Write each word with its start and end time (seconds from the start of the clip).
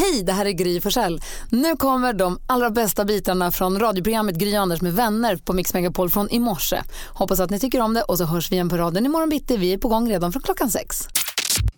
Hej, 0.00 0.22
det 0.22 0.32
här 0.32 0.46
är 0.46 0.50
Gry 0.50 0.80
Forssell. 0.80 1.20
Nu 1.50 1.76
kommer 1.76 2.12
de 2.12 2.40
allra 2.46 2.70
bästa 2.70 3.04
bitarna 3.04 3.50
från 3.52 3.80
radioprogrammet 3.80 4.36
Gry 4.36 4.54
Anders 4.54 4.80
med 4.80 4.92
vänner 4.94 5.36
på 5.36 5.52
Mix 5.52 5.74
Megapol 5.74 6.10
från 6.10 6.30
i 6.30 6.38
morse. 6.38 6.82
Hoppas 7.08 7.40
att 7.40 7.50
ni 7.50 7.58
tycker 7.60 7.80
om 7.80 7.94
det 7.94 8.02
och 8.02 8.18
så 8.18 8.24
hörs 8.24 8.50
vi 8.50 8.54
igen 8.54 8.68
på 8.68 8.76
raden 8.76 9.06
imorgon 9.06 9.28
bitti. 9.28 9.56
Vi 9.56 9.72
är 9.72 9.78
på 9.78 9.88
gång 9.88 10.10
redan 10.10 10.32
från 10.32 10.42
klockan 10.42 10.70
sex. 10.70 11.08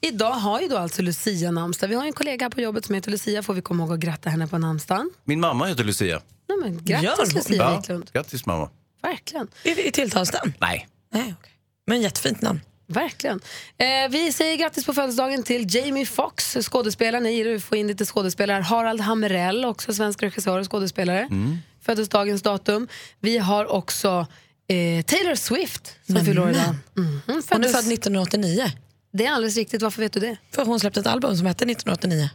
Idag 0.00 0.30
har 0.30 0.60
ju 0.60 0.68
då 0.68 0.78
alltså 0.78 1.02
Lucia 1.02 1.50
namnsdag. 1.50 1.88
Vi 1.88 1.94
har 1.94 2.04
en 2.04 2.12
kollega 2.12 2.50
på 2.50 2.60
jobbet 2.60 2.84
som 2.84 2.94
heter 2.94 3.10
Lucia. 3.10 3.42
Får 3.42 3.54
vi 3.54 3.62
komma 3.62 3.82
ihåg 3.84 3.92
att 3.92 3.98
gratta 4.00 4.30
henne 4.30 4.46
på 4.48 4.58
namnsdagen? 4.58 5.10
Min 5.24 5.40
mamma 5.40 5.66
heter 5.66 5.84
Lucia. 5.84 6.20
Nej, 6.48 6.58
men 6.60 6.84
grattis 6.84 7.34
Lucia 7.34 7.56
Ja, 7.56 7.76
Wiklund. 7.76 8.10
grattis 8.12 8.46
mamma. 8.46 8.68
Verkligen. 9.02 9.48
I, 9.64 9.88
i 9.88 9.92
tilltalsnamn? 9.92 10.52
Nej. 10.60 10.88
Nej, 11.12 11.34
okej. 11.40 11.52
Men 11.86 12.00
jättefint 12.00 12.42
namn. 12.42 12.60
Verkligen. 12.92 13.40
Eh, 13.78 13.86
vi 14.10 14.32
säger 14.32 14.56
grattis 14.56 14.84
på 14.86 14.94
födelsedagen 14.94 15.42
till 15.42 15.74
Jamie 15.76 16.06
Foxx, 16.06 16.56
skådespelaren. 16.60 17.24
Jag 17.24 17.34
gillar 17.34 17.54
att 17.54 17.62
få 17.62 17.76
in 17.76 17.86
lite 17.86 18.04
skådespelare. 18.04 18.62
Harald 18.62 19.00
Hamrell, 19.00 19.64
också 19.64 19.94
svensk 19.94 20.22
regissör 20.22 20.58
och 20.58 20.70
skådespelare. 20.70 21.20
Mm. 21.20 21.58
Föddes 21.86 22.08
dagens 22.08 22.42
datum. 22.42 22.88
Vi 23.20 23.38
har 23.38 23.66
också 23.72 24.26
eh, 24.68 25.04
Taylor 25.04 25.34
Swift 25.34 25.96
som 26.06 26.24
fyller 26.24 26.42
år 26.42 26.50
idag. 26.50 26.74
Mhm, 26.96 27.20
Hon 27.26 27.36
är 27.36 27.42
föddes- 27.42 27.72
född 27.72 27.92
1989. 27.92 28.70
Det 29.12 29.26
är 29.26 29.32
alldeles 29.32 29.56
riktigt. 29.56 29.82
Varför 29.82 30.02
vet 30.02 30.12
du 30.12 30.20
det? 30.20 30.36
För 30.54 30.64
hon 30.64 30.80
släppte 30.80 31.00
ett 31.00 31.06
album 31.06 31.36
som 31.36 31.46
hette 31.46 31.64
1989. 31.64 32.30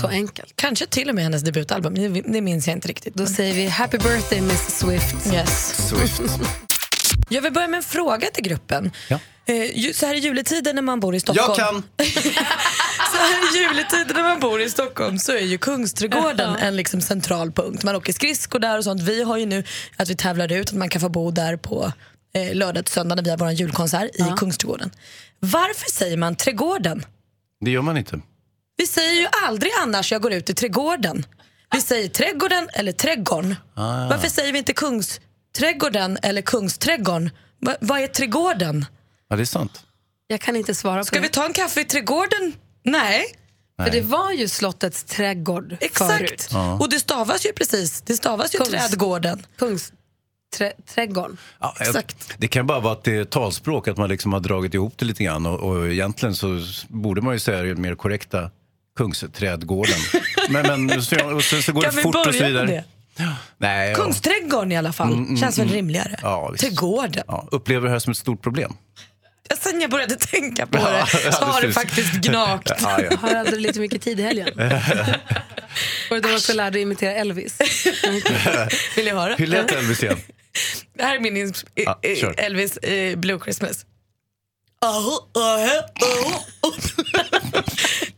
Så 0.00 0.06
enkelt. 0.08 0.52
Kanske 0.56 0.86
till 0.86 1.08
och 1.08 1.14
med 1.14 1.24
hennes 1.24 1.42
debutalbum, 1.42 1.94
det, 1.94 2.08
det 2.08 2.40
minns 2.40 2.66
jag 2.66 2.76
inte 2.76 2.88
riktigt. 2.88 3.14
Då 3.14 3.26
säger 3.26 3.54
vi 3.54 3.66
happy 3.66 3.98
birthday 3.98 4.40
Miss 4.40 4.78
Swift. 4.78 5.32
Yes. 5.34 5.88
Swift. 5.88 6.20
Jag 7.32 7.42
vill 7.42 7.52
börja 7.52 7.68
med 7.68 7.78
en 7.78 7.84
fråga 7.84 8.30
till 8.30 8.44
gruppen. 8.44 8.90
Ja. 9.08 9.18
Eh, 9.46 9.92
så 9.92 10.06
här 10.06 10.14
i 10.14 10.18
juletider 10.18 10.74
när 10.74 10.82
man 10.82 11.00
bor 11.00 11.14
i 11.14 11.20
Stockholm. 11.20 11.54
Jag 11.58 11.66
kan! 11.66 11.82
Så 13.12 13.18
här 13.18 13.56
i 13.56 13.58
juletider 13.58 14.14
när 14.14 14.22
man 14.22 14.40
bor 14.40 14.60
i 14.60 14.70
Stockholm 14.70 15.18
så 15.18 15.32
är 15.32 15.40
ju 15.40 15.58
Kungsträdgården 15.58 16.56
en 16.56 16.76
liksom 16.76 17.00
central 17.00 17.52
punkt. 17.52 17.82
Man 17.82 17.96
åker 17.96 18.12
skridskor 18.12 18.58
där 18.58 18.78
och 18.78 18.84
sånt. 18.84 19.02
Vi 19.02 19.22
har 19.22 19.36
ju 19.36 19.46
nu 19.46 19.64
att 19.96 20.10
vi 20.10 20.16
tävlar 20.16 20.52
ut 20.52 20.68
att 20.68 20.76
man 20.76 20.88
kan 20.88 21.00
få 21.00 21.08
bo 21.08 21.30
där 21.30 21.56
på 21.56 21.92
eh, 22.34 22.54
lördag 22.54 22.84
till 22.84 22.94
söndag 22.94 23.14
när 23.14 23.22
vi 23.22 23.30
har 23.30 23.36
vår 23.36 23.50
julkonsert 23.50 24.10
i 24.14 24.24
Kungsträdgården. 24.36 24.90
Varför 25.40 25.90
säger 25.90 26.16
man 26.16 26.36
trädgården? 26.36 27.04
Det 27.60 27.70
gör 27.70 27.82
man 27.82 27.96
inte. 27.96 28.20
Vi 28.76 28.86
säger 28.86 29.20
ju 29.20 29.26
aldrig 29.46 29.72
annars 29.82 30.12
jag 30.12 30.22
går 30.22 30.32
ut 30.32 30.50
i 30.50 30.54
trädgården. 30.54 31.26
Vi 31.74 31.80
säger 31.80 32.08
trädgården 32.08 32.68
eller 32.72 32.92
trädgården. 32.92 33.56
Varför 34.10 34.28
säger 34.28 34.52
vi 34.52 34.58
inte 34.58 34.72
Kungsträdgården 35.56 36.18
eller 36.22 36.42
Kungsträdgården? 36.42 37.30
Va, 37.60 37.76
vad 37.80 38.00
är 38.00 38.06
trädgården? 38.06 38.86
Ja, 39.28 39.36
det 39.36 39.42
är 39.42 39.46
sant. 39.46 39.82
Jag 40.26 40.40
kan 40.40 40.56
inte 40.56 40.74
svara 40.74 40.98
på 41.00 41.04
Ska 41.04 41.16
det. 41.16 41.22
vi 41.22 41.28
ta 41.28 41.46
en 41.46 41.52
kaffe 41.52 41.80
i 41.80 41.84
trädgården? 41.84 42.52
Nej. 42.84 43.24
För 43.82 43.90
det 43.90 44.00
var 44.00 44.32
ju 44.32 44.48
slottets 44.48 45.04
trädgård 45.04 45.76
Exakt. 45.80 46.12
förut. 46.18 46.48
Och 46.80 46.88
det 46.90 46.98
stavas 46.98 47.46
ju 47.46 47.52
precis. 47.52 48.00
Det 48.00 48.14
stavas 48.14 48.54
ju 48.54 48.58
Kungs- 48.58 48.70
trädgården. 48.70 49.46
Kungsträdgården. 49.58 51.36
Ja, 51.60 51.74
jag- 51.78 51.88
Exakt. 51.88 52.34
Det 52.38 52.48
kan 52.48 52.66
bara 52.66 52.80
vara 52.80 52.92
att 52.92 53.04
det 53.04 53.16
är 53.16 53.24
talspråk, 53.24 53.88
att 53.88 53.96
man 53.96 54.08
liksom 54.08 54.32
har 54.32 54.40
dragit 54.40 54.74
ihop 54.74 54.94
det 54.98 55.04
lite 55.04 55.24
grann. 55.24 55.46
Och, 55.46 55.60
och 55.60 55.88
egentligen 55.88 56.34
så 56.34 56.60
borde 56.88 57.20
man 57.20 57.34
ju 57.34 57.38
säga 57.40 57.62
det 57.62 57.74
mer 57.74 57.94
korrekta 57.94 58.50
Kungsträdgården. 58.96 59.94
men 60.50 60.86
men 60.86 61.02
så, 61.02 61.34
och 61.34 61.44
sen 61.44 61.62
så 61.62 61.72
går 61.72 61.82
Kan 61.82 61.94
det 61.96 62.02
fort 62.02 62.14
och 62.26 62.34
så 62.34 62.44
vidare. 62.44 62.84
Nej, 63.58 63.90
ja. 63.90 63.96
Kungsträdgården 63.96 64.72
i 64.72 64.76
alla 64.76 64.92
fall. 64.92 65.36
Känns 65.40 65.58
väl 65.58 65.68
rimligare. 65.68 66.18
Ja, 66.22 66.48
visst. 66.50 66.64
Trädgården. 66.64 67.24
Ja, 67.26 67.48
upplever 67.50 67.86
det 67.86 67.92
här 67.92 67.98
som 67.98 68.10
ett 68.10 68.16
stort 68.18 68.42
problem. 68.42 68.72
Sen 69.60 69.80
jag 69.80 69.90
började 69.90 70.16
tänka 70.16 70.66
på 70.66 70.76
det 70.78 71.06
så 71.32 71.44
har 71.44 71.62
det 71.62 71.72
faktiskt 71.72 72.12
gnagt. 72.22 72.72
Ja, 72.82 73.00
ja. 73.10 73.16
Har 73.16 73.34
aldrig 73.34 73.60
lite 73.60 73.80
mycket 73.80 74.02
tid 74.02 74.20
i 74.20 74.22
helgen. 74.22 74.48
Var 76.10 76.20
det 76.20 76.28
då 76.28 76.34
också 76.34 76.52
lärde 76.52 76.70
dig 76.70 76.82
imitera 76.82 77.12
Elvis? 77.12 77.58
Vill 78.96 79.06
jag 79.06 79.14
höra? 79.14 79.34
Hur 79.34 79.46
lät 79.46 79.70
Elvis 79.72 80.02
igen? 80.02 80.18
Det 80.96 81.02
här 81.02 81.16
är 81.16 81.20
min 81.20 81.36
ins- 81.36 81.66
Ja, 81.74 82.00
kör. 82.20 82.34
Elvis 82.40 82.76
eh, 82.76 83.16
Blue 83.18 83.38
Christmas. 83.44 83.86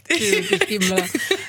Gud, 0.08 0.44
vilken 0.50 0.68
himla. 0.68 1.04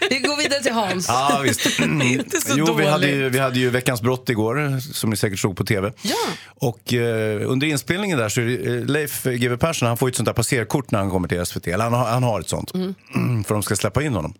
Vi 0.09 0.19
går 0.19 0.37
vidare 0.37 0.63
till 0.63 0.71
Hans. 0.71 1.07
Ja, 1.07 1.41
visst. 1.43 1.79
inte 2.03 2.41
så 2.41 2.53
jo, 2.57 2.73
vi 2.73 2.85
hade, 2.85 3.07
ju, 3.07 3.29
vi 3.29 3.39
hade 3.39 3.59
ju 3.59 3.69
Veckans 3.69 4.01
brott 4.01 4.29
igår, 4.29 4.79
som 4.93 5.09
ni 5.09 5.15
säkert 5.17 5.39
såg 5.39 5.57
på 5.57 5.65
tv. 5.65 5.93
Ja. 6.01 6.15
Och 6.47 6.93
eh, 6.93 7.51
under 7.51 7.67
inspelningen 7.67 8.17
där 8.17 8.29
så 8.29 8.41
är 8.41 8.45
det, 8.45 8.75
eh, 8.77 8.85
Leif 8.85 9.23
GW 9.23 9.57
Persson 9.57 9.87
han 9.87 9.97
får 9.97 10.09
ju 10.09 10.11
ett 10.11 10.15
sånt 10.17 10.25
där 10.25 10.33
passerkort 10.33 10.91
när 10.91 10.99
han 10.99 11.09
kommer 11.09 11.27
till 11.27 11.45
SVT. 11.45 11.67
Eller 11.67 11.83
han, 11.83 11.93
har- 11.93 12.05
han 12.09 12.23
har 12.23 12.39
ett 12.39 12.49
sånt. 12.49 12.71
För 13.47 13.53
de 13.53 13.63
ska 13.63 13.75
släppa 13.75 14.03
in 14.03 14.13
honom. 14.13 14.33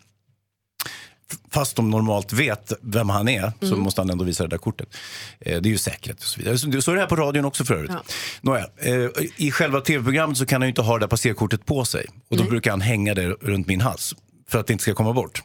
Fast 1.51 1.75
de 1.75 1.89
normalt 1.89 2.33
vet 2.33 2.73
vem 2.81 3.09
han 3.09 3.29
är 3.29 3.51
så 3.61 3.75
måste 3.75 4.01
han 4.01 4.09
ändå 4.09 4.23
visa 4.25 4.43
det 4.43 4.49
där 4.49 4.57
kortet. 4.57 4.87
Eh, 5.39 5.61
det 5.61 5.69
är 5.69 5.71
ju 5.71 5.77
säkerhet 5.77 6.19
och 6.19 6.25
så 6.25 6.39
vidare. 6.39 6.57
Så, 6.57 6.81
så 6.81 6.91
är 6.91 6.95
det 6.95 7.01
här 7.01 7.07
på 7.07 7.15
radion 7.15 7.45
också 7.45 7.65
för 7.65 7.73
övrigt. 7.73 7.91
Ja. 7.91 8.03
Nåja, 8.41 8.67
eh, 8.77 9.09
I 9.37 9.51
själva 9.51 9.81
tv-programmet 9.81 10.37
så 10.37 10.45
kan 10.45 10.61
han 10.61 10.67
ju 10.67 10.69
inte 10.69 10.81
ha 10.81 10.93
det 10.93 10.99
där 10.99 11.07
passerkortet 11.07 11.65
på 11.65 11.85
sig. 11.85 12.05
Och 12.31 12.37
då 12.37 12.43
brukar 12.43 12.71
han 12.71 12.81
hänga 12.81 13.13
det 13.13 13.27
runt 13.27 13.67
min 13.67 13.81
hals. 13.81 14.15
För 14.49 14.59
att 14.59 14.67
det 14.67 14.73
inte 14.73 14.81
ska 14.81 14.93
komma 14.93 15.13
bort. 15.13 15.43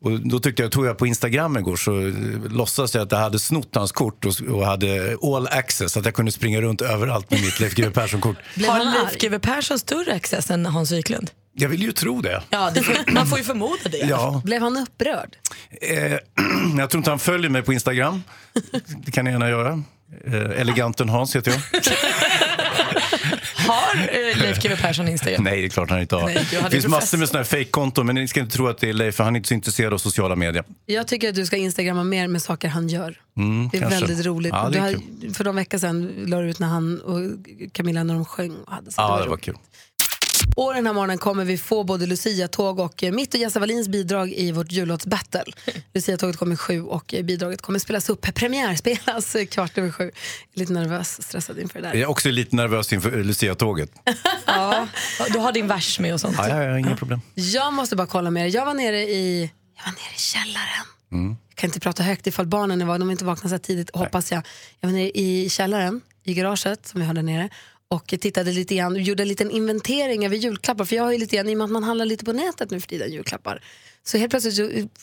Och 0.00 0.20
då 0.20 0.38
tyckte 0.40 0.62
jag, 0.62 0.72
tog 0.72 0.86
jag 0.86 0.98
på 0.98 1.06
Instagram 1.06 1.56
igår 1.56 1.76
så 1.76 2.00
eh, 2.06 2.12
låtsades 2.52 2.94
jag 2.94 3.02
att 3.02 3.12
jag 3.12 3.18
hade 3.18 3.38
snott 3.38 3.68
hans 3.74 3.92
kort 3.92 4.24
och, 4.24 4.40
och 4.48 4.66
hade 4.66 5.16
all 5.22 5.46
access. 5.46 5.96
Att 5.96 6.04
jag 6.04 6.14
kunde 6.14 6.32
springa 6.32 6.60
runt 6.60 6.80
överallt 6.80 7.30
med 7.30 7.40
mitt 7.40 7.60
Leif 7.60 7.74
GW 7.74 7.90
Persson-kort. 7.90 8.36
Har 8.66 8.78
Leif? 8.78 9.20
GW 9.20 9.38
Persson 9.38 9.78
större 9.78 10.14
access 10.14 10.50
än 10.50 10.66
Hans 10.66 10.92
Wiklund? 10.92 11.30
Jag 11.54 11.68
vill 11.68 11.82
ju 11.82 11.92
tro 11.92 12.20
det. 12.20 12.42
Ja, 12.50 12.70
det 12.74 12.82
får, 12.82 13.12
man 13.12 13.26
får 13.26 13.38
ju 13.38 13.44
förmoda 13.44 13.82
det. 13.90 13.96
Ja, 13.98 14.42
Blev 14.44 14.62
han 14.62 14.76
upprörd? 14.76 15.36
eh, 15.80 16.12
jag 16.78 16.90
tror 16.90 16.98
inte 16.98 17.10
han 17.10 17.18
följer 17.18 17.50
mig 17.50 17.62
på 17.62 17.72
Instagram. 17.72 18.22
Det 19.04 19.12
kan 19.12 19.24
ni 19.24 19.30
gärna 19.30 19.48
göra. 19.48 19.82
Eh, 20.26 20.60
eleganten 20.60 21.08
Hans 21.08 21.36
heter 21.36 21.50
jag. 21.50 21.60
Har 23.66 23.96
eh, 23.96 24.38
Leif 24.42 24.62
GW 24.62 24.76
Persson 24.76 25.08
Instagram? 25.08 25.44
Nej, 25.44 25.60
det 25.60 25.66
är 25.66 25.68
klart 25.68 25.90
han 25.90 26.00
inte 26.00 26.16
har. 26.16 26.24
Nej, 26.26 26.46
det 26.62 26.70
finns 26.70 26.86
massor 26.86 27.18
med 27.18 27.28
såna 27.28 27.38
här 27.38 27.44
fake-konton, 27.44 28.06
men 28.06 28.14
ni 28.14 28.28
ska 28.28 28.40
inte 28.40 28.56
tro 28.56 28.68
att 28.68 28.78
det 28.78 28.88
är 28.88 28.92
Leif, 28.92 29.14
för 29.14 29.24
han 29.24 29.34
är 29.34 29.36
inte 29.36 29.48
så 29.48 29.54
intresserad 29.54 29.92
av 29.92 29.98
sociala 29.98 30.36
medier. 30.36 30.64
Jag 30.86 31.08
tycker 31.08 31.28
att 31.28 31.34
du 31.34 31.46
ska 31.46 31.56
instagramma 31.56 32.04
mer 32.04 32.28
med 32.28 32.42
saker 32.42 32.68
han 32.68 32.88
gör. 32.88 33.20
det 33.72 33.76
är 33.76 33.80
kanske. 33.80 34.00
väldigt 34.06 34.26
roligt. 34.26 34.52
Ja, 34.52 34.68
det 34.72 34.78
är 34.78 34.82
har, 34.82 35.34
för 35.34 35.44
de 35.44 35.56
veckor 35.56 35.78
sedan 35.78 36.12
la 36.26 36.40
du 36.40 36.50
ut 36.50 36.58
när 36.58 36.66
han 36.68 37.00
och 37.00 37.20
Camilla 37.72 38.02
när 38.04 38.14
de 38.14 38.24
sjöng. 38.24 38.56
Och 38.66 38.72
hade 38.72 38.92
så 38.92 39.00
Ja, 39.02 39.08
det 39.08 39.16
det 39.16 39.20
var 39.22 39.28
var 39.28 39.36
kul. 39.36 39.56
Och 40.56 40.74
den 40.74 40.86
här 40.86 40.92
morgonen 40.92 41.18
kommer 41.18 41.44
vi 41.44 41.58
få 41.58 41.84
både 41.84 42.06
Lucia-tåg 42.06 42.78
och 42.78 43.02
eh, 43.02 43.12
mitt 43.12 43.34
och 43.34 43.40
Jessa 43.40 43.60
Wallins 43.60 43.88
bidrag 43.88 44.32
i 44.32 44.52
vårt 44.52 44.72
jullåtsbattle. 44.72 45.44
Lucia-tåget 45.94 46.36
kommer 46.36 46.56
sju 46.56 46.82
och 46.82 47.14
eh, 47.14 47.24
bidraget 47.24 47.62
kommer 47.62 47.78
spelas 47.78 48.08
upp, 48.08 48.34
premiärspelas 48.34 49.34
eh, 49.34 49.46
kvart 49.46 49.78
över 49.78 49.90
sju. 49.90 50.04
Jag 50.04 50.12
är 50.54 50.58
lite 50.60 50.72
nervös, 50.72 51.22
stressad 51.22 51.58
inför 51.58 51.80
det 51.80 51.88
där. 51.88 51.94
Jag 51.94 52.02
är 52.02 52.10
också 52.10 52.28
lite 52.30 52.56
nervös 52.56 52.92
inför 52.92 53.24
Lucia-tåget. 53.24 53.90
Ja. 54.46 54.88
Du 55.32 55.38
har 55.38 55.52
din 55.52 55.68
vers 55.68 55.98
med 55.98 56.14
och 56.14 56.20
sånt. 56.20 56.36
Ja, 56.38 56.48
ja, 56.48 56.62
ja, 56.62 56.78
inga 56.78 56.96
problem. 56.96 57.20
Jag 57.34 57.72
måste 57.72 57.96
bara 57.96 58.06
kolla 58.06 58.30
med 58.30 58.46
er. 58.48 58.54
Jag 58.54 58.66
var 58.66 58.74
nere 58.74 59.02
i, 59.02 59.50
jag 59.76 59.84
var 59.84 59.92
nere 59.92 60.14
i 60.14 60.18
källaren. 60.18 61.36
Jag 61.48 61.56
kan 61.56 61.68
inte 61.68 61.80
prata 61.80 62.02
högt 62.02 62.26
ifall 62.26 62.46
barnen 62.46 62.82
är 62.82 62.86
vakna. 62.86 62.98
De 62.98 63.10
inte 63.10 63.24
vakna 63.24 63.50
så 63.50 63.58
tidigt, 63.58 63.96
hoppas 63.96 64.32
jag. 64.32 64.46
Jag 64.80 64.88
var 64.88 64.94
nere 64.94 65.10
i 65.10 65.48
källaren, 65.50 66.00
i 66.24 66.34
garaget 66.34 66.86
som 66.86 67.00
vi 67.00 67.06
har 67.06 67.14
där 67.14 67.22
nere 67.22 67.48
och 67.92 68.14
tittade 68.20 68.52
lite 68.52 68.74
grann 68.74 68.96
gjorde 68.96 69.22
en 69.22 69.28
liten 69.28 69.50
inventering 69.50 70.26
över 70.26 70.36
julklappar. 70.36 70.84
För 70.84 70.96
jag 70.96 71.04
har 71.04 71.12
ju 71.12 71.18
lite 71.18 71.36
grann, 71.36 71.48
i 71.48 71.54
och 71.54 71.58
med 71.58 71.64
att 71.64 71.70
man 71.70 71.84
handlar 71.84 72.06
lite 72.06 72.24
på 72.24 72.32
nätet 72.32 72.70
nu 72.70 72.80
för 72.80 72.88
tiden, 72.88 73.12
julklappar. 73.12 73.62
Så 74.04 74.18
helt 74.18 74.30
plötsligt 74.30 74.54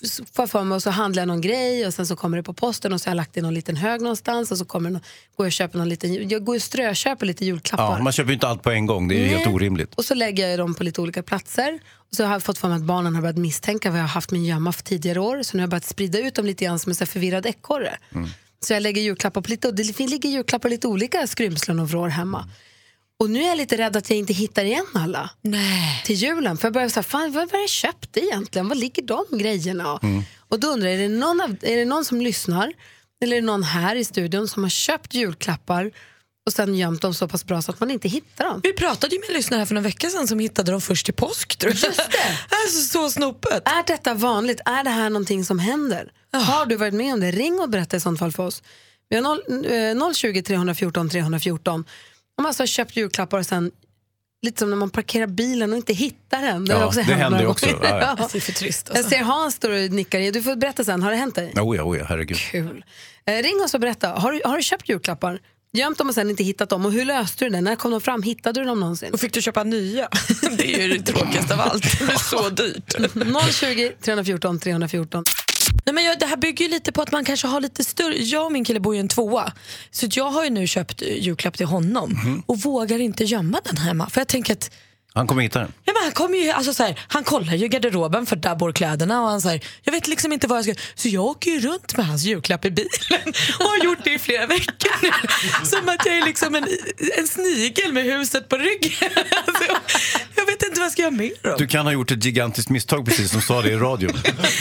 så 0.01 0.25
får 0.25 0.43
jag 0.43 0.49
för 0.49 0.63
mig 0.63 0.75
och 0.75 0.83
så 0.83 0.89
handlar 0.89 1.21
jag 1.21 1.27
någon 1.27 1.41
grej 1.41 1.87
och 1.87 1.93
sen 1.93 2.07
så 2.07 2.15
kommer 2.15 2.37
det 2.37 2.43
på 2.43 2.53
posten 2.53 2.93
och 2.93 3.01
så 3.01 3.09
har 3.09 3.11
jag 3.11 3.15
lagt 3.17 3.33
det 3.33 3.39
i 3.39 3.43
någon 3.43 3.53
liten 3.53 3.75
hög 3.75 4.01
någonstans 4.01 4.51
och 4.51 4.57
så 4.57 4.65
kommer 4.65 4.89
någon, 4.89 5.01
går 5.35 5.45
jag 5.45 5.47
och 5.47 5.51
köper 5.51 5.77
någon 5.77 5.89
liten, 5.89 6.29
jag 6.29 6.43
går 6.43 6.55
och 6.55 6.61
strököper 6.61 7.25
lite 7.25 7.45
julklappar. 7.45 7.97
Ja, 7.97 8.03
man 8.03 8.13
köper 8.13 8.29
ju 8.29 8.33
inte 8.33 8.47
allt 8.47 8.63
på 8.63 8.71
en 8.71 8.85
gång, 8.85 9.07
det 9.07 9.15
är 9.15 9.19
ju 9.19 9.27
helt 9.27 9.47
orimligt. 9.47 9.95
Och 9.95 10.05
så 10.05 10.13
lägger 10.13 10.47
jag 10.47 10.59
dem 10.59 10.75
på 10.75 10.83
lite 10.83 11.01
olika 11.01 11.23
platser. 11.23 11.79
Och 12.09 12.15
så 12.15 12.23
har 12.23 12.31
jag 12.31 12.43
fått 12.43 12.57
för 12.57 12.67
mig 12.67 12.75
att 12.75 12.83
barnen 12.83 13.15
har 13.15 13.21
börjat 13.21 13.37
misstänka 13.37 13.89
vad 13.89 13.99
jag 13.99 14.03
har 14.03 14.09
haft 14.09 14.31
min 14.31 14.45
gömma 14.45 14.71
för 14.73 14.83
tidigare 14.83 15.19
år. 15.19 15.43
Så 15.43 15.57
nu 15.57 15.61
har 15.61 15.63
jag 15.63 15.69
börjat 15.69 15.85
sprida 15.85 16.19
ut 16.19 16.35
dem 16.35 16.45
lite 16.45 16.65
grann 16.65 16.79
som 16.79 16.93
en 16.99 17.07
förvirrad 17.07 17.45
ekorre. 17.45 17.97
Så 18.61 18.73
jag 18.73 18.83
lägger 18.83 19.01
julklappar 19.01 19.41
på 19.41 19.49
lite, 19.49 19.67
och 19.67 19.75
det 19.75 19.99
ligger 19.99 20.29
julklappar 20.29 20.59
på 20.59 20.67
lite 20.67 20.87
olika 20.87 21.27
skrymslen 21.27 21.79
och 21.79 21.89
vrår 21.89 22.07
hemma. 22.07 22.49
Och 23.19 23.29
nu 23.29 23.43
är 23.43 23.47
jag 23.47 23.57
lite 23.57 23.77
rädd 23.77 23.95
att 23.97 24.09
jag 24.09 24.19
inte 24.19 24.33
hittar 24.33 24.65
igen 24.65 24.85
alla 24.93 25.29
Nej. 25.41 26.01
till 26.05 26.15
julen. 26.15 26.57
För 26.57 26.65
jag 26.67 26.73
börjar 26.73 26.89
säga, 26.89 27.03
fan 27.03 27.31
vad, 27.31 27.43
är 27.53 27.61
det 27.61 27.67
köpt 27.69 28.17
egentligen? 28.17 28.67
Var 28.67 28.75
ligger 28.75 29.03
de 29.03 29.25
grejerna? 29.37 29.99
Och 30.49 30.59
då 30.59 30.67
undrar 30.67 30.89
jag, 30.89 30.97
är 31.03 31.09
det, 31.09 31.15
någon 31.15 31.41
av, 31.41 31.55
är 31.61 31.77
det 31.77 31.85
någon 31.85 32.05
som 32.05 32.21
lyssnar? 32.21 32.73
Eller 33.23 33.37
är 33.37 33.41
det 33.41 33.47
någon 33.47 33.63
här 33.63 33.95
i 33.95 34.03
studion 34.05 34.47
som 34.47 34.63
har 34.63 34.69
köpt 34.69 35.13
julklappar 35.13 35.91
och 36.45 36.53
sen 36.53 36.75
gömt 36.75 37.01
dem 37.01 37.13
så 37.13 37.27
pass 37.27 37.45
bra 37.45 37.61
så 37.61 37.71
att 37.71 37.79
man 37.79 37.91
inte 37.91 38.07
hittar 38.09 38.45
dem? 38.45 38.59
Vi 38.63 38.73
pratade 38.73 39.15
ju 39.15 39.21
med 39.21 39.29
en 39.29 39.33
lyssnare 39.35 39.57
här 39.59 39.65
för 39.65 39.73
några 39.75 39.83
veckor 39.87 40.09
sedan 40.09 40.27
som 40.27 40.39
hittade 40.39 40.71
dem 40.71 40.81
först 40.81 41.09
i 41.09 41.11
påsk. 41.11 41.57
Tror 41.57 41.73
jag. 41.73 41.83
Just 41.83 41.97
det. 42.11 42.37
Alltså, 42.65 42.81
så 42.81 43.09
snopet. 43.09 43.67
Är 43.67 43.83
detta 43.87 44.13
vanligt? 44.13 44.61
Är 44.65 44.83
det 44.83 44.89
här 44.89 45.09
någonting 45.09 45.45
som 45.45 45.59
händer? 45.59 46.11
Har 46.33 46.65
du 46.65 46.75
varit 46.75 46.93
med 46.93 47.13
om 47.13 47.19
det? 47.19 47.31
Ring 47.31 47.59
och 47.59 47.69
berätta 47.69 47.97
i 47.97 47.99
sånt 47.99 48.19
fall 48.19 48.31
för 48.31 48.43
oss. 48.45 48.63
Vi 49.09 49.15
har 49.15 49.23
noll- 49.23 50.07
eh, 50.09 50.13
020 50.13 50.41
314 50.41 51.09
314. 51.09 51.85
Om 52.39 52.43
man 52.43 52.49
alltså 52.49 52.61
har 52.63 52.67
köpt 52.67 52.95
julklappar 52.97 53.37
och 53.39 53.45
sen 53.45 53.71
lite 54.41 54.59
som 54.59 54.69
när 54.69 54.77
man 54.77 54.89
parkerar 54.89 55.27
bilen 55.27 55.71
och 55.71 55.77
inte 55.77 55.93
hittar 55.93 56.41
den. 56.41 56.65
Det, 56.65 56.73
har 56.73 56.81
Ja, 56.81 56.87
också 56.87 56.99
det 56.99 57.13
händer 57.13 57.37
några 57.37 57.51
också. 57.51 57.65
Ja, 57.65 57.75
ja. 57.81 58.15
Ja. 58.19 58.29
Det 58.31 58.37
är 58.37 58.41
för 58.41 58.51
trist. 58.51 58.85
Jag 58.89 58.97
Alltså. 58.97 59.09
ser 59.09 59.19
Hans 59.23 59.55
står 59.55 59.69
och 59.69 59.91
nickar. 59.91 60.31
Du 60.31 60.41
får 60.41 60.55
berätta 60.55 60.83
sen. 60.83 61.03
Har 61.03 61.11
det 61.11 61.17
hänt 61.17 61.35
dig? 61.35 61.53
Oh 61.55 61.75
ja, 61.77 61.83
oh 61.83 61.97
ja, 61.97 62.05
herregud. 62.09 62.37
Kul. 62.37 62.85
Eh, 63.25 63.43
ring 63.43 63.61
oss 63.65 63.73
och 63.73 63.79
berätta. 63.79 64.07
Har 64.09 64.31
du, 64.31 64.41
har 64.45 64.57
du 64.57 64.63
köpt 64.63 64.89
julklappar? 64.89 65.39
Gömt 65.73 65.97
dem 65.97 66.07
och 66.09 66.15
sen 66.15 66.29
inte 66.29 66.43
hittat 66.43 66.69
dem? 66.69 66.85
Och 66.85 66.91
hur 66.91 67.05
löste 67.05 67.45
du 67.45 67.49
det? 67.49 67.61
När 67.61 67.75
kom 67.75 67.91
de 67.91 68.01
fram? 68.01 68.23
Hittade 68.23 68.61
du 68.61 68.65
dem 68.65 68.79
någonsin? 68.79 69.13
Och 69.13 69.19
fick 69.19 69.33
du 69.33 69.41
köpa 69.41 69.63
nya? 69.63 70.09
Det 70.57 70.75
är 70.75 70.87
ju 70.87 70.97
det 70.97 71.11
tråkigaste 71.11 71.53
av 71.53 71.59
allt. 71.61 71.99
Det 71.99 72.13
är 72.13 72.17
så 72.17 72.49
dyrt. 72.49 72.95
020 73.53 73.91
314 74.01 74.59
314. 74.59 75.23
Nej, 75.85 75.93
men 75.93 76.03
jag, 76.03 76.19
det 76.19 76.25
här 76.25 76.37
bygger 76.37 76.65
ju 76.65 76.71
lite 76.71 76.91
på 76.91 77.01
att 77.01 77.11
man 77.11 77.25
kanske 77.25 77.47
har 77.47 77.61
lite 77.61 77.83
större... 77.83 78.17
Jag 78.17 78.45
och 78.45 78.51
min 78.51 78.65
kille 78.65 78.79
bor 78.79 78.95
i 78.95 78.99
en 78.99 79.07
tvåa. 79.07 79.51
Så 79.91 80.07
jag 80.11 80.29
har 80.29 80.43
ju 80.43 80.49
nu 80.49 80.67
köpt 80.67 81.01
eh, 81.01 81.07
julklapp 81.23 81.57
till 81.57 81.65
honom 81.65 82.43
och 82.45 82.59
vågar 82.59 82.99
inte 82.99 83.23
gömma 83.23 83.61
den 83.65 83.77
hemma. 83.77 84.09
För 84.09 84.21
jag 84.21 84.27
tänker 84.27 84.53
att 84.53 84.71
Han 85.13 85.27
kommer 85.27 85.41
hitta 85.43 85.59
den. 85.59 85.73
Ja, 85.85 85.93
men 85.93 86.03
han, 86.03 86.11
kommer 86.11 86.37
ju, 86.37 86.49
alltså 86.49 86.73
så 86.73 86.83
här, 86.83 86.99
han 87.07 87.23
kollar 87.23 87.53
ju 87.53 87.67
garderoben 87.67 88.25
för 88.25 88.35
där 88.35 88.55
bor 88.55 88.71
kläderna 88.71 89.21
och 89.21 89.27
han 89.29 89.41
säger 89.41 89.65
jag 89.83 89.91
vet 89.91 90.07
liksom 90.07 90.31
inte 90.33 90.47
vad 90.47 90.57
jag 90.57 90.65
ska 90.65 90.73
Så 90.95 91.07
jag 91.07 91.25
åker 91.25 91.51
ju 91.51 91.59
runt 91.59 91.97
med 91.97 92.05
hans 92.07 92.23
julklapp 92.23 92.65
i 92.65 92.71
bilen 92.71 93.33
och 93.59 93.65
har 93.65 93.83
gjort 93.85 94.03
det 94.03 94.13
i 94.13 94.19
flera 94.19 94.45
veckor 94.47 94.91
nu. 95.01 95.11
Som 95.65 95.89
att 95.89 96.05
jag 96.05 96.17
är 96.17 96.25
liksom 96.25 96.55
en, 96.55 96.67
en 97.17 97.27
snigel 97.27 97.93
med 97.93 98.03
huset 98.03 98.49
på 98.49 98.57
ryggen. 98.57 99.09
Alltså 99.47 99.73
vet 100.51 100.63
inte 100.63 100.79
vad 100.79 100.85
jag 100.85 100.91
ska 100.91 101.01
göra 101.01 101.11
mer 101.11 101.31
då. 101.41 101.55
Du 101.57 101.67
kan 101.67 101.85
ha 101.85 101.93
gjort 101.93 102.11
ett 102.11 102.25
gigantiskt 102.25 102.69
misstag 102.69 103.05
precis 103.05 103.31
som 103.31 103.41
sa 103.41 103.61
det 103.61 103.69
i 103.69 103.75
radio. 103.75 104.09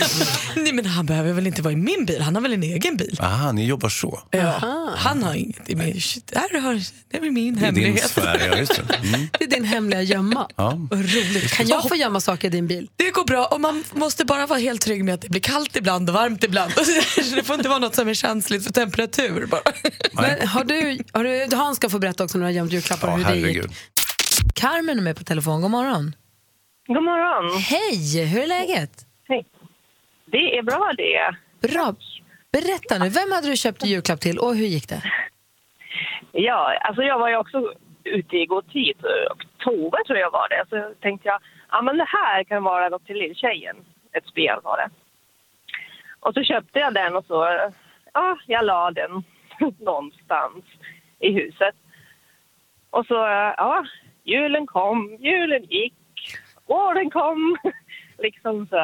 Nej, 0.56 0.72
men 0.72 0.86
han 0.86 1.06
behöver 1.06 1.32
väl 1.32 1.46
inte 1.46 1.62
vara 1.62 1.72
i 1.72 1.76
min 1.76 2.04
bil, 2.06 2.20
han 2.22 2.34
har 2.34 2.42
väl 2.42 2.52
en 2.52 2.62
egen 2.62 2.96
bil. 2.96 3.16
Aha, 3.20 3.52
ni 3.52 3.66
jobbar 3.66 3.88
så. 3.88 4.22
Ja, 4.30 4.92
han 4.96 5.22
har 5.22 5.34
inget 5.34 5.70
i 5.70 5.76
min... 5.76 6.00
Shit, 6.00 6.26
Där 6.26 6.60
har, 6.60 6.74
det 7.10 7.16
är 7.16 7.20
väl 7.20 7.30
min 7.30 7.54
Det 7.60 7.66
är 7.66 7.72
din 7.72 7.84
hemlighet. 7.84 8.10
sfär, 8.10 8.48
ja 8.50 8.56
just 8.58 8.74
det. 8.88 8.94
Mm. 9.08 9.28
Det 9.38 9.44
är 9.44 9.48
din 9.48 9.64
hemliga 9.64 10.02
gömma. 10.02 10.48
Ja. 10.56 10.86
Vad 10.90 11.00
roligt. 11.00 11.52
Kan 11.52 11.68
jag 11.68 11.88
få 11.88 11.96
gömma 11.96 12.20
saker 12.20 12.48
i 12.48 12.50
din 12.50 12.66
bil? 12.66 12.88
Det 12.96 13.10
går 13.10 13.24
bra 13.24 13.46
och 13.46 13.60
man 13.60 13.84
måste 13.92 14.24
bara 14.24 14.46
vara 14.46 14.58
helt 14.58 14.80
trygg 14.80 15.04
med 15.04 15.14
att 15.14 15.20
det 15.22 15.28
blir 15.28 15.40
kallt 15.40 15.76
ibland 15.76 16.08
och 16.10 16.14
varmt 16.14 16.44
ibland. 16.44 16.72
Det 17.34 17.42
får 17.44 17.56
inte 17.56 17.68
vara 17.68 17.78
något 17.78 17.94
som 17.94 18.08
är 18.08 18.14
känsligt 18.14 18.64
för 18.64 18.72
temperatur. 18.72 19.46
Bara. 19.46 19.60
Men 20.12 20.48
har 20.48 20.64
du, 20.64 20.98
har 21.12 21.24
du, 21.24 21.56
Hans 21.56 21.76
ska 21.76 21.88
få 21.88 21.98
berätta 21.98 22.24
också 22.24 22.38
när 22.38 22.44
du 22.44 22.46
har 22.52 22.56
gömt 22.56 22.72
julklappar 22.72 23.08
Ja, 23.08 23.16
hur 23.16 23.24
det 23.24 23.34
gick. 23.36 23.44
herregud. 23.46 23.70
Carmen 24.60 24.98
är 24.98 25.02
med 25.02 25.16
på 25.16 25.24
telefon. 25.24 25.62
God 25.62 25.70
morgon. 25.70 26.14
God 26.86 27.02
morgon. 27.02 27.58
Hej, 27.72 28.26
hur 28.32 28.42
är 28.42 28.46
läget? 28.46 29.06
Hej. 29.28 29.46
Det 30.24 30.58
är 30.58 30.62
bra 30.62 30.92
det. 30.96 31.36
Bra. 31.68 31.94
Berätta 32.52 32.98
nu, 32.98 33.08
vem 33.08 33.32
hade 33.32 33.48
du 33.48 33.56
köpt 33.56 33.84
julklapp 33.84 34.20
till 34.20 34.38
och 34.38 34.54
hur 34.54 34.66
gick 34.66 34.88
det? 34.88 35.02
Ja, 36.32 36.78
alltså 36.80 37.02
jag 37.02 37.18
var 37.18 37.28
ju 37.28 37.36
också 37.36 37.72
ute 38.04 38.36
i 38.36 38.46
god 38.46 38.72
tid. 38.72 38.96
Oktober 39.30 40.04
tror 40.06 40.18
jag 40.18 40.30
var 40.30 40.48
det. 40.48 40.64
Så 40.70 40.94
tänkte 41.00 41.28
jag, 41.28 41.40
ja 41.70 41.82
men 41.82 41.96
det 41.98 42.08
här 42.08 42.44
kan 42.44 42.62
vara 42.62 42.88
något 42.88 43.06
till 43.06 43.16
lilltjejen. 43.16 43.76
Ett 44.12 44.26
spel 44.26 44.58
var 44.62 44.76
det. 44.76 44.90
Och 46.20 46.34
så 46.34 46.42
köpte 46.42 46.78
jag 46.78 46.94
den 46.94 47.16
och 47.16 47.24
så, 47.24 47.70
ja, 48.14 48.38
jag 48.46 48.64
la 48.64 48.90
den 48.90 49.24
någonstans 49.78 50.64
i 51.18 51.32
huset. 51.32 51.74
Och 52.90 53.06
så, 53.06 53.14
ja, 53.56 53.84
julen 54.32 54.66
kom, 54.66 55.16
julen 55.20 55.62
gick, 55.64 55.94
åren 56.66 57.10
kom. 57.10 57.56
liksom 58.18 58.66
så. 58.66 58.76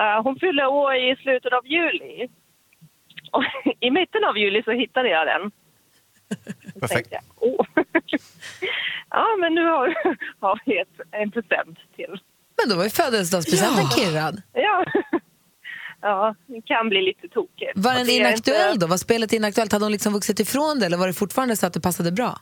Eh, 0.00 0.22
hon 0.22 0.38
fyllde 0.38 0.66
år 0.66 0.94
i 0.94 1.16
slutet 1.22 1.52
av 1.52 1.66
juli. 1.66 2.28
Och 3.32 3.44
i 3.80 3.90
mitten 3.90 4.24
av 4.24 4.38
juli 4.38 4.62
så 4.62 4.70
hittade 4.70 5.08
jag 5.08 5.26
den. 5.26 5.50
Så 6.74 6.80
Perfekt. 6.80 7.10
tänkte 7.10 7.14
jag, 7.14 7.22
åh. 7.36 7.66
ja, 9.10 9.26
men 9.40 9.54
nu 9.54 9.64
har, 9.64 9.94
har 10.40 10.60
vi 10.66 10.78
ett, 10.78 11.00
en 11.10 11.30
present 11.30 11.78
till. 11.96 12.18
Men 12.60 12.68
då 12.68 12.76
var 12.76 12.84
ju 12.84 12.90
födelsedagspresenten 12.90 13.84
Ja. 13.84 13.96
kirrad. 13.96 14.42
Ja. 14.52 14.84
ja, 16.00 16.34
det 16.46 16.62
kan 16.62 16.88
bli 16.88 17.02
lite 17.02 17.28
tokigt. 17.28 17.72
Var 17.74 17.94
den 17.94 18.08
inaktuell 18.10 18.72
inte- 18.74 18.86
då? 18.86 18.90
Var 18.90 18.96
spelet 18.96 19.32
inaktuellt? 19.32 19.72
Hade 19.72 19.84
hon 19.84 19.92
liksom 19.92 20.12
vuxit 20.12 20.40
ifrån 20.40 20.78
det 20.78 20.86
eller 20.86 20.96
var 20.96 21.06
det 21.06 21.12
fortfarande 21.12 21.56
så 21.56 21.66
att 21.66 21.72
det 21.72 21.80
passade 21.80 22.12
bra? 22.12 22.38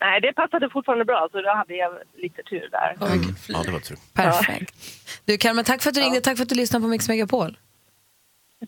Nej, 0.00 0.20
det 0.20 0.32
passade 0.32 0.70
fortfarande 0.70 1.04
bra, 1.04 1.28
så 1.32 1.42
då 1.42 1.54
hade 1.54 1.74
jag 1.74 1.92
lite 2.16 2.42
tur 2.42 2.68
där. 2.70 2.96
Ja, 3.48 3.62
det 3.64 3.70
var 3.72 3.80
tur. 3.80 3.96
Perfekt. 4.14 4.74
Du 5.24 5.38
Carmen, 5.38 5.64
tack 5.64 5.82
för 5.82 5.88
att 5.90 5.94
du 5.94 6.00
ringde. 6.00 6.20
Tack 6.20 6.36
för 6.36 6.42
att 6.42 6.48
du 6.48 6.54
lyssnade 6.54 6.82
på 6.82 6.88
Mix 6.88 7.08
Megapol. 7.08 7.56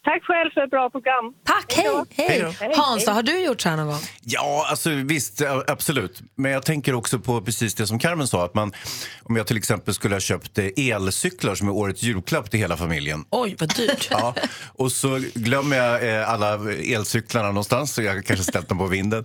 Tack 0.05 0.23
själv 0.25 0.51
för 0.55 0.65
ett 0.65 0.71
bra 0.71 0.91
program. 0.91 1.33
Tack, 1.45 1.75
hej! 1.77 2.55
Hej 2.61 2.73
Hans, 2.77 3.07
har 3.07 3.23
du 3.23 3.45
gjort 3.45 3.61
så 3.61 3.69
här 3.69 3.77
någon 3.77 3.87
gång? 3.87 4.01
Ja, 4.25 4.67
alltså 4.71 4.91
visst, 4.91 5.43
absolut. 5.67 6.23
Men 6.37 6.53
jag 6.53 6.65
tänker 6.65 6.95
också 6.95 7.19
på 7.19 7.43
precis 7.43 7.75
det 7.75 7.87
som 7.87 7.99
Carmen 7.99 8.27
sa. 8.27 8.45
Att 8.45 8.55
man, 8.55 8.73
om 9.23 9.37
jag 9.37 9.47
till 9.47 9.57
exempel 9.57 9.95
skulle 9.95 10.15
ha 10.15 10.21
köpt 10.21 10.59
eh, 10.59 10.67
elcyklar 10.77 11.55
som 11.55 11.69
är 11.69 11.73
årets 11.73 12.03
julklapp 12.03 12.51
till 12.51 12.61
hela 12.61 12.77
familjen. 12.77 13.25
Oj, 13.31 13.57
vad 13.59 13.77
dyrt. 13.77 14.09
Ja, 14.11 14.35
och 14.67 14.93
så 14.93 15.21
glömmer 15.35 15.77
jag 15.77 16.19
eh, 16.21 16.31
alla 16.31 16.73
elcyklarna 16.73 17.49
någonstans, 17.49 17.95
så 17.95 18.03
jag 18.03 18.15
har 18.15 18.23
kanske 18.23 18.45
ställt 18.45 18.69
dem 18.69 18.79
på 18.79 18.87
vinden. 18.87 19.25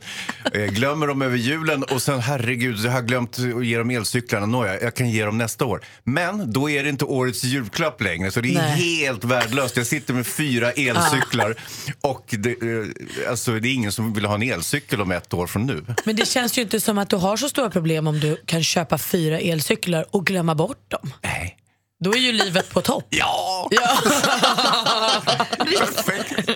Eh, 0.54 0.66
glömmer 0.66 1.08
dem 1.08 1.22
över 1.22 1.38
julen 1.38 1.84
och 1.84 2.02
sen 2.02 2.19
herregud, 2.19 2.78
jag 2.80 2.92
har 2.92 3.02
glömt 3.02 3.40
att 3.40 3.66
ge 3.66 3.78
dem 3.78 3.90
elcyklarna. 3.90 4.46
Nåja, 4.46 4.81
jag 4.81 4.96
kan 4.96 5.10
ge 5.10 5.25
dem 5.25 5.38
nästa 5.38 5.66
år. 5.66 5.81
Men 6.04 6.54
då 6.54 6.69
är 6.69 6.84
det 6.84 6.90
inte 6.90 7.06
årets 7.06 7.44
julklapp 7.44 8.02
längre, 8.02 8.31
så 8.31 8.42
det 8.42 8.50
är 8.50 8.54
Nej. 8.54 8.72
helt 8.72 9.24
värdelöst. 9.24 9.78
Jag 9.78 9.88
sitter 9.88 10.14
med 10.14 10.28
fyra 10.28 10.56
elcyklar 10.65 11.56
och 12.04 12.25
det, 12.30 12.50
eh, 12.50 13.30
alltså, 13.30 13.51
det 13.51 13.68
är 13.68 13.74
ingen 13.74 13.92
som 13.92 14.13
vill 14.13 14.25
ha 14.25 14.36
en 14.36 14.42
elcykel 14.44 15.01
om 15.01 15.12
ett 15.12 15.33
år 15.33 15.48
från 15.48 15.65
nu. 15.65 15.86
Men 16.06 16.15
det 16.15 16.27
känns 16.27 16.57
ju 16.57 16.62
inte 16.62 16.80
som 16.80 16.98
att 16.98 17.09
du 17.09 17.15
har 17.15 17.38
så 17.38 17.50
stora 17.50 17.69
problem 17.69 18.07
om 18.07 18.19
du 18.19 18.36
kan 18.45 18.63
köpa 18.63 18.98
fyra 18.98 19.39
elcyklar 19.39 20.06
och 20.12 20.25
glömma 20.25 20.56
bort 20.56 20.89
dem. 20.92 21.13
Nej. 21.24 21.57
Då 22.00 22.12
är 22.13 22.18
ju 22.18 22.31
livet 22.31 22.74
på 22.74 22.81
topp. 22.81 23.06
Ja! 23.09 23.69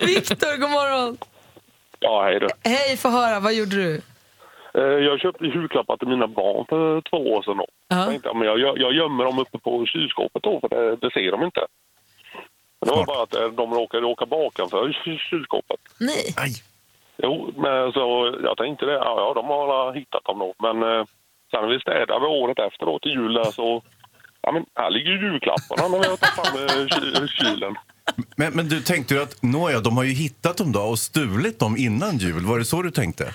Viktor, 0.06 0.56
god 0.60 0.70
morgon. 0.70 1.16
Ja, 2.00 2.24
hej 2.24 2.40
då. 2.40 2.48
Hej, 2.64 2.96
få 2.96 3.08
höra. 3.08 3.40
Vad 3.40 3.54
gjorde 3.54 3.76
du? 3.76 3.94
Eh, 4.74 4.82
Jag 5.08 5.20
köpte 5.20 5.44
julklappar 5.44 5.96
till 5.96 6.08
mina 6.08 6.28
barn 6.28 6.64
för 6.68 7.00
två 7.10 7.16
år 7.32 7.42
sedan. 7.42 7.56
Då. 7.56 7.66
Ja. 7.88 7.96
Jag, 7.96 8.08
tänkte, 8.08 8.28
ja, 8.28 8.34
men 8.34 8.46
jag, 8.48 8.58
jag 8.78 8.92
gömmer 8.94 9.24
dem 9.24 9.38
uppe 9.38 9.58
på 9.58 9.86
kylskåpet 9.86 10.42
då, 10.42 10.60
för 10.60 10.68
det, 10.68 10.96
det 10.96 11.10
ser 11.16 11.30
de 11.30 11.42
inte. 11.44 11.60
Men 12.82 12.88
det 12.88 12.94
var 12.96 13.06
bara 13.06 13.22
att 13.22 13.34
eh, 13.34 13.48
de 13.48 13.74
råkade 13.74 14.06
åka 14.06 14.26
bakanför 14.26 14.92
ky- 15.04 15.18
kylskåpet. 15.30 15.80
Nej. 16.00 16.34
Aj. 16.36 16.50
Jo, 17.22 17.52
men 17.56 17.92
så 17.92 18.34
jag 18.42 18.56
tänkte 18.56 18.86
det. 18.86 18.92
Ja, 18.92 19.14
ja 19.18 19.34
de 19.34 19.46
har 19.46 19.92
hittat 19.92 20.24
dem 20.24 20.38
då. 20.38 20.54
Men 20.58 20.82
eh, 20.82 21.04
sen 21.50 21.60
när 21.62 21.68
vi 21.68 21.80
städade 21.80 22.26
året 22.26 22.58
efter 22.58 22.86
då 22.86 22.98
till 22.98 23.10
jul 23.12 23.34
där, 23.34 23.50
så... 23.50 23.82
Ja, 24.42 24.52
men 24.52 24.64
här 24.74 24.90
ligger 24.90 25.10
ju 25.10 25.20
julklapparna 25.32 25.88
när 25.88 25.98
vi 25.98 26.06
har 26.08 26.16
tagit 26.16 26.34
fram 26.34 26.62
eh, 26.62 26.86
ky- 26.86 27.28
kylen. 27.28 27.74
Men, 28.36 28.52
men 28.52 28.68
du 28.68 28.80
tänkte 28.80 29.14
ju 29.14 29.22
att 29.22 29.42
nåja, 29.42 29.80
de 29.80 29.96
har 29.96 30.04
ju 30.04 30.12
hittat 30.12 30.56
dem 30.56 30.72
då 30.72 30.80
och 30.80 30.98
stulit 30.98 31.58
dem 31.58 31.76
innan 31.78 32.18
jul. 32.18 32.44
Var 32.46 32.58
det 32.58 32.64
så 32.64 32.82
du 32.82 32.90
tänkte? 32.90 33.34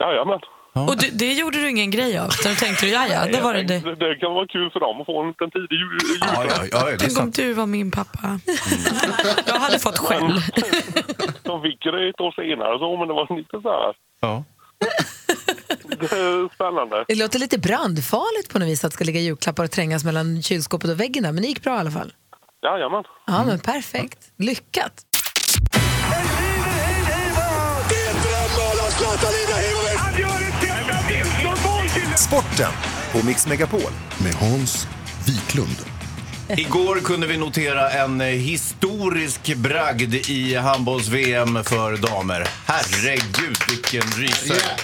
Jajamän. 0.00 0.40
Och 0.80 0.96
du, 0.96 1.10
det 1.10 1.32
gjorde 1.32 1.58
du 1.58 1.70
ingen 1.70 1.90
grej 1.90 2.18
av? 2.18 2.28
Utan 2.40 2.52
du 2.52 2.56
tänkte, 2.58 2.86
ja, 2.86 3.06
ja, 3.06 3.26
det 3.32 3.40
var 3.40 3.54
det. 3.54 3.62
det. 3.62 3.94
det. 3.94 4.14
Kan 4.14 4.34
vara 4.34 4.46
kul 4.46 4.70
för 4.70 4.80
dem 4.80 5.00
att 5.00 5.06
få 5.06 5.22
en 5.22 5.28
liten 5.28 5.50
tidig 5.50 5.72
jul, 5.72 5.98
Ja, 6.20 6.44
julklapp. 6.44 6.68
ja, 6.72 6.78
ja 6.78 6.84
det 6.84 6.92
är 6.92 6.96
Tänk 6.98 7.18
om 7.18 7.30
du 7.30 7.52
var 7.52 7.66
min 7.66 7.90
pappa. 7.90 8.40
Jag 9.46 9.54
hade 9.54 9.78
fått 9.78 9.98
skäll. 9.98 10.42
De 11.42 11.62
fick 11.62 11.84
det 11.84 12.08
ett 12.08 12.20
år 12.20 12.32
senare, 12.32 12.78
så, 12.78 12.96
men 12.96 13.08
det 13.08 13.14
var 13.14 13.36
lite 13.36 13.60
så 13.62 13.68
här... 13.68 13.94
Ja. 14.20 14.44
Det 16.00 16.12
är 16.12 16.54
spännande. 16.54 17.04
Det 17.08 17.14
låter 17.14 17.38
lite 17.38 17.58
brandfarligt 17.58 18.52
på 18.52 18.58
något 18.58 18.68
vis 18.68 18.84
att 18.84 18.90
det 18.90 18.94
ska 18.94 19.04
ligga 19.04 19.20
julklappar 19.20 19.64
och 19.64 19.70
trängas 19.70 20.04
mellan 20.04 20.42
kylskåpet 20.42 20.90
och 20.90 21.00
väggen 21.00 21.22
där, 21.22 21.32
men 21.32 21.42
det 21.42 21.48
gick 21.48 21.62
bra 21.62 21.76
i 21.76 21.78
alla 21.78 21.90
fall. 21.90 22.12
Jajamän. 22.62 23.04
Ja, 23.26 23.44
men 23.46 23.58
perfekt. 23.58 24.18
Lyckat. 24.36 25.04
Sporten 32.56 32.72
på 33.12 33.26
Mix 33.26 33.46
Megapol 33.46 33.80
med 34.24 34.34
Hans 34.34 34.88
Wiklund. 35.26 35.76
Igår 36.48 37.00
kunde 37.00 37.26
vi 37.26 37.36
notera 37.36 37.90
en 37.90 38.20
eh, 38.20 38.26
historisk 38.26 39.56
bragd 39.56 40.14
i 40.14 40.54
handbolls-VM 40.54 41.64
för 41.64 41.96
damer. 41.96 42.46
Herregud, 42.66 43.56
vilken 43.68 44.02
rysare. 44.02 44.76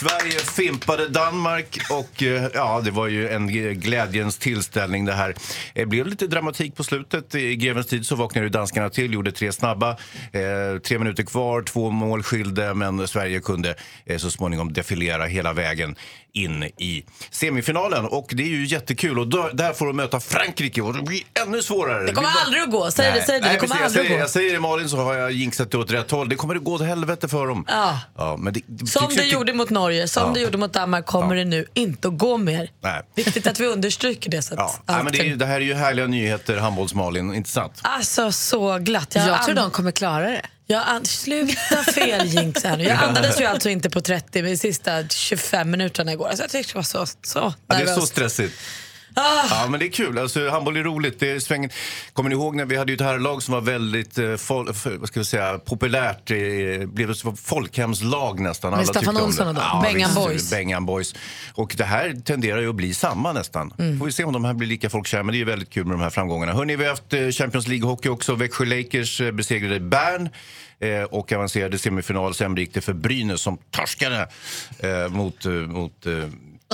Sverige 0.00 0.38
fimpade 0.38 1.08
Danmark 1.08 1.78
och 1.90 2.22
eh, 2.22 2.50
ja, 2.54 2.80
det 2.84 2.90
var 2.90 3.08
ju 3.08 3.28
en 3.28 3.48
glädjens 3.80 4.38
tillställning 4.38 5.04
det 5.04 5.12
här. 5.12 5.34
Det 5.74 5.86
blev 5.86 6.06
lite 6.06 6.26
dramatik 6.26 6.76
på 6.76 6.84
slutet. 6.84 7.34
I 7.34 7.56
grevens 7.56 7.86
tid 7.86 8.06
så 8.06 8.14
vaknade 8.14 8.46
ju 8.46 8.50
danskarna 8.50 8.90
till, 8.90 9.12
gjorde 9.12 9.32
tre 9.32 9.52
snabba. 9.52 9.90
Eh, 10.32 10.78
tre 10.84 10.98
minuter 10.98 11.22
kvar, 11.22 11.62
två 11.62 11.90
mål 11.90 12.22
skilde, 12.22 12.74
men 12.74 13.08
Sverige 13.08 13.40
kunde 13.40 13.74
eh, 14.06 14.18
så 14.18 14.30
småningom 14.30 14.72
defilera 14.72 15.26
hela 15.26 15.52
vägen 15.52 15.96
in 16.44 16.62
i 16.64 17.04
semifinalen. 17.30 18.04
Och 18.06 18.30
det 18.34 18.42
är 18.42 18.46
ju 18.48 18.66
jättekul. 18.66 19.18
Och 19.18 19.26
då, 19.28 19.50
där 19.52 19.72
får 19.72 19.86
de 19.86 19.96
möta 19.96 20.20
Frankrike 20.20 20.82
och 20.82 20.94
det 20.94 21.02
blir 21.02 21.22
ännu 21.46 21.62
svårare. 21.62 22.06
Det 22.06 22.12
kommer 22.12 22.28
bara- 22.28 22.44
aldrig 22.44 22.62
att 22.62 22.70
gå. 22.70 22.90
Säg 22.90 23.12
det, 23.12 23.22
säg 23.26 23.40
det. 23.40 23.46
Nej, 23.46 23.54
det 23.54 23.60
kommer 23.60 23.74
precis. 23.74 23.80
jag, 23.80 23.84
aldrig 23.86 24.04
säger, 24.06 24.14
att 24.14 24.20
jag 24.20 24.30
säger 24.30 24.52
det 24.52 24.60
Malin 24.60 24.88
så 24.88 24.96
har 24.96 25.14
jag 25.14 25.32
jinxat 25.32 25.70
det 25.70 25.78
åt 25.78 25.90
rätt 25.90 26.10
håll. 26.10 26.28
Det 26.28 26.34
kommer 26.36 26.56
att 26.56 26.64
gå 26.64 26.72
åt 26.74 26.82
helvete 26.82 27.28
för 27.28 27.46
dem. 27.46 27.64
Ja. 27.68 28.00
Ja, 28.16 28.36
men 28.38 28.52
det, 28.52 28.60
det 28.66 28.86
Som 28.86 29.06
det 29.08 29.12
inte- 29.14 29.24
gjorde 29.24 29.52
mot 29.52 29.70
Norge, 29.70 30.08
som 30.08 30.22
Ja. 30.22 30.34
det 30.34 30.40
gjorde 30.40 30.58
mot 30.58 30.72
Danmark 30.72 31.06
kommer 31.06 31.34
det 31.36 31.44
nu 31.44 31.66
inte 31.74 32.08
att 32.08 32.18
gå 32.18 32.36
mer. 32.36 32.70
Nej. 32.82 33.02
Viktigt 33.14 33.46
att 33.46 33.60
vi 33.60 33.66
understryker 33.66 34.30
det. 34.30 34.42
Så 34.42 34.54
att 34.54 34.60
Ja, 34.60 34.74
nej, 34.94 35.04
men 35.04 35.12
det, 35.12 35.18
är, 35.20 35.24
ju- 35.24 35.36
det 35.36 35.46
här 35.46 35.56
är 35.56 35.60
ju 35.64 35.74
härliga 35.74 36.06
nyheter, 36.06 36.56
handbolls-Malin, 36.56 37.34
inte 37.34 37.50
sant? 37.50 37.72
Alltså 37.82 38.32
så 38.32 38.78
glatt. 38.78 39.14
Jag 39.14 39.24
tror 39.24 39.58
and- 39.58 39.68
de 39.68 39.70
kommer 39.70 39.90
klara 39.90 40.30
det. 40.30 40.42
Jag 40.70 40.82
and- 40.88 41.06
sluta 41.06 41.82
fel 41.94 42.26
jinx 42.26 42.64
här 42.64 42.76
nu. 42.76 42.84
Jag 42.84 42.98
andades 43.02 43.40
ju 43.40 43.44
alltså 43.44 43.68
inte 43.70 43.90
på 43.90 44.00
30 44.00 44.42
de 44.42 44.56
sista 44.56 45.08
25 45.08 45.70
minuterna 45.70 46.12
igår. 46.12 46.28
Alltså 46.28 46.42
jag 46.42 46.50
tyckte 46.50 46.72
det 46.72 46.76
var 46.76 46.82
så, 46.82 47.06
så 47.06 47.38
Ja, 47.38 47.54
det 47.66 47.74
är 47.74 47.78
så 47.78 47.84
nervöst. 47.92 48.12
stressigt. 48.12 48.54
Ah. 49.20 49.46
Ja, 49.50 49.66
men 49.70 49.80
det 49.80 49.86
är 49.86 49.90
kul. 49.90 50.18
Alltså, 50.18 50.48
handboll 50.48 50.76
är 50.76 50.82
roligt. 50.84 51.20
Det 51.20 51.30
är 51.30 51.38
svängen. 51.40 51.70
Kommer 52.12 52.30
ni 52.30 52.34
ihåg 52.36 52.56
när 52.56 52.64
vi 52.64 52.76
hade 52.76 52.92
ett 52.92 53.00
herrlag 53.00 53.42
som 53.42 53.54
var 53.54 53.60
väldigt 53.60 54.18
eh, 54.18 54.24
fol- 54.24 54.96
vad 54.98 55.08
ska 55.08 55.20
vi 55.20 55.24
säga, 55.24 55.58
populärt? 55.58 56.30
Eh, 56.30 56.36
blev 56.86 57.10
ett 57.10 57.18
folkhemslag 57.44 58.40
nästan. 58.40 58.70
Med 58.70 58.78
Alla 58.78 58.86
Staffan 58.86 59.16
Olsson 59.16 59.46
det. 59.46 59.50
och 59.50 59.54
dem. 59.54 59.64
Ja, 59.72 59.80
Bengan 59.92 60.14
Boys. 60.14 60.50
Bengan 60.50 60.86
Boys. 60.86 61.14
Och 61.54 61.74
det 61.76 61.84
här 61.84 62.20
tenderar 62.24 62.60
ju 62.60 62.68
att 62.68 62.74
bli 62.74 62.94
samma 62.94 63.32
nästan. 63.32 63.72
Mm. 63.78 63.98
Får 63.98 64.06
vi 64.06 64.12
se 64.12 64.24
om 64.24 64.32
de 64.32 64.44
här 64.44 64.54
blir 64.54 64.68
lika 64.68 64.90
folkkära. 64.90 65.22
Men 65.22 65.32
det 65.34 65.40
är 65.40 65.44
väldigt 65.44 65.70
kul 65.70 65.84
med 65.86 65.94
de 65.94 66.00
här 66.02 66.10
framgångarna. 66.10 66.52
Hörrni, 66.52 66.76
vi 66.76 66.84
har 66.84 66.90
haft 66.90 67.12
eh, 67.12 67.28
Champions 67.30 67.66
League-hockey 67.68 68.08
också. 68.08 68.34
Växjö 68.34 68.64
Lakers 68.64 69.20
eh, 69.20 69.30
besegrade 69.32 69.80
Bern 69.80 70.28
eh, 70.80 71.02
och 71.02 71.32
avancerade 71.32 71.78
semifinal. 71.78 72.34
Sen 72.34 72.56
gick 72.56 72.74
det 72.74 72.80
för 72.80 72.92
Brynäs 72.92 73.40
som 73.40 73.58
torskade 73.70 74.28
eh, 74.78 75.08
mot, 75.08 75.44
mot 75.68 76.06
eh, 76.06 76.12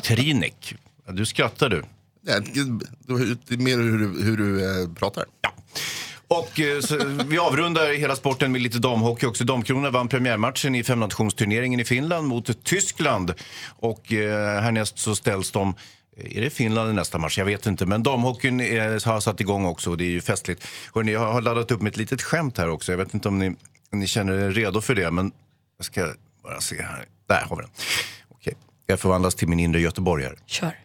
Trinek. 0.03 0.75
Du 1.09 1.27
skrattar 1.27 1.69
du. 1.69 1.83
Ja, 2.27 2.41
det 2.41 3.55
är 3.55 3.57
mer 3.57 3.77
hur 3.77 3.99
du, 3.99 4.23
hur 4.25 4.37
du 4.37 4.83
eh, 4.83 4.89
pratar. 4.95 5.25
Ja. 5.43 5.51
Och 6.29 6.61
eh, 6.61 6.81
så, 6.81 6.97
vi 7.27 7.39
avrundar 7.39 7.93
hela 7.93 8.17
sporten 8.17 8.53
med 8.53 8.63
lite 8.63 8.79
damhockey 8.79 9.27
också. 9.27 9.45
Damkronorna 9.45 9.91
vann 9.91 10.09
premiärmatchen 10.09 10.75
i 10.75 10.85
femnationsturneringen 10.85 11.81
i 11.81 11.85
Finland 11.85 12.29
mot 12.29 12.65
Tyskland. 12.65 13.35
Och 13.67 14.13
eh, 14.13 14.63
härnäst 14.63 14.99
så 14.99 15.17
ställs 15.17 15.51
de 15.51 15.75
är 16.17 16.41
det 16.41 16.51
Finland 16.51 16.91
i 16.91 16.93
nästa 16.93 17.19
match? 17.19 17.39
Jag 17.39 17.45
vet 17.45 17.67
inte. 17.67 17.87
Men 17.87 18.03
damhockeyn 18.03 18.61
eh, 18.61 19.05
har 19.05 19.21
satt 19.21 19.41
igång 19.41 19.65
också 19.65 19.91
och 19.91 19.97
det 19.97 20.05
är 20.05 20.11
ju 20.11 20.21
festligt. 20.21 20.67
Hörrni, 20.95 21.13
jag 21.13 21.33
har 21.33 21.43
laddat 21.43 21.71
upp 21.71 21.83
med 21.83 21.91
ett 21.91 21.97
litet 21.97 22.23
skämt 22.23 22.59
här 22.59 22.69
också. 22.69 22.93
Jag 22.93 22.97
vet 22.97 23.15
inte 23.15 23.29
om 23.29 23.39
ni, 23.39 23.49
om 23.93 23.99
ni 23.99 24.07
känner 24.07 24.33
er 24.33 24.51
redo 24.51 24.81
för 24.81 24.95
det. 24.95 25.11
Men 25.11 25.33
jag 25.77 25.85
ska 25.85 26.13
bara 26.43 26.61
se 26.61 26.83
här. 26.83 27.05
Där 27.29 27.47
har 27.49 27.57
vi 27.57 27.63
den. 27.63 27.71
Okej. 28.29 28.55
Jag 28.87 29.01
förvandlas 29.01 29.35
till 29.35 29.49
min 29.49 29.61
inre 29.61 29.81
göteborgare. 29.81 30.35
Kör. 30.47 30.84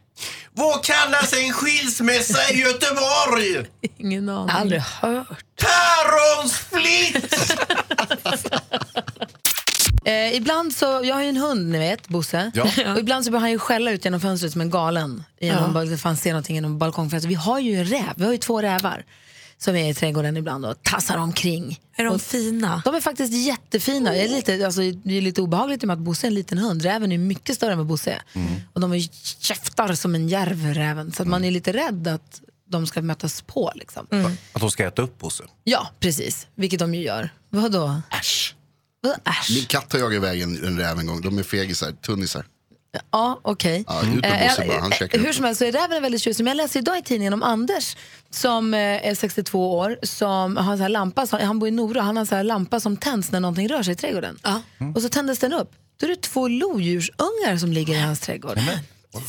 Vad 0.54 0.84
kallas 0.84 1.34
en 1.34 1.54
skilsmässa 1.54 2.52
i 2.54 2.60
Göteborg? 2.60 3.66
Ingen 3.98 4.30
aning. 4.30 4.56
Aldrig 4.56 4.82
hört. 4.82 5.46
Päronsplitt! 5.62 7.34
Eh, 10.06 10.36
ibland 10.36 10.74
så, 10.74 10.86
jag 11.04 11.16
har 11.16 11.22
ju 11.22 11.30
en 11.30 11.38
hund 11.38 11.70
ni 11.72 11.80
vet, 11.80 12.08
Bosse. 12.08 12.52
Ja. 12.54 12.94
Och 12.94 13.00
ibland 13.00 13.26
så 13.26 13.32
börjar 13.32 13.42
han 13.42 13.52
ju 13.52 13.60
skälla 13.60 13.92
ut 13.92 14.06
genom 14.06 14.20
fönstret 14.22 14.52
som 14.52 14.62
en 14.62 14.70
galen. 14.70 15.24
Genom, 15.40 15.90
ja. 15.92 15.98
Fan 15.98 16.18
ser 16.18 16.30
någonting 16.30 16.56
genom 16.56 16.78
balkongfönstret. 16.78 17.32
Vi 17.32 17.36
har 17.36 17.60
ju 17.60 17.76
en 17.76 17.86
räv, 17.86 18.14
vi 18.16 18.26
har 18.26 18.32
ju 18.32 18.38
två 18.38 18.62
rävar. 18.62 19.06
Som 19.62 19.76
är 19.76 19.90
i 19.90 19.94
trädgården 19.94 20.38
ibland 20.38 20.66
och 20.66 20.84
tassar 20.84 21.18
omkring. 21.18 21.80
Är 21.96 22.04
de 22.04 22.14
och, 22.16 22.22
fina? 22.22 22.82
de 22.86 22.96
är 22.96 23.02
faktiskt 23.02 23.34
jättefina. 23.34 24.16
Jag 24.16 24.26
är 24.26 24.30
lite, 24.30 24.66
alltså, 24.66 24.82
det 24.82 25.18
är 25.18 25.22
lite 25.22 25.42
obehagligt 25.42 25.84
i 25.84 25.86
och 25.86 25.88
med 25.88 25.94
att 25.94 26.00
Bosse 26.04 26.28
är 26.28 26.28
en 26.28 26.34
liten 26.34 26.58
hund. 26.58 26.82
Räven 26.82 27.12
är 27.12 27.18
mycket 27.18 27.56
större 27.56 27.72
än 27.72 27.78
vad 27.78 27.88
Bosse 27.88 28.12
är. 28.12 28.22
Och 28.74 28.82
de 28.82 28.94
är 28.94 29.00
käftar 29.42 29.94
som 29.94 30.16
en 30.16 30.28
järv, 30.30 30.74
räven. 30.74 31.12
Så 31.12 31.22
att 31.22 31.28
man 31.28 31.44
är 31.44 31.52
lite 31.52 31.74
rädd 31.74 32.08
att 32.08 32.42
de 32.70 32.88
ska 32.88 33.02
mötas 33.02 33.42
på. 33.42 33.72
Liksom. 33.76 34.08
Att 34.54 34.62
de 34.62 34.72
ska 34.72 34.88
äta 34.88 35.02
upp 35.02 35.20
Bosse. 35.20 35.44
Ja, 35.64 35.90
precis. 36.00 36.48
Vilket 36.56 36.80
de 36.80 36.96
ju 36.96 37.02
gör. 37.02 37.30
Vadå? 37.50 38.02
Äsch. 38.12 38.56
Vadå 39.02 39.16
äsch? 39.26 39.52
Min 39.56 39.66
katt 39.66 39.94
har 39.94 40.00
jagat 40.00 40.16
iväg 40.16 40.42
en, 40.42 40.66
en 40.66 40.78
räv 40.80 41.00
en 41.00 41.06
gång. 41.06 41.22
De 41.22 41.38
är 41.38 41.44
fegisar, 41.44 41.92
tunnisar. 41.92 42.46
Ja, 43.12 43.40
okej. 43.42 43.84
Ja, 43.88 44.02
Bosse 44.48 44.66
bara, 44.68 44.80
han 44.80 44.92
käkar 44.92 45.20
upp 45.20 45.26
hur 45.26 45.34
som 45.34 45.46
helst 45.46 45.60
så 45.60 45.66
är 45.66 45.72
räven 45.72 46.02
väldigt 46.02 46.22
tjusig. 46.22 46.44
Men 46.44 46.52
jag 46.58 46.64
läser 46.64 46.80
idag 46.80 46.98
i 46.98 47.02
tidningen 47.02 47.34
om 47.34 47.44
Anders 47.44 47.96
som 48.30 48.74
eh, 48.74 48.80
är 48.80 49.16
62 49.16 49.78
år, 49.78 49.98
som 50.04 50.58
har 50.58 50.72
en 50.72 50.78
sån 50.78 50.82
här 50.82 50.90
lampa, 50.90 51.28
han 51.32 51.60
bor 51.60 51.68
i 51.68 51.72
Nora, 51.72 52.02
han 52.02 52.16
har 52.18 52.22
en 52.22 52.28
sån 52.28 52.36
här 52.36 52.44
lampa 52.44 52.80
som 52.80 52.98
tänds 52.98 53.32
när 53.32 53.40
någonting 53.40 53.68
rör 53.68 53.84
sig 53.84 53.94
i 53.94 53.96
trädgården. 53.96 54.40
Och 54.96 55.02
så 55.02 55.10
tändes 55.10 55.40
den 55.40 55.54
upp. 55.54 55.72
Då 56.00 56.06
är 56.06 56.10
det 56.10 56.22
två 56.22 56.48
lodjursungar 56.48 57.58
som 57.58 57.74
ligger 57.74 57.94
i 57.96 58.00
hans 58.00 58.20
trädgård. 58.20 58.60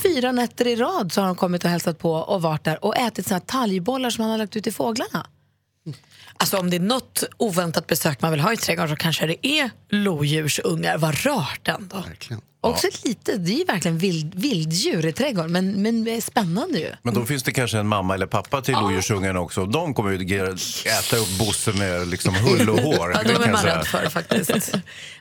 Fyra 0.03 0.33
nätter 0.33 0.67
i 0.67 0.77
rad 0.77 1.13
så 1.13 1.21
har 1.21 1.27
de 1.27 1.37
kommit 1.37 1.65
och 1.65 1.71
hälsat 1.71 1.99
på 1.99 2.13
och 2.13 2.43
varit 2.43 2.65
där 2.65 2.85
och 2.85 2.97
ätit 2.97 3.27
såna 3.27 3.39
här 3.39 3.47
talgbollar 3.47 4.11
som 4.11 4.23
han 4.23 4.31
har 4.31 4.39
lagt 4.39 4.57
ut 4.57 4.65
till 4.65 4.73
fåglarna. 4.75 5.27
Alltså 6.37 6.59
om 6.59 6.71
det 6.71 6.77
är 6.77 6.81
något 6.81 7.25
oväntat 7.37 7.87
besök 7.87 8.23
man 8.23 8.31
vill 8.31 8.41
ha 8.41 8.53
i 8.53 8.57
trädgården 8.57 8.91
så 8.91 8.97
kanske 8.97 9.27
det 9.27 9.47
är 9.47 9.71
lodjursungar. 9.89 10.99
Vad 10.99 11.27
rart 11.27 11.69
ändå. 11.69 11.97
Verkligen. 11.97 12.43
Också 12.63 12.87
lite, 13.05 13.37
det 13.37 13.53
är 13.53 13.59
ju 13.59 13.65
verkligen 13.65 13.99
vild, 13.99 14.35
vilddjur 14.35 15.07
i 15.07 15.13
trädgården, 15.13 15.53
men, 15.53 15.83
men 15.83 16.05
det 16.05 16.17
är 16.17 16.21
spännande 16.21 16.79
ju. 16.79 16.91
Men 17.03 17.15
då 17.15 17.27
finns 17.27 17.43
det 17.43 17.53
kanske 17.53 17.79
en 17.79 17.87
mamma 17.87 18.15
eller 18.15 18.27
pappa 18.27 18.61
till 18.61 18.75
lodjursungarna 18.75 19.41
också. 19.41 19.67
De 19.67 19.95
kommer 19.95 20.11
ju 20.11 20.39
äta 20.87 21.17
upp 21.17 21.39
Bosse 21.39 21.73
med 21.73 22.09
liksom 22.09 22.35
hull 22.35 22.71
och 22.71 22.79
hår. 22.79 23.13
Ja, 23.15 23.23
Det 23.23 23.33
de 23.33 23.43
är 23.43 23.53
man 23.53 23.65
rädd 23.65 23.87
för 23.87 24.09
faktiskt. 24.09 24.75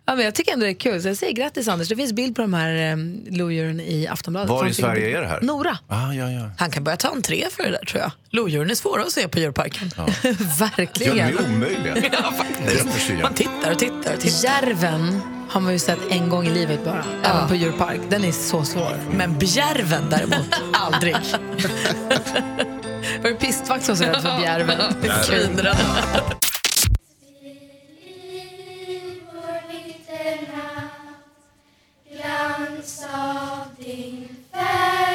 Ja, 0.06 0.16
men 0.16 0.26
jag 0.26 0.36
tycker 0.36 0.54
ändå 0.54 0.66
det 0.66 0.72
är 0.72 0.74
kul, 0.74 1.02
så 1.02 1.08
jag 1.08 1.18
säger 1.18 1.34
grattis 1.34 1.68
Anders. 1.68 1.88
Det 1.90 1.96
finns 1.96 2.14
bild 2.14 2.36
på 2.36 2.42
de 2.42 2.54
här 2.54 2.94
um, 2.94 3.26
lodjuren 3.30 3.80
i 3.80 4.08
Aftonbladet. 4.08 4.50
Var 4.50 4.68
i 4.68 4.74
Sverige 4.74 5.18
är 5.18 5.22
det 5.22 5.28
här? 5.28 5.42
Nora. 5.42 5.78
Ah, 5.88 6.14
ja, 6.14 6.32
ja. 6.32 6.52
Han 6.58 6.72
kan 6.72 6.84
börja 6.84 6.98
ta 6.98 7.08
entré 7.10 7.46
för 7.52 7.64
det 7.64 7.72
där 7.72 7.86
tror 7.86 8.02
jag. 8.02 8.12
Lodjuren 8.30 8.72
är 8.72 8.76
svåra 8.76 9.02
att 9.02 9.12
se 9.12 9.28
på 9.28 9.40
djurparken. 9.40 9.92
Ja, 9.98 10.08
ja, 10.24 10.34
Verkligen. 10.60 11.16
de 11.18 11.22
är 11.22 11.46
omöjliga. 11.46 11.96
faktiskt. 12.38 12.86
Jättefina. 12.86 13.22
Man 13.22 13.34
tittar 13.34 13.72
och 13.72 13.80
tittar 13.80 14.14
och 14.16 14.20
tittar. 14.22 14.44
Järven 14.46 15.22
har 15.50 15.62
man 15.62 15.74
ju 15.74 15.80
sett 15.80 16.00
en 16.10 16.30
gång 16.30 16.48
i 16.48 16.50
livet 16.50 16.86
bara, 16.86 17.04
även 17.24 17.48
på 17.48 17.56
djurpark. 17.56 18.02
Den 18.10 18.24
är 18.24 18.32
så 18.32 18.64
svår. 18.64 18.98
Men 19.12 19.38
bjärven 19.38 20.04
däremot, 20.10 20.56
aldrig. 20.74 21.16
Var 23.24 23.30
det 23.30 23.36
pistvakt 23.36 23.86
som 23.86 23.96
var 23.96 24.06
så 24.06 24.12
rädd 24.12 24.22
för 24.22 24.40
bjärven? 24.40 24.82
Svinrädd. 25.24 25.78
Glans 32.12 33.06
av 33.14 33.84
din 33.86 34.28
fägring 34.54 35.09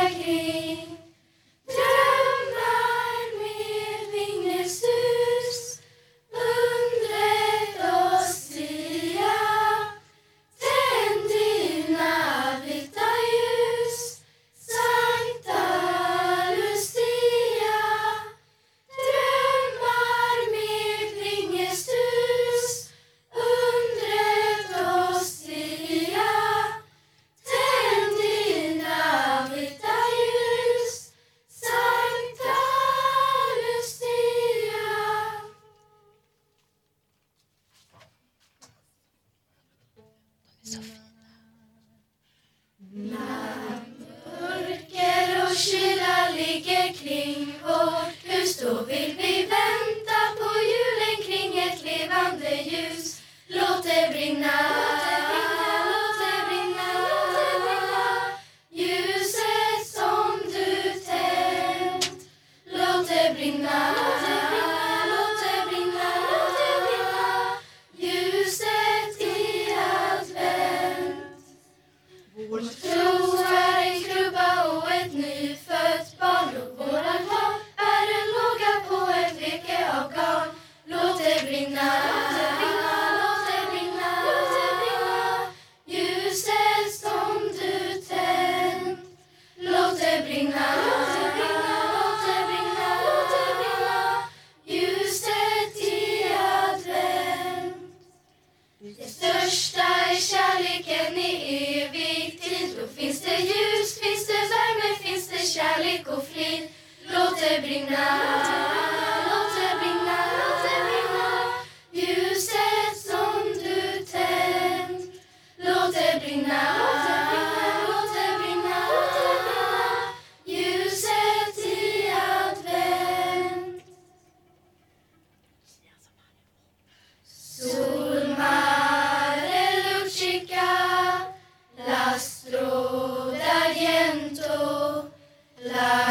te 53.84 54.08
brinda. 54.08 54.83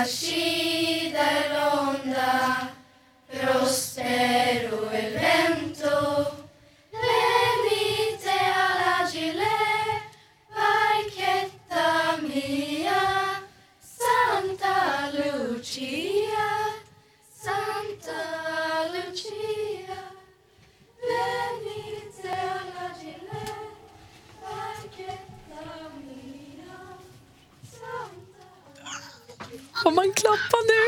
She. 0.06 0.63
Får 29.84 29.92
man 29.92 30.14
klappa 30.14 30.58
nu? 30.68 30.84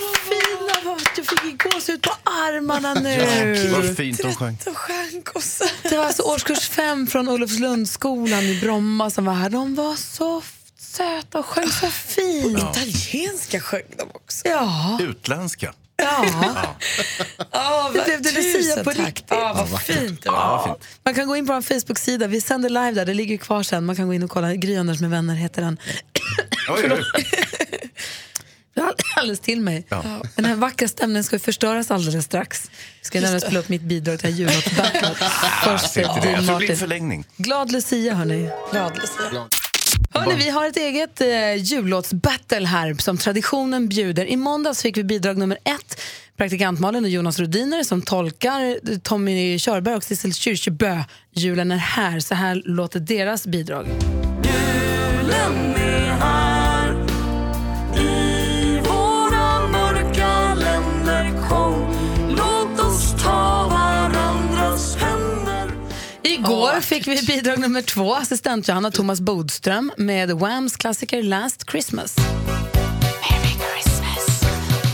Vad 0.00 0.16
fina 0.16 0.80
var 0.84 1.00
jag 1.16 1.26
fick 1.26 1.62
gåshud 1.62 2.02
på 2.02 2.10
armarna 2.24 2.94
nu. 2.94 3.70
Vad 3.72 3.96
fint 3.96 4.20
de 4.22 4.34
sjöng. 4.34 4.58
Det 5.82 5.96
var 5.96 6.04
alltså 6.04 6.22
årskurs 6.22 6.68
fem 6.68 7.06
från 7.06 7.28
Olofslundsskolan 7.28 8.42
i 8.42 8.60
Bromma 8.60 9.10
som 9.10 9.24
var 9.24 9.34
här. 9.34 9.50
De 9.50 9.74
var 9.74 9.96
så 9.96 10.42
söta 10.78 11.38
och 11.38 11.46
sjöng 11.46 11.68
så 11.70 11.86
fint. 11.90 12.58
Italienska 12.58 13.60
sjöng 13.60 13.82
de 13.98 14.02
också. 14.14 14.48
Ja. 14.48 14.98
Utländska. 15.02 15.72
Ja. 15.96 16.76
Oh, 17.52 17.92
Det 17.92 18.04
blev 18.04 18.22
det 18.22 18.32
Lucia 18.32 18.84
på 18.84 18.90
riktigt. 18.90 19.24
Ja, 19.28 19.66
vad 19.70 19.82
fint 19.82 20.22
det 20.22 20.30
var. 20.30 20.36
Ja, 20.36 20.64
fint. 20.66 20.88
Man 21.04 21.14
kan 21.14 21.28
gå 21.28 21.36
in 21.36 21.46
på 21.46 21.52
vår 21.52 21.62
Facebook-sida. 21.62 22.26
Vi 22.26 22.40
sänder 22.40 22.68
live 22.68 22.90
där. 22.90 23.06
Det 23.06 23.14
ligger 23.14 23.36
kvar 23.36 23.62
sen. 23.62 23.84
Man 23.84 23.96
kan 23.96 24.06
gå 24.06 24.14
in 24.14 24.22
och 24.22 24.30
kolla. 24.30 24.54
Gry 24.54 24.76
Anders 24.76 25.00
med 25.00 25.10
vänner 25.10 25.34
heter 25.34 25.62
den. 25.62 25.78
Oj, 26.68 26.90
oj, 26.92 27.02
oj. 27.14 27.24
Jag 28.74 28.82
har 28.82 28.94
alldeles 29.16 29.40
till 29.40 29.60
mig. 29.60 29.86
Ja. 29.88 30.02
Den 30.36 30.44
här 30.44 30.54
vackra 30.54 30.88
stämningen 30.88 31.24
ska 31.24 31.38
förstöras 31.38 31.90
alldeles 31.90 32.24
strax. 32.24 32.70
Jag 33.00 33.06
ska 33.06 33.20
nämligen 33.20 33.40
spela 33.40 33.58
upp 33.60 33.68
mitt 33.68 33.82
bidrag 33.82 34.18
till 34.20 34.30
jullåtsbattlet. 34.30 35.16
Först 35.64 35.92
Se 35.92 36.08
till 36.14 36.22
det. 36.22 36.28
Dean 36.28 36.44
Jag 36.44 36.88
Martin. 36.90 37.24
Glad 37.36 37.72
Lucia, 37.72 38.14
hörni. 38.14 38.50
Glad 38.72 38.98
Lucia. 38.98 39.48
Hörni, 40.14 40.34
vi 40.34 40.50
har 40.50 40.66
ett 40.66 40.76
eget 40.76 41.20
eh, 41.20 41.54
jullåtsbattle 41.56 42.66
här 42.66 42.94
som 42.94 43.18
traditionen 43.18 43.88
bjuder. 43.88 44.24
I 44.26 44.36
måndags 44.36 44.82
fick 44.82 44.96
vi 44.96 45.04
bidrag 45.04 45.38
nummer 45.38 45.58
ett. 45.64 46.00
Praktikant 46.36 46.80
Malin 46.80 47.04
och 47.04 47.10
Jonas 47.10 47.40
Rodiner 47.40 47.82
som 47.82 48.02
tolkar 48.02 48.60
eh, 48.60 48.98
Tommy 48.98 49.58
Körberg 49.58 49.94
och 49.94 50.04
Sissel 50.04 50.34
Kyrkjebø. 50.34 51.04
Julen 51.32 51.72
är 51.72 51.76
här. 51.76 52.20
Så 52.20 52.34
här 52.34 52.62
låter 52.64 53.00
deras 53.00 53.46
bidrag. 53.46 53.86
Julen 54.42 55.74
är 55.76 56.10
här 56.20 56.61
Igår 66.62 66.80
fick 66.80 67.06
vi 67.06 67.22
bidrag 67.26 67.58
nummer 67.58 67.82
två, 67.82 68.14
assistent 68.14 68.68
Johanna 68.68 68.90
Thomas 68.90 69.20
Bodström 69.20 69.92
med 69.96 70.30
Whams 70.30 70.76
klassiker 70.76 71.22
Last 71.22 71.70
Christmas. 71.70 72.16
Merry 72.16 73.56
Christmas 73.74 74.42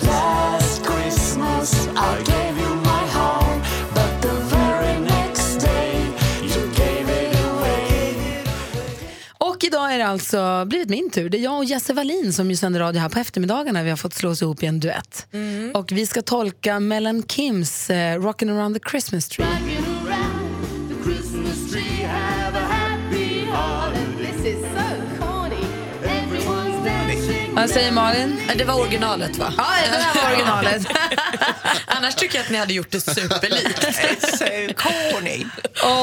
Last 0.02 0.82
Christmas 0.86 1.86
I 1.86 2.30
gave 2.30 2.60
you 2.60 2.76
my 2.76 3.12
heart 3.12 3.62
But 3.94 4.22
the 4.22 4.56
very 4.56 5.00
next 5.00 5.60
day 5.60 6.06
You 6.42 6.66
gave 6.76 7.28
it 7.28 7.36
away 7.36 8.42
Och 9.38 9.64
idag 9.64 9.94
är 9.94 9.98
det 9.98 10.06
alltså 10.06 10.64
blivit 10.64 10.88
min 10.88 11.10
tur. 11.10 11.28
Det 11.28 11.38
är 11.38 11.42
jag 11.42 11.58
och 11.58 11.64
Jesse 11.64 11.92
Wallin 11.92 12.32
som 12.32 12.50
ju 12.50 12.56
sänder 12.56 12.80
radio 12.80 13.00
här 13.00 13.08
på 13.08 13.18
eftermiddagarna. 13.18 13.82
Vi 13.82 13.90
har 13.90 13.96
fått 13.96 14.14
slå 14.14 14.30
oss 14.30 14.42
ihop 14.42 14.62
i 14.62 14.66
en 14.66 14.80
duett. 14.80 15.26
Och 15.74 15.92
vi 15.92 16.06
ska 16.06 16.22
tolka 16.22 16.80
Mellan 16.80 17.22
Kims 17.22 17.90
eh, 17.90 18.20
Rockin' 18.20 18.50
around 18.50 18.82
the 18.82 18.90
Christmas 18.90 19.28
tree. 19.28 19.46
Vad 27.58 27.70
säger 27.70 27.92
Malin? 27.92 28.40
Det 28.56 28.64
var 28.64 28.80
originalet 28.80 29.38
va? 29.38 29.54
Ja, 29.56 29.66
det 29.84 29.96
där 29.96 30.22
var 30.22 30.32
originalet. 30.32 30.86
Annars 31.86 32.14
tycker 32.14 32.36
jag 32.36 32.44
att 32.44 32.50
ni 32.50 32.58
hade 32.58 32.74
gjort 32.74 32.90
det 32.90 33.00
superlikt. 33.00 33.86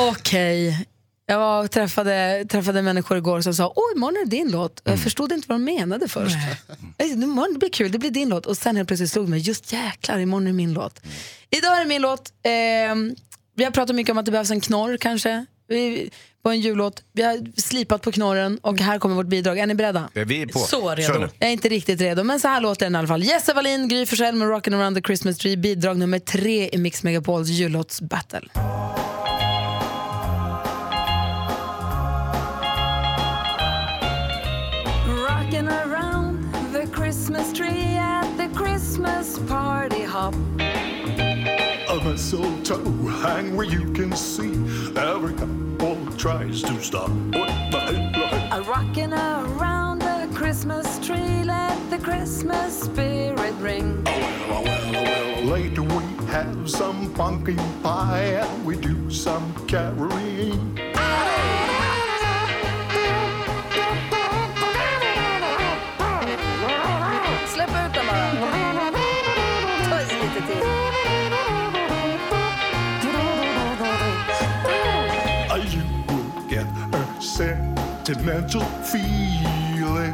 Okej. 0.09 0.87
Jag 1.25 1.39
var 1.39 1.67
träffade, 1.67 2.45
träffade 2.49 2.81
människor 2.81 3.17
igår 3.17 3.41
som 3.41 3.53
sa 3.53 3.73
oj, 3.75 3.95
imorgon 3.95 4.15
är 4.15 4.25
det 4.25 4.31
din 4.31 4.51
låt. 4.51 4.81
Jag 4.83 4.99
förstod 4.99 5.31
inte 5.31 5.47
vad 5.47 5.55
de 5.59 5.63
menade 5.63 6.07
först. 6.07 6.35
Nej. 6.97 7.11
Imorgon, 7.11 7.53
det 7.53 7.59
blir 7.59 7.69
kul, 7.69 7.91
det 7.91 7.99
blir 7.99 8.11
din 8.11 8.29
låt. 8.29 8.45
Och 8.45 8.57
sen 8.57 8.75
helt 8.75 8.87
plötsligt 8.87 9.11
slog 9.11 9.25
det 9.25 9.29
mig, 9.29 9.39
just 9.39 9.73
jäklar, 9.73 10.19
imorgon 10.19 10.43
är 10.43 10.51
det 10.51 10.53
min 10.53 10.73
låt. 10.73 10.99
Idag 11.49 11.75
är 11.75 11.79
det 11.79 11.85
min 11.85 12.01
låt. 12.01 12.33
Ehm, 12.43 13.15
vi 13.55 13.63
har 13.63 13.71
pratat 13.71 13.95
mycket 13.95 14.11
om 14.11 14.17
att 14.17 14.25
det 14.25 14.31
behövs 14.31 14.51
en 14.51 14.61
knorr 14.61 14.97
kanske. 14.97 15.45
Vi, 15.67 16.09
på 16.45 16.49
en 16.49 16.59
jullåt. 16.59 17.03
Vi 17.13 17.23
har 17.23 17.61
slipat 17.61 18.01
på 18.01 18.11
knorren 18.11 18.59
och 18.61 18.79
här 18.79 18.99
kommer 18.99 19.15
vårt 19.15 19.27
bidrag. 19.27 19.59
Är 19.59 19.67
ni 19.67 19.75
beredda? 19.75 20.09
Vi 20.13 20.41
är 20.41 20.47
på. 20.47 20.59
Så 20.59 20.95
redo. 20.95 21.27
Jag 21.39 21.49
är 21.49 21.53
inte 21.53 21.69
riktigt 21.69 22.01
redo, 22.01 22.23
men 22.23 22.39
så 22.39 22.47
här 22.47 22.61
låter 22.61 22.85
den 22.85 22.95
i 22.95 22.97
alla 22.97 23.07
fall. 23.07 23.23
Jesse 23.23 23.53
Wallin, 23.53 23.87
Gry 23.87 24.05
Forssell 24.05 24.35
med 24.35 24.47
Rockin' 24.47 24.75
around 24.75 24.95
the 24.95 25.01
Christmas 25.01 25.37
tree. 25.37 25.57
Bidrag 25.57 25.97
nummer 25.97 26.19
tre 26.19 26.69
i 26.73 26.77
Mix 26.77 27.03
Megapols 27.03 27.49
jullåtsbattle. 27.49 28.49
Rocking 35.29 35.67
around 35.67 36.53
the 36.73 36.87
Christmas 36.95 37.53
tree 37.53 37.97
at 37.97 38.27
the 38.37 38.49
Christmas 38.63 39.39
party 39.49 40.03
hop. 40.03 40.35
A 41.89 42.09
mistletoe 42.09 43.09
hang 43.21 43.55
where 43.55 43.65
you 43.65 43.93
can 43.95 44.15
see 44.15 44.51
every 44.95 45.33
tries 46.25 46.63
to 46.63 46.81
stop. 46.81 47.11
A 47.37 48.63
rocking 48.67 49.13
around 49.13 49.99
the 49.99 50.27
Christmas 50.33 50.97
tree, 51.05 51.43
let 51.43 51.77
the 51.91 51.99
Christmas 51.99 52.81
spirit 52.81 53.53
ring. 53.59 54.03
Well, 54.05 54.63
well, 54.63 54.91
well, 54.91 55.43
later 55.43 55.83
we 55.83 56.03
have 56.29 56.67
some 56.67 57.13
pumpkin 57.13 57.61
pie 57.83 58.41
and 58.41 58.65
we 58.65 58.75
do 58.75 59.11
some 59.11 59.53
caroling. 59.67 60.94
Sentimental 78.25 78.61
feeling 78.83 80.13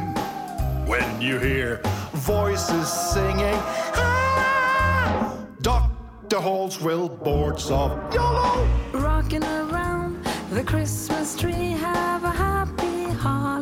when 0.86 1.20
you 1.20 1.38
hear 1.38 1.80
voices 2.12 2.92
singing. 2.92 3.56
Ah! 3.94 5.34
Dr. 5.62 6.36
Halswell 6.36 7.08
boards 7.08 7.70
of 7.70 7.92
YOLO. 8.12 8.68
Rocking 8.92 9.44
around 9.44 10.22
the 10.50 10.62
Christmas 10.62 11.38
tree, 11.38 11.70
have 11.70 12.24
a 12.24 12.30
happy 12.30 13.04
holiday. 13.14 13.61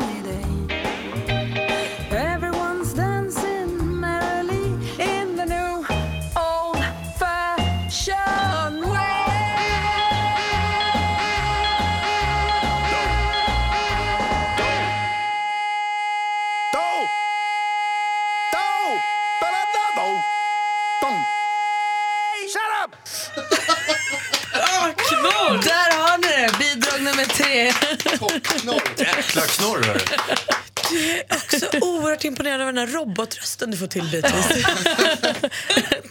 Den 32.72 32.88
här 32.88 32.94
robotrösten 32.94 33.70
du 33.70 33.76
får 33.76 33.86
till 33.86 34.04
bitvis. 34.12 34.64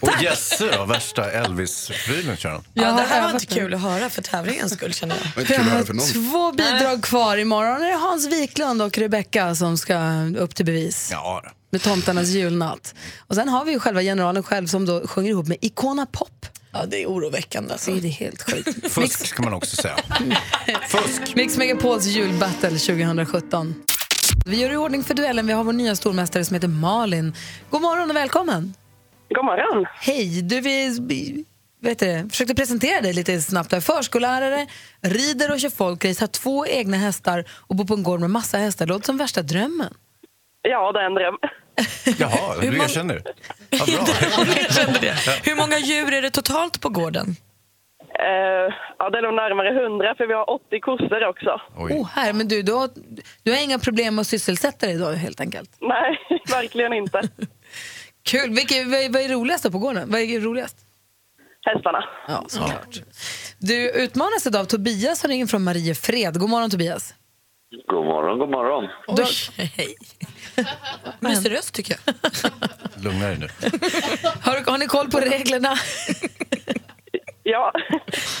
Och 0.00 0.22
Jesse 0.22 0.70
då, 0.76 0.84
värsta 0.84 1.30
Elvis-prylen 1.30 2.36
kör 2.36 2.50
han. 2.50 2.64
Ja, 2.74 2.92
det 2.92 3.02
här 3.02 3.22
var 3.22 3.30
inte 3.30 3.46
kul 3.46 3.74
att 3.74 3.80
höra 3.80 4.10
för 4.10 4.22
tävlingens 4.22 4.72
skull 4.72 4.94
känner 4.94 5.16
jag. 5.16 5.24
Det 5.24 5.32
var 5.36 5.40
inte 5.42 5.52
Jag 5.52 5.60
kul 5.62 5.68
att 5.68 5.74
höra 5.74 5.86
för 5.86 5.94
någon. 5.94 6.06
två 6.30 6.52
bidrag 6.52 7.02
kvar. 7.02 7.36
Imorgon 7.36 7.82
är 7.82 7.86
det 7.88 7.94
Hans 7.96 8.26
Wiklund 8.32 8.82
och 8.82 8.98
Rebecca 8.98 9.54
som 9.54 9.78
ska 9.78 9.98
upp 10.38 10.54
till 10.54 10.66
bevis 10.66 11.08
Ja, 11.12 11.42
med 11.70 11.82
Tomtarnas 11.82 12.28
julnatt. 12.28 12.94
Och 13.18 13.34
sen 13.34 13.48
har 13.48 13.64
vi 13.64 13.72
ju 13.72 13.78
själva 13.80 14.02
generalen 14.02 14.42
själv 14.42 14.66
som 14.66 14.86
då 14.86 15.06
sjunger 15.06 15.30
ihop 15.30 15.46
med 15.46 15.56
Icona 15.60 16.06
Pop. 16.06 16.46
Ja, 16.72 16.84
det 16.86 17.02
är 17.02 17.06
oroväckande. 17.06 17.72
Alltså. 17.72 17.90
Det 17.94 18.08
är 18.08 18.12
helt 18.12 18.42
sjukt. 18.42 18.92
fusk 18.92 19.34
kan 19.34 19.44
man 19.44 19.54
också 19.54 19.76
säga. 19.76 19.96
Fusk. 20.88 21.34
Mix 21.34 21.56
Megapols 21.56 22.04
julbattle 22.06 22.70
2017. 22.70 23.74
Vi 24.46 24.60
gör 24.60 24.72
i 24.72 24.76
ordning 24.76 25.04
för 25.04 25.14
duellen. 25.14 25.46
Vi 25.46 25.52
har 25.52 25.64
vår 25.64 25.72
nya 25.72 25.96
stormästare 25.96 26.44
som 26.44 26.54
heter 26.54 26.68
Malin. 26.68 27.34
God 27.70 27.82
morgon 27.82 28.10
och 28.10 28.16
välkommen. 28.16 28.74
God 29.34 29.44
morgon. 29.44 29.86
Hej, 30.00 30.42
du 30.42 30.60
vi, 30.60 31.44
vet 31.82 31.98
du, 31.98 32.28
försökte 32.30 32.54
presentera 32.54 33.00
dig 33.00 33.12
lite 33.12 33.40
snabbt. 33.42 33.70
Du 33.70 33.76
är 33.76 33.80
förskollärare, 33.80 34.66
rider 35.00 35.50
och 35.52 35.60
kör 35.60 35.70
folkrace, 35.70 36.22
har 36.22 36.26
två 36.28 36.66
egna 36.66 36.96
hästar 36.96 37.44
och 37.50 37.76
bor 37.76 37.84
på 37.84 37.94
en 37.94 38.02
gård 38.02 38.20
med 38.20 38.30
massa 38.30 38.58
hästar. 38.58 38.86
Låter 38.86 39.06
som 39.06 39.16
värsta 39.16 39.42
drömmen. 39.42 39.94
Ja, 40.62 40.92
det 40.92 41.00
är 41.00 41.04
en 41.04 41.14
dröm. 41.14 41.36
Jaha, 42.18 42.60
du 42.60 42.66
erkänner. 42.66 43.22
Ja, 43.70 43.84
bra. 43.86 44.54
Jag 44.56 44.74
kände 44.74 44.98
det. 45.00 45.14
Hur 45.44 45.56
många 45.56 45.78
djur 45.78 46.12
är 46.14 46.22
det 46.22 46.30
totalt 46.30 46.80
på 46.80 46.88
gården? 46.88 47.36
Eh, 48.18 48.74
ja, 48.98 49.10
det 49.10 49.18
är 49.18 49.22
nog 49.22 49.34
närmare 49.34 49.82
100 49.84 50.14
för 50.16 50.26
vi 50.26 50.34
har 50.34 50.50
80 50.50 50.80
kossor 50.80 51.24
också. 51.28 51.60
Oj. 51.76 51.92
Oh, 51.92 52.08
här, 52.08 52.32
men 52.32 52.48
du, 52.48 52.62
du, 52.62 52.72
har, 52.72 52.90
du 53.42 53.52
har 53.52 53.64
inga 53.64 53.78
problem 53.78 54.14
med 54.14 54.20
att 54.20 54.26
sysselsätta 54.26 54.86
dig 54.86 54.98
då 54.98 55.10
helt 55.10 55.40
enkelt? 55.40 55.70
Nej, 55.80 56.18
verkligen 56.50 56.92
inte. 56.92 57.22
Kul! 58.22 58.50
Vilket, 58.50 58.86
vad, 58.86 59.00
är, 59.00 59.12
vad 59.12 59.22
är 59.22 59.28
roligast 59.28 59.72
på 59.72 59.78
gården? 59.78 60.10
Vad 60.10 60.20
är 60.20 60.40
roligast? 60.40 60.76
Hästarna. 61.66 62.04
Ja, 62.28 62.44
såklart. 62.48 63.02
Du 63.58 63.90
utmanas 63.90 64.46
idag 64.46 64.60
av 64.60 64.64
Tobias 64.64 65.20
som 65.20 65.30
ringer 65.30 65.46
från 65.46 65.64
Mariefred. 65.64 66.38
God 66.38 66.50
morgon 66.50 66.70
Tobias. 66.70 67.14
God 67.86 68.04
morgon, 68.04 68.38
god 68.38 68.50
morgon. 68.50 68.88
Du, 69.16 69.24
Hej. 69.62 69.94
Mysig 71.20 71.52
röst 71.52 71.74
tycker 71.74 71.96
jag. 72.04 72.14
Lugna 73.04 73.26
dig 73.26 73.38
nu. 73.38 73.48
har, 74.42 74.70
har 74.70 74.78
ni 74.78 74.86
koll 74.86 75.10
på 75.10 75.20
reglerna? 75.20 75.74
Ja, 77.42 77.72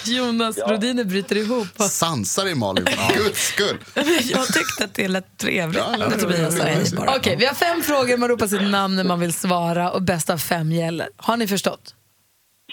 Jonas 0.06 0.58
Rodiner 0.58 1.04
bryter 1.04 1.36
ihop. 1.36 1.66
Sansa 1.90 2.44
dig 2.44 2.54
Malin, 2.54 2.86
för 3.08 3.14
guds 3.24 3.46
skull. 3.48 3.78
Jag 4.22 4.46
tyckte 4.46 4.84
att 4.84 4.94
det 4.94 5.08
lät 5.08 5.38
trevligt 5.38 5.82
Ja, 5.88 5.96
när 5.96 6.10
det- 6.10 6.18
Tobias 6.18 6.56
sa 6.56 6.62
hej 6.64 6.84
bara. 6.96 7.16
Okej, 7.16 7.36
vi 7.36 7.46
har 7.46 7.54
fem 7.54 7.82
frågor. 7.82 8.16
Man 8.16 8.28
ropar 8.28 8.46
sitt 8.46 8.62
namn 8.62 8.96
när 8.96 9.04
man 9.04 9.20
vill 9.20 9.32
svara 9.32 9.90
och 9.90 10.02
bäst 10.02 10.30
av 10.30 10.38
fem 10.38 10.72
gäller. 10.72 11.08
Har 11.16 11.36
ni 11.36 11.46
förstått? 11.48 11.94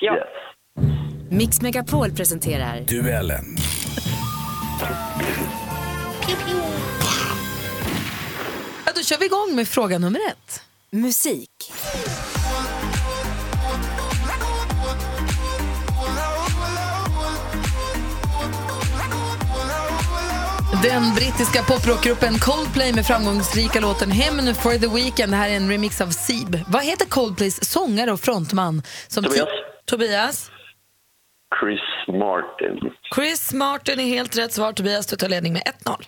ja. 0.02 0.14
Yes. 0.16 0.24
Mix 1.30 1.62
Megapol 1.62 2.12
presenterar 2.12 2.82
Duellen. 2.82 3.46
Ja, 8.86 8.92
då 8.96 9.02
kör 9.04 9.18
vi 9.18 9.26
igång 9.26 9.56
med 9.56 9.68
fråga 9.68 10.00
nummer 10.00 10.20
ett. 10.32 10.62
musik. 10.90 11.50
Den 20.84 21.14
brittiska 21.16 21.64
poprockgruppen 21.64 22.40
Coldplay 22.40 22.94
med 22.94 23.06
framgångsrika 23.06 23.80
låten 23.80 24.12
Heaven 24.12 24.56
for 24.56 24.72
the 24.72 24.88
Weekend. 24.88 25.32
Det 25.34 25.38
här 25.38 25.50
är 25.50 25.56
en 25.56 25.70
remix 25.72 26.02
av 26.02 26.08
Seeb. 26.10 26.60
Vad 26.68 26.84
heter 26.84 27.06
Coldplays 27.06 27.72
sångare 27.72 28.12
och 28.12 28.20
frontman? 28.20 28.82
Som 29.08 29.24
Tobias. 29.24 29.48
Tobias? 29.86 30.52
Chris 31.62 31.80
Martin. 32.08 32.92
Chris 33.16 33.54
Martin 33.54 34.00
är 34.00 34.04
helt 34.06 34.38
rätt 34.38 34.54
svar. 34.54 34.74
Tobias, 34.74 35.08
du 35.08 35.16
tar 35.16 35.30
ledning 35.30 35.54
med 35.54 35.62
1-0. 35.84 36.04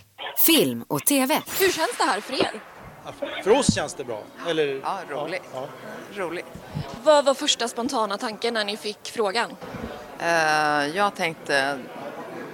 Film 0.45 0.83
och 0.87 1.05
TV. 1.05 1.41
Hur 1.59 1.71
känns 1.71 1.97
det 1.97 2.03
här 2.03 2.21
för 2.21 2.33
er? 2.33 2.51
För 3.43 3.51
oss 3.51 3.75
känns 3.75 3.93
det 3.93 4.03
bra. 4.03 4.23
Eller, 4.49 4.79
Ja, 4.83 4.99
roligt. 5.09 5.43
roligt. 6.15 6.45
Vad 7.03 7.25
var 7.25 7.33
första 7.33 7.67
spontana 7.67 8.17
tanken 8.17 8.53
när 8.53 8.65
ni 8.65 8.77
fick 8.77 9.11
frågan? 9.11 9.51
Eh, 10.19 10.27
jag 10.97 11.15
tänkte, 11.15 11.79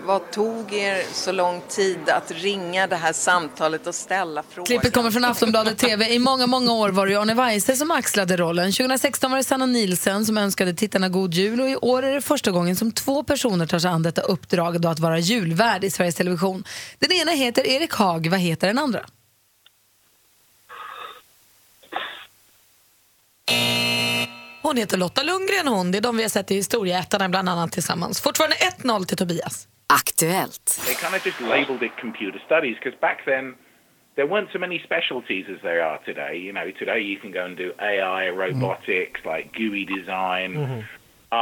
vad 0.05 0.31
tog 0.31 0.73
er 0.73 1.03
så 1.13 1.31
lång 1.31 1.61
tid 1.67 2.09
att 2.09 2.31
ringa 2.31 2.87
det 2.87 2.95
här 2.95 3.13
samtalet 3.13 3.87
och 3.87 3.95
ställa 3.95 4.43
frågan? 4.49 4.65
Klippet 4.65 4.93
kommer 4.93 5.11
från 5.11 5.25
Aftonbladet 5.25 5.77
TV. 5.77 6.09
I 6.13 6.19
många, 6.19 6.47
många 6.47 6.73
år 6.73 6.89
var 6.89 7.07
det 7.07 7.15
Arne 7.15 7.33
Weise 7.33 7.75
som 7.75 7.91
axlade 7.91 8.37
rollen. 8.37 8.71
2016 8.71 9.31
var 9.31 9.37
det 9.37 9.43
Sanna 9.43 9.65
Nielsen 9.65 10.25
som 10.25 10.37
önskade 10.37 10.73
tittarna 10.73 11.09
god 11.09 11.33
jul 11.33 11.61
och 11.61 11.69
i 11.69 11.75
år 11.75 12.03
är 12.03 12.13
det 12.13 12.21
första 12.21 12.51
gången 12.51 12.75
som 12.75 12.91
två 12.91 13.23
personer 13.23 13.65
tar 13.67 13.79
sig 13.79 13.89
an 13.89 14.03
detta 14.03 14.21
uppdrag 14.21 14.81
då 14.81 14.89
att 14.89 14.99
vara 14.99 15.19
julvärd 15.19 15.83
i 15.83 15.91
Sveriges 15.91 16.15
Television. 16.15 16.63
Den 16.99 17.11
ena 17.11 17.31
heter 17.31 17.67
Erik 17.67 17.93
Haag, 17.93 18.27
vad 18.29 18.39
heter 18.39 18.67
den 18.67 18.77
andra? 18.77 19.05
Hon 24.61 24.77
heter 24.77 24.97
Lotta 24.97 25.23
Lundgren 25.23 25.67
hon. 25.67 25.91
Det 25.91 25.97
är 25.97 26.01
de 26.01 26.17
vi 26.17 26.23
har 26.23 26.29
sett 26.29 26.51
i 26.51 26.55
Historieätarna 26.55 27.29
bland 27.29 27.49
annat 27.49 27.71
tillsammans. 27.71 28.21
Fortfarande 28.21 28.55
1-0 28.55 29.05
till 29.05 29.17
Tobias. 29.17 29.67
Aktuellt. 29.89 30.85
They 30.85 30.95
kind 30.95 31.15
of 31.15 31.23
just 31.23 31.39
labeled 31.41 31.83
it 31.83 31.95
computer 31.97 32.39
studies 32.45 32.75
because 32.81 32.99
back 32.99 33.25
then 33.25 33.55
there 34.15 34.25
weren't 34.25 34.49
so 34.51 34.59
many 34.59 34.79
specialties 34.83 35.45
as 35.49 35.61
there 35.61 35.83
are 35.83 35.99
today. 35.99 36.37
You 36.37 36.53
know, 36.53 36.71
today 36.71 37.01
you 37.01 37.17
can 37.17 37.31
go 37.31 37.45
and 37.45 37.55
do 37.55 37.73
AI, 37.79 38.25
mm-hmm. 38.25 38.37
robotics, 38.37 39.21
like 39.25 39.53
GUI 39.53 39.85
design, 39.85 40.53
mm-hmm. 40.53 40.79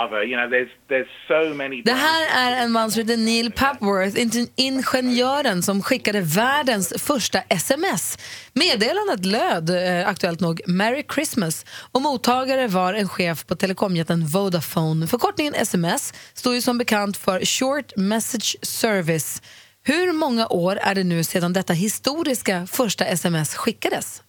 Other. 0.03 0.23
You 0.23 0.35
know, 0.37 0.47
there's 0.49 0.69
there's 0.89 1.07
so 1.27 1.53
many. 1.53 1.81
Det 1.85 1.91
här 1.91 2.23
är 2.47 2.63
en 2.63 2.71
man 2.71 2.91
som 2.91 3.01
heter 3.01 3.17
Neil 3.17 3.51
Papworth, 3.51 4.19
in- 4.21 4.49
ingenjören 4.55 5.63
som 5.63 5.81
skickade 5.81 6.21
världens 6.21 6.93
första 7.07 7.39
sms. 7.49 8.17
Meddelandet 8.53 9.25
löd, 9.25 9.69
eh, 9.69 10.07
aktuellt 10.09 10.39
nog, 10.39 10.61
Merry 10.67 11.03
Christmas 11.13 11.65
och 11.91 12.01
mottagare 12.01 12.67
var 12.67 12.93
en 12.93 13.09
chef 13.09 13.45
på 13.45 13.55
telekomjätten 13.55 14.25
Vodafone. 14.25 15.07
Förkortningen 15.07 15.53
sms 15.55 16.13
står 16.33 16.53
ju 16.53 16.61
som 16.61 16.77
bekant 16.77 17.17
för 17.17 17.45
Short 17.45 17.95
Message 17.95 18.55
Service. 18.61 19.41
Hur 19.85 20.11
många 20.13 20.47
år 20.47 20.77
är 20.81 20.95
det 20.95 21.03
nu 21.03 21.23
sedan 21.23 21.53
detta 21.53 21.73
historiska 21.73 22.65
första 22.71 23.05
sms 23.05 23.55
skickades? 23.55 24.23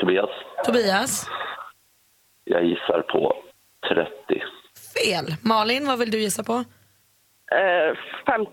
Tobias, 0.00 0.30
Tobias? 0.66 1.26
jag 2.44 2.64
gissar 2.64 3.02
på 3.02 3.34
30. 3.94 4.42
Fel. 4.94 5.36
Malin, 5.42 5.86
vad 5.86 5.98
vill 5.98 6.10
du 6.10 6.20
gissa 6.20 6.44
på? 6.44 6.64
Eh, 7.52 7.96
50. 8.26 8.50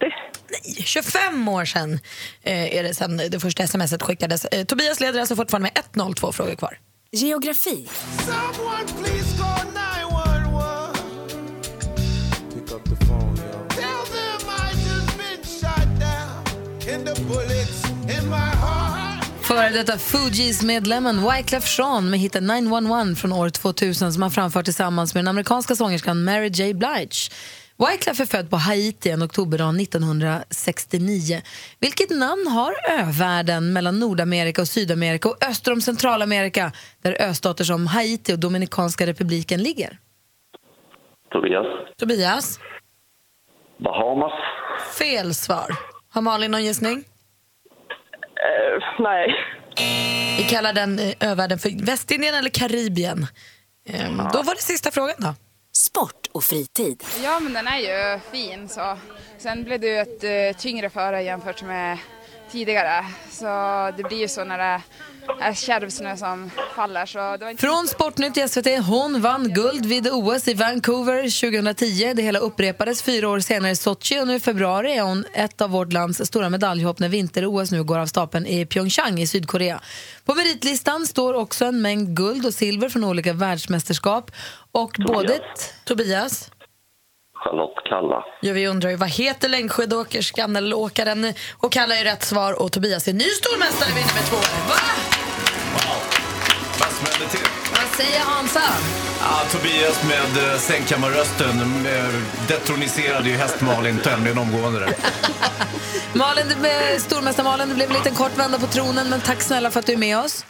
Nej, 0.50 0.84
25 0.86 1.48
år 1.48 1.66
sedan 1.66 2.00
eh, 2.44 2.76
är 2.78 2.84
det 2.84 2.94
sedan 2.94 3.18
det 3.18 3.40
första 3.40 3.68
smset 3.68 4.02
skickades. 4.02 4.46
Eh, 4.46 4.66
Tobias 4.66 5.00
leder 5.00 5.20
alltså 5.20 5.36
fortfarande 5.36 5.72
med 5.76 6.06
1-0, 6.08 6.14
två 6.14 6.32
frågor 6.32 6.56
kvar. 6.56 6.78
Geografi. 7.12 7.88
Före 19.50 19.70
detta 19.70 19.98
Fugees-medlemmen 19.98 21.30
Wyclef 21.32 21.78
Jean 21.78 22.10
med 22.10 22.20
hitten 22.20 22.48
911 22.48 23.16
från 23.16 23.34
år 23.34 23.50
2000 23.50 24.14
som 24.14 24.22
han 24.22 24.32
framfört 24.32 24.66
tillsammans 24.66 25.14
med 25.14 25.24
den 25.24 25.28
amerikanska 25.28 25.76
sångerskan 25.76 26.24
Mary 26.24 26.48
J. 26.48 26.74
Blige. 26.74 27.30
Wyclef 27.78 28.20
är 28.20 28.26
född 28.26 28.50
på 28.50 28.56
Haiti 28.56 29.10
en 29.10 29.24
oktoberdag 29.24 29.82
1969. 29.82 31.42
Vilket 31.80 32.10
namn 32.10 32.48
har 32.48 32.74
övärlden 32.90 33.74
mellan 33.74 34.00
Nordamerika 34.00 34.62
och 34.62 34.68
Sydamerika 34.68 35.30
och 35.30 35.46
öster 35.46 35.72
om 35.72 35.82
Centralamerika 35.82 36.72
där 37.02 37.22
östater 37.22 37.64
som 37.64 37.88
Haiti 37.88 38.34
och 38.34 38.40
Dominikanska 38.40 39.06
republiken 39.06 39.64
ligger? 39.64 39.98
Tobias, 41.32 41.66
Tobias? 41.98 42.60
Bahamas. 43.78 44.34
Fel 45.00 45.34
svar. 45.34 45.76
Har 46.10 46.22
Malin 46.22 46.52
någon 46.52 46.64
gissning? 46.64 47.04
Eh, 48.46 48.84
nej. 49.00 49.36
Vi 50.38 50.44
kallar 50.50 50.74
den 50.74 51.00
eh, 51.00 51.14
övärlden 51.20 51.60
för 51.60 51.86
Västindien 51.86 52.36
eller 52.36 52.50
Karibien. 52.50 53.28
Ehm, 53.90 54.18
Då 54.34 54.42
var 54.44 54.56
det 54.56 54.62
sista 54.62 54.92
frågan 54.92 55.16
då. 55.18 55.34
Sport 55.74 56.28
och 56.32 56.44
fritid. 56.44 57.04
Ja, 57.24 57.40
men 57.40 57.54
den 57.54 57.68
är 57.68 57.78
ju 57.78 58.20
fin 58.32 58.70
så. 58.70 58.98
Sen 59.38 59.64
blev 59.64 59.80
det 59.80 59.88
ju 59.88 59.98
ett 59.98 60.24
uh, 60.24 60.62
tyngre 60.62 60.90
före 60.90 61.22
jämfört 61.24 61.62
med 61.64 61.98
tidigare. 62.52 63.06
Så 63.32 63.46
det 63.98 64.04
blir 64.04 64.18
ju 64.18 64.28
så 64.28 64.44
när 64.44 64.58
det 64.58 64.82
är 65.42 65.54
kärvsnö 65.54 66.18
som 66.18 66.52
faller. 66.76 67.06
Så 67.06 67.18
det 67.18 67.46
var 67.46 67.52
inte 67.52 67.62
Från 67.62 67.88
Sportnytt 67.88 68.38
i 68.38 68.48
SVT. 68.48 68.68
Hon 68.88 69.22
vann 69.22 69.54
guld 69.54 69.86
vid 69.86 70.08
OS 70.12 70.48
i 70.48 70.54
Vancouver 70.54 71.52
2010. 71.52 72.14
Det 72.16 72.22
hela 72.22 72.40
upprepades 72.40 73.04
fyra 73.04 73.30
år 73.30 73.40
senare 73.40 73.72
i 73.72 73.76
Sochi 73.76 74.20
och 74.22 74.28
nu 74.28 74.36
i 74.36 74.40
februari 74.40 74.98
är 74.98 75.02
hon 75.02 75.26
ett 75.34 75.62
av 75.62 75.70
vårt 75.70 75.94
lands 75.94 76.26
stora 76.26 76.50
medaljhopp 76.50 77.00
när 77.00 77.10
vinter-OS 77.10 77.72
nu 77.72 77.84
går 77.84 78.00
av 78.00 78.06
stapeln 78.06 78.46
i 78.46 78.66
Pyeongchang 78.66 79.20
i 79.20 79.28
Sydkorea. 79.28 79.82
På 80.26 80.36
meritlistan 80.36 81.06
står 81.06 81.34
också 81.34 81.66
en 81.66 81.82
mängd 81.82 82.16
guld 82.18 82.46
och 82.46 82.54
silver 82.54 82.90
från 82.90 83.04
olika 83.04 83.34
världsmästerskap. 83.34 84.32
Och 84.72 84.96
både 85.08 85.40
Tobias 85.86 86.52
Charlotte 87.44 87.84
Kalla. 87.90 88.24
Ja, 88.42 88.54
vi 88.54 88.68
undrar 88.68 88.90
ju 88.90 88.96
vad 88.96 89.10
heter 89.10 89.50
längdskidåkerskan 89.50 90.56
eller 90.56 90.78
åkaren? 90.78 91.34
Och 91.58 91.72
Kalla 91.72 91.96
är 91.96 92.04
rätt 92.04 92.24
svar 92.24 92.62
och 92.62 92.72
Tobias 92.72 93.08
är 93.08 93.14
ny 93.14 93.24
stormästare 93.24 93.90
vinner 93.90 94.14
med 94.14 94.26
två. 94.26 94.36
Va? 94.70 94.99
Till? 97.28 97.40
Vad 97.72 97.90
säger 98.06 98.20
Hansa? 98.20 98.62
Ja, 99.22 99.40
Tobias 99.52 100.04
med 100.04 100.52
eh, 100.52 100.58
sängkammarrösten 100.58 101.86
eh, 101.86 102.14
detroniserade 102.48 103.30
ju 103.30 103.36
häst 103.36 103.62
Malin 103.62 104.00
tämligen 104.00 104.38
omgående 104.38 104.80
där. 104.80 104.94
Malin, 106.14 106.46
det- 106.62 107.00
stormästare 107.02 107.44
Malin, 107.44 107.70
det 107.70 107.76
blev 107.76 107.90
en 107.90 107.96
liten 107.98 108.16
kort 108.16 108.38
vända 108.38 108.60
på 108.60 108.66
tronen 108.68 109.10
men 109.10 109.22
tack 109.22 109.42
snälla 109.42 109.72
för 109.72 109.80
att 109.80 109.86
du 109.86 109.94
är 109.94 109.98
med 109.98 110.18
oss. 110.20 110.46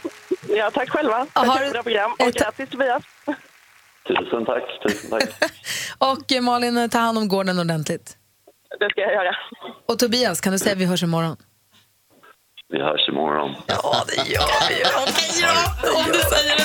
Ja, 0.50 0.72
tack 0.74 0.90
själva. 0.90 1.26
Har 1.34 1.46
Tack 1.46 1.60
du- 1.60 1.66
för 1.66 1.72
bra 1.74 1.84
program. 1.84 2.12
Och 2.20 2.32
grattis 2.34 2.70
Tobias. 2.70 3.04
Tusen 4.08 4.46
tack, 4.46 4.64
tusen 4.88 5.10
tack. 5.10 5.52
Och 5.98 6.32
eh, 6.32 6.42
Malin, 6.42 6.90
ta 6.90 6.98
hand 7.00 7.18
om 7.18 7.28
gården 7.28 7.60
ordentligt. 7.60 8.16
Det 8.80 8.90
ska 8.90 9.02
jag 9.02 9.14
göra. 9.14 9.36
Och 9.88 10.00
Tobias, 10.00 10.42
kan 10.42 10.54
du 10.54 10.60
säga 10.60 10.72
att 10.74 10.78
vi 10.80 10.86
hörs 10.86 11.04
imorgon? 11.04 11.38
Vi 12.72 12.80
hörs 12.82 13.10
imorgon. 13.10 13.56
Ja, 13.68 14.04
det 14.08 14.16
gör 14.32 14.70
vi 14.70 14.76
ju. 14.76 14.84
Okej 15.04 15.46
då, 15.84 15.98
om 15.98 16.06
du 16.06 16.20
säger 16.20 16.56
det 16.58 16.64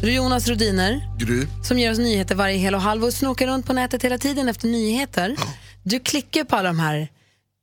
så. 0.00 0.06
Jonas 0.06 0.48
Rodiner, 0.48 1.00
Gry. 1.18 1.46
som 1.64 1.78
ger 1.78 1.92
oss 1.92 1.98
nyheter 1.98 2.34
varje 2.34 2.56
hel 2.56 2.74
och 2.74 2.80
halv 2.80 3.04
och 3.04 3.12
snokar 3.12 3.46
runt 3.46 3.66
på 3.66 3.72
nätet 3.72 4.04
hela 4.04 4.18
tiden 4.18 4.48
efter 4.48 4.68
nyheter. 4.68 5.36
Du 5.82 6.00
klickar 6.00 6.44
på 6.44 6.56
alla 6.56 6.68
de 6.68 6.78
här. 6.78 7.08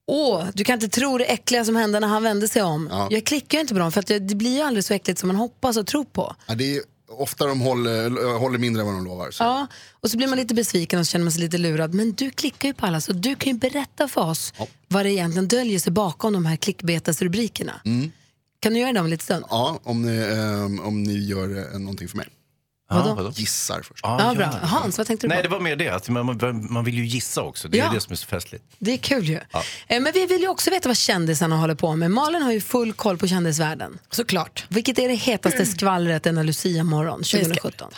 Åh, 0.07 0.45
du 0.53 0.63
kan 0.63 0.73
inte 0.73 0.87
tro 0.89 1.17
det 1.17 1.25
äckliga 1.25 1.65
som 1.65 1.75
hände 1.75 1.99
när 1.99 2.07
han 2.07 2.23
vände 2.23 2.47
sig 2.47 2.61
om. 2.63 3.07
Jag 3.09 3.25
klickar 3.25 3.57
ju 3.57 3.61
inte 3.61 3.73
på 3.73 3.79
dem 3.79 3.91
för 3.91 3.99
att 3.99 4.07
det 4.07 4.19
det 4.19 4.35
blir 4.35 4.55
ju 4.55 4.61
aldrig 4.61 4.83
så 4.83 4.93
äckligt 4.93 5.19
som 5.19 5.27
man 5.27 5.35
hoppas 5.35 5.77
och 5.77 5.87
tror 5.87 6.03
på. 6.05 6.35
Ja, 6.45 6.55
det 6.55 6.75
är 6.75 6.81
ofta 7.11 7.45
de 7.47 7.61
håller, 7.61 8.37
håller 8.37 8.59
mindre 8.59 8.81
än 8.81 8.87
vad 8.87 8.95
de 8.95 9.05
lovar. 9.05 9.31
Så. 9.31 9.43
Ja, 9.43 9.67
och 9.91 10.11
så 10.11 10.17
blir 10.17 10.27
man 10.27 10.37
lite 10.37 10.53
besviken 10.53 10.99
och 10.99 11.05
känner 11.05 11.25
man 11.25 11.31
sig 11.31 11.41
lite 11.41 11.57
lurad. 11.57 11.93
Men 11.93 12.11
du 12.11 12.31
klickar 12.31 12.67
ju 12.67 12.73
på 12.73 12.85
alla 12.85 13.01
så 13.01 13.13
du 13.13 13.35
kan 13.35 13.53
ju 13.53 13.59
berätta 13.59 14.07
för 14.07 14.21
oss 14.21 14.53
vad 14.87 15.05
det 15.05 15.11
egentligen 15.11 15.47
döljer 15.47 15.79
sig 15.79 15.91
bakom 15.91 16.33
de 16.33 16.45
här 16.45 16.55
klickbetesrubrikerna. 16.55 17.81
Mm. 17.85 18.11
Kan 18.59 18.73
du 18.73 18.79
göra 18.79 18.93
det 18.93 18.99
om 18.99 19.05
en 19.05 19.09
liten 19.09 19.23
stund? 19.23 19.45
Ja, 19.49 19.79
om 19.83 20.01
ni, 20.01 20.17
ehm, 20.17 20.79
om 20.79 21.03
ni 21.03 21.19
gör 21.25 21.73
eh, 21.73 21.79
någonting 21.79 22.07
för 22.07 22.17
mig. 22.17 22.27
Vadå? 22.91 23.13
vadå? 23.15 23.31
Gissar 23.35 23.81
först. 23.81 23.99
Ja, 24.03 24.33
bra. 24.37 24.45
Hans, 24.61 24.97
vad 24.97 25.07
tänkte 25.07 25.27
du 25.27 25.29
Nej, 25.29 25.37
på? 25.37 25.43
det 25.43 25.49
var 25.49 25.59
mer 25.59 25.75
det. 25.75 25.89
Att 25.89 26.09
man, 26.09 26.25
man, 26.25 26.67
man 26.69 26.83
vill 26.83 26.95
ju 26.95 27.05
gissa 27.05 27.41
också. 27.41 27.67
Det 27.67 27.79
är 27.79 27.83
Ja. 27.85 27.91
det 27.93 28.01
som 28.01 28.11
är 28.11 28.15
så 28.17 28.25
festligt. 28.27 28.63
Det 28.79 28.93
är 28.93 28.97
kul 28.97 29.23
ju. 29.29 29.39
Ja. 29.51 29.63
Eh, 29.87 30.01
Men 30.01 30.13
vi 30.13 30.25
vill 30.25 30.41
ju 30.41 30.47
också 30.47 30.69
veta 30.69 30.89
vad 30.89 30.97
kändisarna 30.97 31.55
håller 31.57 31.75
på 31.75 31.95
med. 31.95 32.11
Malin 32.11 32.41
har 32.41 32.51
ju 32.51 32.61
full 32.61 32.93
koll 32.93 33.17
på 33.17 33.27
kändisvärlden. 33.27 33.99
Såklart. 34.09 34.65
Vilket 34.69 34.99
är 34.99 35.07
det 35.07 35.15
hetaste 35.15 35.65
skvallret 35.65 36.23
denna 36.23 36.43
Lucia-morgon 36.43 37.23
ska 37.23 37.37
2017? 37.37 37.91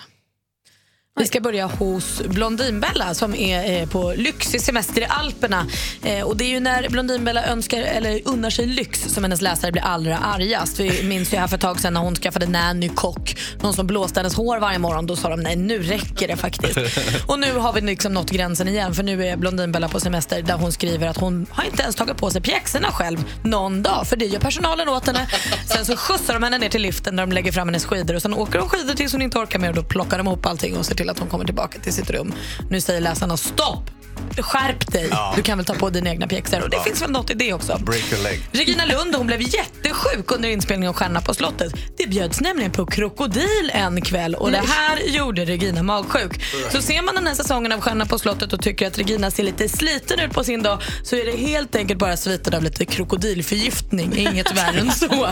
Vi 1.19 1.27
ska 1.27 1.41
börja 1.41 1.65
hos 1.65 2.21
Blondinbella 2.21 3.13
som 3.13 3.35
är 3.35 3.81
eh, 3.81 3.87
på 3.87 4.13
lyxig 4.17 4.61
semester 4.61 5.01
i 5.01 5.05
Alperna. 5.05 5.65
Eh, 6.03 6.21
och 6.21 6.37
det 6.37 6.43
är 6.43 6.49
ju 6.49 6.59
när 6.59 6.89
Blondinbella 6.89 7.45
önskar, 7.45 7.81
eller 7.81 8.21
unnar 8.25 8.49
sig 8.49 8.65
lyx 8.65 9.01
som 9.01 9.23
hennes 9.23 9.41
läsare 9.41 9.71
blir 9.71 9.81
allra 9.81 10.17
argast. 10.17 10.79
Vi 10.79 11.03
minns 11.03 11.33
ju 11.33 11.37
här 11.37 11.47
för 11.47 11.55
ett 11.55 11.61
tag 11.61 11.79
sedan 11.79 11.93
när 11.93 12.01
hon 12.01 12.15
skaffade 12.15 12.47
nanny 12.47 12.89
kock, 12.89 13.37
någon 13.61 13.73
som 13.73 13.87
blåste 13.87 14.19
hennes 14.19 14.35
hår 14.35 14.57
varje 14.59 14.79
morgon. 14.79 15.05
Då 15.05 15.15
sa 15.15 15.29
de 15.29 15.39
nej 15.39 15.55
nu 15.55 15.83
räcker 15.83 16.27
det 16.27 16.35
faktiskt. 16.35 16.77
och 17.27 17.39
nu 17.39 17.53
har 17.53 17.73
vi 17.73 17.81
liksom 17.81 18.13
nått 18.13 18.31
gränsen 18.31 18.67
igen 18.67 18.93
för 18.93 19.03
nu 19.03 19.25
är 19.25 19.37
Blondinbella 19.37 19.89
på 19.89 19.99
semester 19.99 20.41
där 20.41 20.53
hon 20.55 20.71
skriver 20.71 21.07
att 21.07 21.17
hon 21.17 21.45
har 21.51 21.63
inte 21.63 21.83
ens 21.83 21.95
tagit 21.95 22.17
på 22.17 22.29
sig 22.29 22.41
pjäxorna 22.41 22.91
själv 22.91 23.23
någon 23.43 23.83
dag 23.83 24.07
för 24.07 24.15
det 24.15 24.25
gör 24.25 24.39
personalen 24.39 24.89
åt 24.89 25.07
henne. 25.07 25.27
Sen 25.67 25.85
så 25.85 25.95
skjutsar 25.97 26.33
de 26.33 26.43
henne 26.43 26.57
ner 26.57 26.69
till 26.69 26.81
liften 26.81 27.15
där 27.15 27.23
de 27.23 27.31
lägger 27.31 27.51
fram 27.51 27.67
hennes 27.67 27.85
skidor 27.85 28.15
och 28.15 28.21
sen 28.21 28.33
åker 28.33 28.59
de 28.59 28.69
skidor 28.69 28.93
tills 28.93 29.11
hon 29.11 29.21
inte 29.21 29.37
orkar 29.37 29.59
mer 29.59 29.69
och 29.69 29.75
då 29.75 29.83
plockar 29.83 30.17
de 30.17 30.27
ihop 30.27 30.45
allting 30.45 30.77
och 30.77 30.85
ser 30.85 30.95
till 30.95 31.02
att 31.09 31.19
hon 31.19 31.27
kommer 31.27 31.45
tillbaka 31.45 31.79
till 31.79 31.93
sitt 31.93 32.09
rum. 32.09 32.33
Nu 32.69 32.81
säger 32.81 33.01
läsarna 33.01 33.37
stopp! 33.37 33.89
Skärp 34.37 34.91
dig! 34.91 35.07
Ja. 35.11 35.33
Du 35.35 35.41
kan 35.41 35.57
väl 35.57 35.65
ta 35.65 35.73
på 35.73 35.89
dina 35.89 36.09
egna 36.09 36.27
pjäxor. 36.27 36.63
Och 36.63 36.69
det 36.69 36.83
finns 36.83 37.01
väl 37.01 37.11
något 37.11 37.29
i 37.29 37.33
det 37.33 37.53
också. 37.53 37.77
Break 37.85 38.13
a 38.13 38.15
leg. 38.23 38.41
Regina 38.51 38.85
Lund 38.85 39.15
hon 39.15 39.27
blev 39.27 39.41
jättesjuk 39.41 40.31
under 40.31 40.49
inspelningen 40.49 40.89
av 40.89 40.95
Stjärnorna 40.95 41.21
på 41.21 41.33
slottet. 41.33 41.73
Det 41.97 42.07
bjöds 42.07 42.41
nämligen 42.41 42.71
på 42.71 42.85
krokodil 42.85 43.71
en 43.73 44.01
kväll 44.01 44.35
och 44.35 44.51
det 44.51 44.61
här 44.67 44.99
gjorde 44.99 45.45
Regina 45.45 45.83
magsjuk. 45.83 46.43
Så 46.71 46.81
ser 46.81 47.01
man 47.01 47.15
den 47.15 47.27
här 47.27 47.33
säsongen 47.35 47.71
av 47.71 47.81
Stjärnorna 47.81 48.05
på 48.05 48.19
slottet 48.19 48.53
och 48.53 48.61
tycker 48.61 48.87
att 48.87 48.97
Regina 48.97 49.31
ser 49.31 49.43
lite 49.43 49.69
sliten 49.69 50.19
ut 50.19 50.31
på 50.31 50.43
sin 50.43 50.63
dag 50.63 50.81
så 51.03 51.15
är 51.15 51.25
det 51.25 51.37
helt 51.37 51.75
enkelt 51.75 51.99
bara 51.99 52.17
sviten 52.17 52.53
av 52.53 52.63
lite 52.63 52.85
krokodilförgiftning. 52.85 54.17
Inget 54.17 54.51
värre 54.57 54.79
än 54.79 54.91
så. 54.91 55.27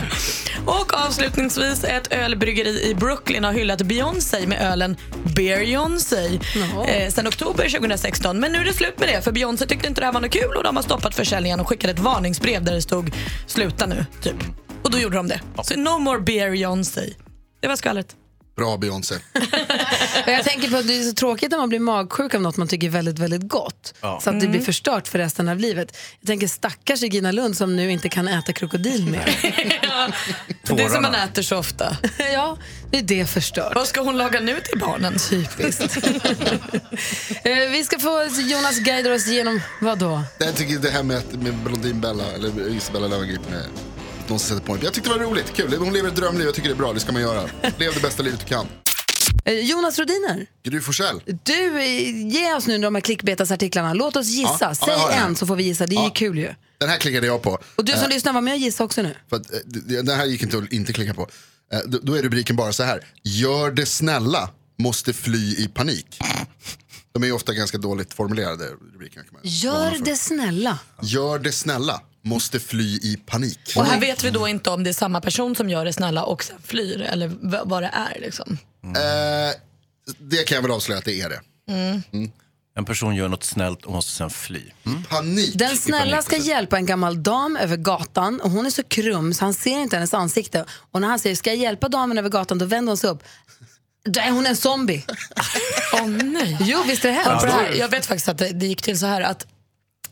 Och 0.65 0.93
avslutningsvis, 0.93 1.83
ett 1.83 2.13
ölbryggeri 2.13 2.89
i 2.89 2.95
Brooklyn 2.95 3.43
har 3.43 3.53
hyllat 3.53 3.81
Beyoncé 3.81 4.47
med 4.47 4.61
ölen 4.71 4.97
Beyoncé 5.35 6.39
eh, 6.87 7.09
sen 7.09 7.27
oktober 7.27 7.69
2016. 7.69 8.39
Men 8.39 8.51
nu 8.51 8.57
är 8.59 8.65
det 8.65 8.73
slut 8.81 8.99
med 8.99 9.09
det 9.09 9.21
för 9.21 9.31
Beyoncé 9.31 9.65
tyckte 9.65 9.87
inte 9.87 10.01
det 10.01 10.05
här 10.05 10.13
var 10.13 10.21
något 10.21 10.31
kul 10.31 10.55
och 10.57 10.63
de 10.63 10.75
har 10.75 10.83
stoppat 10.83 11.15
försäljningen 11.15 11.59
och 11.59 11.69
skickade 11.69 11.93
ett 11.93 11.99
varningsbrev 11.99 12.63
där 12.63 12.73
det 12.73 12.81
stod 12.81 13.11
sluta 13.47 13.85
nu, 13.85 14.05
typ. 14.21 14.35
Och 14.83 14.91
då 14.91 14.97
gjorde 14.97 15.15
de 15.15 15.27
det. 15.27 15.41
Så 15.63 15.79
no 15.79 15.97
more 15.99 16.19
Beyoncé. 16.19 17.13
Det 17.59 17.67
var 17.67 17.75
skvallret. 17.75 18.15
Bra 18.55 18.77
Beyoncé. 18.77 19.15
Jag 20.25 20.43
tänker 20.45 20.69
på 20.71 20.77
att 20.77 20.87
det 20.87 20.99
är 20.99 21.03
så 21.03 21.13
tråkigt 21.13 21.51
när 21.51 21.57
man 21.57 21.69
blir 21.69 21.79
magsjuk 21.79 22.33
av 22.33 22.41
något 22.41 22.57
man 22.57 22.67
tycker 22.67 22.87
är 22.87 22.91
väldigt, 22.91 23.19
väldigt 23.19 23.47
gott. 23.49 23.93
Ja. 24.01 24.19
Så 24.23 24.29
att 24.29 24.35
det 24.39 24.45
Mm. 24.45 24.51
blir 24.51 24.61
förstört 24.61 25.07
för 25.07 25.17
resten 25.19 25.49
av 25.49 25.57
livet. 25.59 25.97
Jag 26.19 26.27
tänker 26.27 26.47
stackars 26.47 27.01
Regina 27.01 27.31
Lund 27.31 27.57
som 27.57 27.75
nu 27.75 27.91
inte 27.91 28.09
kan 28.09 28.27
äta 28.27 28.53
krokodil 28.53 29.05
mer. 29.05 29.25
Det 30.75 30.83
är 30.83 30.89
som 30.89 31.01
man 31.01 31.15
äter 31.15 31.41
så 31.41 31.57
ofta. 31.57 31.97
ja, 32.33 32.57
det 32.91 32.97
är 32.97 33.01
det 33.01 33.25
förstört. 33.25 33.75
Vad 33.75 33.87
ska 33.87 34.01
hon 34.01 34.17
laga 34.17 34.39
nu 34.39 34.59
till 34.59 34.79
barnen? 34.79 35.17
Typiskt. 35.29 35.97
Eh, 37.43 37.69
Vi 37.71 37.83
ska 37.83 37.99
få 37.99 38.27
Jonas 38.41 38.79
guida 38.79 39.13
oss 39.13 39.27
igenom, 39.27 39.61
vad 39.81 39.97
då? 39.99 40.23
Jag 40.39 40.55
tycker 40.55 40.79
det 40.79 40.89
här 40.89 41.03
med, 41.03 41.17
att- 41.17 41.33
med 41.33 41.53
Blondinbella, 41.55 42.23
eller 42.35 42.69
Isabella 42.75 43.07
Löwengrip 43.07 43.49
med 43.49 43.63
någon 44.29 44.39
sätter 44.39 44.61
på 44.61 44.73
en. 44.73 44.79
Jag 44.83 44.93
tyckte 44.93 45.09
det 45.09 45.17
var 45.19 45.25
roligt, 45.25 45.53
kul. 45.53 45.73
Hon 45.77 45.93
lever 45.93 46.09
ett 46.09 46.15
drömliv, 46.15 46.45
jag 46.45 46.55
tycker 46.55 46.69
det 46.69 46.75
är 46.75 46.77
bra, 46.77 46.93
det 46.93 46.99
ska 46.99 47.11
man 47.11 47.21
göra. 47.21 47.41
Lev 47.77 47.93
det 47.93 48.01
bästa 48.01 48.23
livet 48.23 48.39
du 48.39 48.45
kan. 48.45 48.67
Eh, 49.45 49.53
Jonas 49.59 49.99
Rodiner, 49.99 50.45
Gry 50.63 50.81
Forssell. 50.81 51.21
du, 51.43 51.79
eh, 51.81 52.27
ge 52.27 52.53
oss 52.53 52.67
nu 52.67 52.77
de 52.77 52.95
här 52.95 53.01
klickbetasartiklarna. 53.01 53.93
Låt 53.93 54.15
oss 54.15 54.27
gissa. 54.27 54.57
Ja, 54.59 54.67
ja, 54.69 54.75
Säg 54.85 54.95
har 54.95 55.11
en 55.11 55.35
så 55.35 55.45
får 55.47 55.55
vi 55.55 55.63
gissa. 55.63 55.87
Det 55.87 55.95
är 55.95 56.03
ju 56.03 56.09
kul 56.11 56.37
ju. 56.37 56.53
Den 56.77 56.89
här 56.89 56.97
klickade 56.97 57.27
jag 57.27 57.41
på. 57.41 57.59
Och 57.75 57.85
du 57.85 57.91
som 57.91 58.01
Eh, 58.03 58.09
lyssnar, 58.09 58.33
var 58.33 58.41
med 58.41 58.53
och 58.53 58.59
gissa 58.59 58.83
också 58.83 59.01
nu. 59.01 59.15
För 59.29 59.35
att, 59.37 59.53
eh, 59.53 59.59
det- 59.65 60.01
den 60.01 60.17
här 60.17 60.25
gick 60.25 60.43
inte 60.43 60.57
att 60.57 60.73
inte 60.73 60.93
klicka 60.93 61.13
på. 61.13 61.29
Eh, 61.73 61.79
Då, 61.79 62.13
är 62.13 62.21
rubriken 62.23 62.55
bara 62.55 62.73
så 62.73 62.83
här. 62.83 63.05
Gör 63.23 63.71
det 63.71 63.85
snälla, 63.85 64.49
måste 64.79 65.13
fly 65.13 65.55
i 65.55 65.67
panik. 65.73 66.19
De 67.13 67.23
är 67.23 67.27
ju 67.27 67.33
ofta 67.33 67.53
ganska 67.53 67.77
dåligt 67.77 68.13
formulerade 68.13 68.65
rubrikerna. 68.93 69.23
Gör 69.43 69.95
det 70.05 70.15
snälla. 70.15 70.79
Gör 71.01 71.39
det 71.39 71.51
snälla, 71.51 72.01
måste 72.21 72.59
fly 72.59 72.83
i 72.97 73.17
panik. 73.25 73.59
Och 73.75 73.85
här 73.85 73.99
vet 73.99 74.23
vi 74.23 74.29
då 74.29 74.47
inte 74.47 74.69
om 74.69 74.83
det 74.83 74.89
är 74.89 74.93
samma 74.93 75.21
person 75.21 75.55
som 75.55 75.69
gör 75.69 75.85
det 75.85 75.93
snälla 75.93 76.23
och 76.23 76.43
sen 76.43 76.57
flyr 76.63 77.01
eller 77.01 77.31
vad 77.65 77.83
det 77.83 77.91
är. 77.93 78.19
Liksom. 78.21 78.57
Eh, 78.83 79.55
det 80.19 80.43
kan 80.47 80.55
jag 80.55 80.61
väl 80.61 80.71
avslöja 80.71 80.97
att 80.99 81.05
det 81.05 81.21
är 81.21 81.29
det. 81.29 81.39
Mm. 81.73 82.31
En 82.77 82.85
person 82.85 83.15
gör 83.15 83.27
något 83.27 83.43
snällt 83.43 83.85
och 83.85 83.91
måste 83.91 84.11
sen 84.11 84.29
fly. 84.29 84.61
Mm. 84.85 85.03
Panik. 85.03 85.53
Den 85.55 85.77
snälla 85.77 86.21
ska 86.21 86.37
hjälpa 86.37 86.77
en 86.77 86.85
gammal 86.85 87.23
dam 87.23 87.57
över 87.57 87.77
gatan 87.77 88.41
och 88.41 88.49
hon 88.51 88.65
är 88.65 88.69
så 88.69 88.83
krum 88.83 89.33
så 89.33 89.45
han 89.45 89.53
ser 89.53 89.79
inte 89.79 89.95
hennes 89.95 90.13
ansikte. 90.13 90.65
Och 90.91 91.01
när 91.01 91.07
han 91.07 91.19
säger 91.19 91.35
ska 91.35 91.49
jag 91.49 91.57
hjälpa 91.57 91.89
damen 91.89 92.17
över 92.17 92.29
gatan 92.29 92.57
då 92.57 92.65
vänder 92.65 92.89
hon 92.91 92.97
sig 92.97 93.09
upp. 93.09 93.23
Då 94.05 94.19
är 94.19 94.31
hon 94.31 94.45
en 94.45 94.55
zombie. 94.55 95.05
Åh 95.93 96.07
nej. 96.07 96.57
Jo, 96.61 96.83
visst 96.87 97.05
är 97.05 97.09
det 97.09 97.15
Ja, 97.25 97.29
hemskt. 97.29 97.45
här, 97.45 97.71
jag 97.73 97.89
vet 97.89 98.05
faktiskt 98.05 98.27
att 98.29 98.37
det, 98.37 98.49
det 98.49 98.65
gick 98.65 98.81
till 98.81 98.99
så 98.99 99.05
här 99.05 99.21
att 99.21 99.47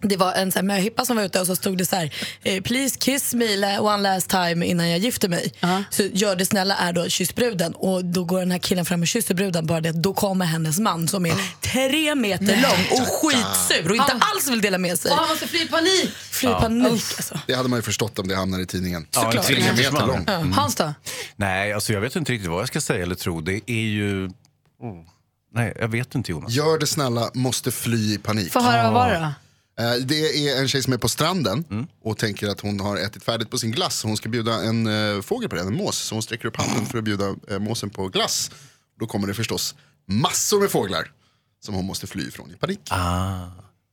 det 0.02 0.18
var 0.18 0.34
en 0.34 0.52
så 0.52 0.60
här 0.60 0.64
möhippa 0.64 1.06
som 1.06 1.16
var 1.18 1.24
ute 1.24 1.40
och 1.40 1.48
så 1.48 1.56
stod 1.56 1.78
det 1.78 1.86
så 1.86 1.96
här 1.96 2.14
eh, 2.44 2.62
Please 2.64 2.98
kiss 3.00 3.34
me 3.34 3.80
one 3.80 4.04
last 4.04 4.30
time 4.30 4.66
innan 4.66 4.90
jag 4.90 5.00
gifter 5.00 5.30
mig. 5.30 5.54
Så 5.90 6.04
gör 6.04 6.36
det 6.36 6.46
snälla 6.46 6.76
är 6.76 6.94
då 6.94 7.10
kyss 7.10 7.36
bruden 7.36 7.74
och 7.74 8.06
då 8.06 8.24
går 8.24 8.40
den 8.40 8.52
här 8.52 8.60
killen 8.60 8.86
fram 8.86 9.02
och 9.02 9.08
kysser 9.08 9.34
bruden 9.34 9.66
bara 9.66 9.82
det 9.82 9.90
att 9.90 10.04
då 10.04 10.14
kommer 10.14 10.46
hennes 10.46 10.80
man 10.80 11.08
som 11.08 11.26
är 11.26 11.34
tre 11.62 12.16
meter 12.16 12.46
Nej. 12.46 12.62
lång 12.62 13.00
och 13.02 13.08
skitsur 13.08 13.90
och 13.90 13.96
inte 13.96 14.12
Han- 14.12 14.22
alls 14.36 14.50
vill 14.50 14.62
dela 14.62 14.78
med 14.78 15.00
sig. 15.00 15.12
Och 15.12 15.18
han 15.18 15.30
måste 15.30 15.48
fly 15.48 15.60
i 15.60 15.68
panik. 15.68 16.12
Fly 16.32 16.50
i 16.50 16.54
panik 16.54 17.04
alltså. 17.18 17.40
Det 17.48 17.54
hade 17.54 17.70
man 17.70 17.80
ju 17.80 17.84
förstått 17.84 18.20
om 18.20 18.28
det 18.28 18.36
hamnar 18.36 18.60
i 18.60 18.66
tidningen. 18.66 19.08
Ja, 19.12 19.32
en 19.34 19.44
Tre 19.44 19.74
meter 19.74 20.08
lång. 20.08 20.26
Mm. 20.28 20.52
Hans 20.52 20.76
då? 20.76 20.94
Nej, 21.36 21.74
alltså 21.74 21.94
jag 21.94 22.02
vet 22.02 22.16
inte 22.16 22.32
riktigt 22.32 22.50
vad 22.50 22.62
jag 22.62 22.68
ska 22.68 22.82
säga 22.82 23.04
eller 23.04 23.16
tro. 23.16 23.42
Det 23.42 23.62
är 23.72 23.74
ju... 23.74 24.26
Oh. 24.26 25.04
Nej, 25.54 25.74
jag 25.80 25.88
vet 25.88 26.16
inte 26.16 26.32
Jonas. 26.32 26.52
Gör 26.52 26.78
det 26.78 26.88
snälla, 26.88 27.32
måste 27.34 27.72
fly 27.72 28.14
i 28.14 28.18
panik. 28.18 28.52
Få 28.52 28.60
höra, 28.60 28.84
vad 28.84 28.94
var 28.94 29.10
det 29.10 29.20
då? 29.20 29.32
Eh, 29.80 29.94
det 29.94 30.48
är 30.50 30.62
en 30.62 30.68
tjej 30.68 30.84
som 30.84 30.94
är 30.94 30.98
på 30.98 31.10
stranden 31.10 31.64
Mm. 31.72 31.88
och 32.04 32.18
tänker 32.18 32.48
att 32.48 32.62
hon 32.62 32.80
har 32.80 32.98
ätit 32.98 33.24
färdigt 33.24 33.50
på 33.50 33.58
sin 33.58 33.72
glass. 33.72 34.04
Hon 34.04 34.18
ska 34.18 34.30
bjuda 34.30 34.64
en 34.64 34.88
eh, 35.16 35.22
fågel 35.22 35.50
på 35.50 35.56
den, 35.56 35.68
en 35.68 35.76
mås. 35.76 35.98
Så 35.98 36.16
hon 36.16 36.22
sträcker 36.24 36.48
upp 36.48 36.58
handen 36.58 36.86
för 36.86 36.98
att 36.98 37.04
bjuda 37.04 37.36
eh, 37.50 37.60
måsen 37.60 37.90
på 37.90 38.08
glass. 38.08 38.52
Då 39.00 39.08
kommer 39.08 39.28
det 39.28 39.34
förstås 39.34 39.76
massor 40.08 40.60
med 40.62 40.72
fåglar 40.72 41.12
som 41.66 41.76
hon 41.76 41.86
måste 41.86 42.08
fly 42.08 42.28
ifrån 42.28 42.52
i 42.52 42.54
panik. 42.58 42.80
Ah. 42.90 43.40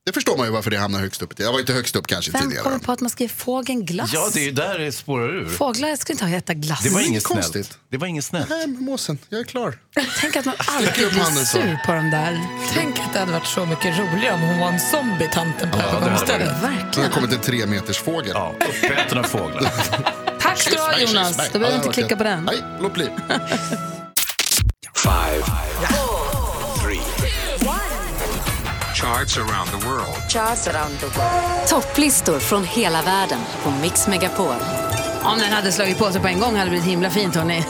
Det 0.07 0.13
förstår 0.13 0.37
man 0.37 0.47
ju 0.47 0.53
varför 0.53 0.71
det 0.71 0.77
hamnar 0.79 1.01
högst 1.01 1.23
upp. 1.23 1.33
Jag 1.41 1.53
var 1.53 1.61
inte 1.61 1.73
högst 1.73 1.97
upp 1.97 2.07
kanske 2.07 2.31
Vem 2.31 2.43
tidigare. 2.43 2.63
kommer 2.63 2.79
på 2.79 2.93
att 2.93 3.01
man 3.01 3.11
ska 3.11 3.25
ge 3.25 3.29
fågeln 3.29 3.85
glass? 3.85 4.11
Ja, 4.15 4.29
det 4.33 4.41
är 4.41 4.45
ju 4.45 4.51
där 4.51 4.79
det 4.79 4.93
spårar 4.93 5.29
ur. 5.29 5.49
Fåglar 5.49 5.97
ska 5.97 6.13
inte 6.13 6.25
ha 6.25 6.37
äta 6.37 6.55
glass. 6.55 6.81
Det 6.83 6.91
var 6.91 7.01
inget 7.01 7.25
konstigt. 7.25 7.53
snällt. 7.53 7.79
Det 7.91 7.97
var 7.97 8.07
inget 8.07 8.25
snällt. 8.25 8.49
Nej, 8.49 8.67
men 8.67 8.85
måsen, 8.85 9.19
jag 9.29 9.41
är 9.41 9.45
klar. 9.45 9.79
Tänk 10.21 10.37
att 10.37 10.45
man 10.45 10.55
alltid 10.59 11.09
blir 11.13 11.45
sur 11.45 11.79
på 11.87 11.93
de 11.93 12.11
där. 12.11 12.41
Tänk 12.75 12.99
att 12.99 13.13
det 13.13 13.19
hade 13.19 13.33
varit 13.33 13.47
så 13.47 13.67
mycket 13.67 13.99
roligare 13.99 14.35
om 14.35 14.41
hon 14.41 14.59
var 14.59 14.69
en 14.69 14.81
zombie, 14.81 15.31
tanten 15.33 15.71
på 15.71 15.77
Ja, 15.79 15.83
det 15.83 15.89
hade 15.91 15.97
övergångsstället. 15.97 16.93
Det 16.95 17.01
har 17.03 17.09
kommit 17.09 17.33
en 17.33 17.41
tre 17.41 17.67
meters 17.67 17.99
fågel. 17.99 18.31
Ja, 18.35 18.55
uppäten 18.85 19.19
av 19.19 19.23
fåglar. 19.23 19.73
Tack 20.41 20.59
ska 20.59 20.71
du 20.75 20.81
ha 20.81 20.99
Jonas. 20.99 21.37
Då 21.53 21.59
behöver 21.59 21.79
du 21.79 21.85
inte 21.85 22.01
klicka 22.01 22.17
på 22.17 22.25
den. 22.25 22.45
Nej, 22.45 22.63
låt 22.81 22.95
bli. 22.95 23.05
Five, 24.97 25.45
charts 28.97 29.37
around 29.37 29.67
the 29.67 29.87
world. 29.87 30.29
Charts 30.29 30.69
around 30.69 30.99
the 30.99 31.07
world. 31.07 31.69
Topplistor 31.69 32.39
från 32.39 32.65
hela 32.65 33.03
världen 33.03 33.39
på 33.63 33.71
Mix 33.71 34.09
Megapol. 34.09 34.55
Om 35.23 35.39
den 35.39 35.53
hade 35.53 35.73
slagit 35.73 35.99
på 35.99 36.13
sig 36.13 36.21
på 36.21 36.29
en 36.29 36.41
gång 36.41 36.53
hade 36.53 36.65
det 36.65 36.71
blivit 36.71 36.89
himla 36.89 37.11
fint 37.11 37.35
hörni. 37.35 37.65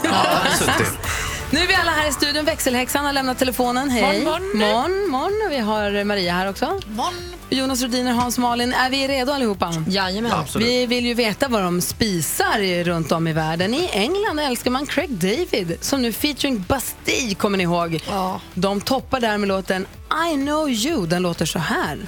Nu 1.50 1.58
är 1.58 1.66
vi 1.66 1.74
alla 1.74 1.90
här 1.90 2.08
i 2.08 2.12
studion. 2.12 2.44
Växelhäxan 2.44 3.04
har 3.04 3.12
lämnat 3.12 3.38
telefonen. 3.38 3.90
Hej. 3.90 4.24
Morgon, 4.24 4.58
morgon. 4.58 5.08
morgon. 5.10 5.50
Vi 5.50 5.58
har 5.58 6.04
Maria 6.04 6.32
här 6.32 6.48
också. 6.50 6.80
Jonas 7.50 7.82
Rhodiner, 7.82 8.12
Hans 8.12 8.38
Malin. 8.38 8.72
Är 8.72 8.90
vi 8.90 9.08
redo 9.08 9.32
allihopa? 9.32 9.74
Jajamän. 9.88 10.32
Absolut. 10.32 10.68
Vi 10.68 10.86
vill 10.86 11.06
ju 11.06 11.14
veta 11.14 11.48
vad 11.48 11.62
de 11.62 11.80
spisar 11.80 12.84
runt 12.84 13.12
om 13.12 13.28
i 13.28 13.32
världen. 13.32 13.74
I 13.74 13.88
England 13.92 14.40
älskar 14.40 14.70
man 14.70 14.86
Craig 14.86 15.10
David 15.10 15.78
som 15.80 16.02
nu 16.02 16.12
featuring 16.12 16.64
Bastille, 16.68 17.34
kommer 17.34 17.58
ni 17.58 17.64
ihåg? 17.64 18.04
Ja. 18.08 18.40
De 18.54 18.80
toppar 18.80 19.20
där 19.20 19.38
med 19.38 19.48
låten 19.48 19.86
I 20.32 20.34
know 20.34 20.70
you. 20.70 21.06
Den 21.06 21.22
låter 21.22 21.46
så 21.46 21.58
här. 21.58 21.98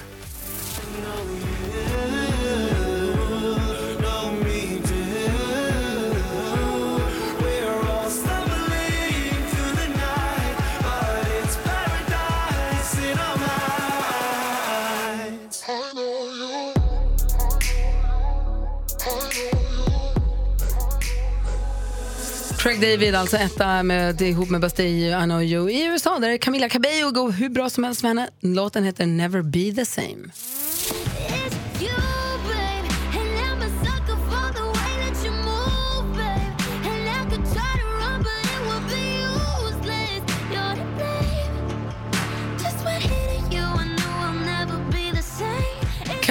Craig 22.69 22.81
David, 22.81 23.15
alltså 23.15 23.37
etta 23.37 23.83
med, 23.83 24.21
ihop 24.21 24.49
med 24.49 24.61
Bastille, 24.61 25.23
I 25.23 25.23
know 25.23 25.43
you. 25.43 25.69
I 25.69 25.85
USA 25.85 26.19
där 26.19 26.29
är 26.29 26.37
Camila 26.37 26.69
Cabello 26.69 27.11
går 27.11 27.31
hur 27.31 27.49
bra 27.49 27.69
som 27.69 27.83
helst 27.83 28.03
med 28.03 28.09
henne. 28.09 28.29
Låten 28.39 28.83
heter 28.83 29.05
Never 29.05 29.41
be 29.41 29.71
the 29.75 29.85
same. 29.85 30.29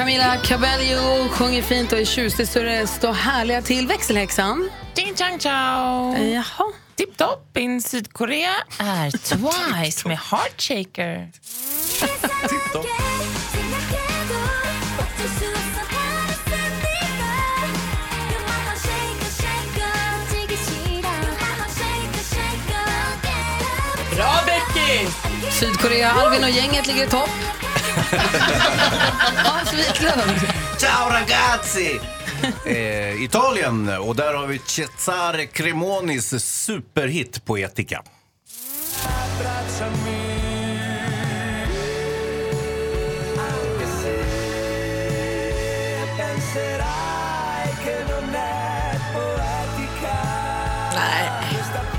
Camila 0.09 0.37
Cabello 0.37 1.29
sjunger 1.29 1.63
fint 1.63 1.93
och 1.93 1.99
är 1.99 2.05
tjusig 2.05 2.49
så 2.49 2.63
det 2.63 2.87
står 2.87 3.13
härliga 3.13 3.63
till. 3.63 3.87
Växelhäxan. 3.87 4.71
Ding 4.95 5.15
chang 5.17 5.39
chao! 5.39 6.17
Jaha. 6.17 6.73
Tipptopp 6.97 7.57
in 7.57 7.83
Sydkorea 7.83 8.55
är 8.79 9.11
Twice 9.11 10.09
med 10.09 10.19
Heartshaker. 10.19 11.31
Bra 24.17 24.35
Becky! 24.47 25.07
Sydkorea, 25.51 26.11
Alvin 26.11 26.45
och 26.45 26.51
gänget 26.51 26.87
ligger 26.87 27.07
i 27.07 27.09
topp. 27.09 27.31
Hans 29.45 29.73
Wiklund. 29.73 30.41
Ciao 30.79 31.11
ragazzi! 31.11 32.01
Eh, 32.65 33.23
Italien, 33.23 33.89
och 33.89 34.17
där 34.17 34.35
har 34.35 34.47
vi 34.47 34.59
Cesare 34.59 35.47
Cremonis 35.47 36.45
superhit 36.45 37.45
Poetica. 37.45 38.03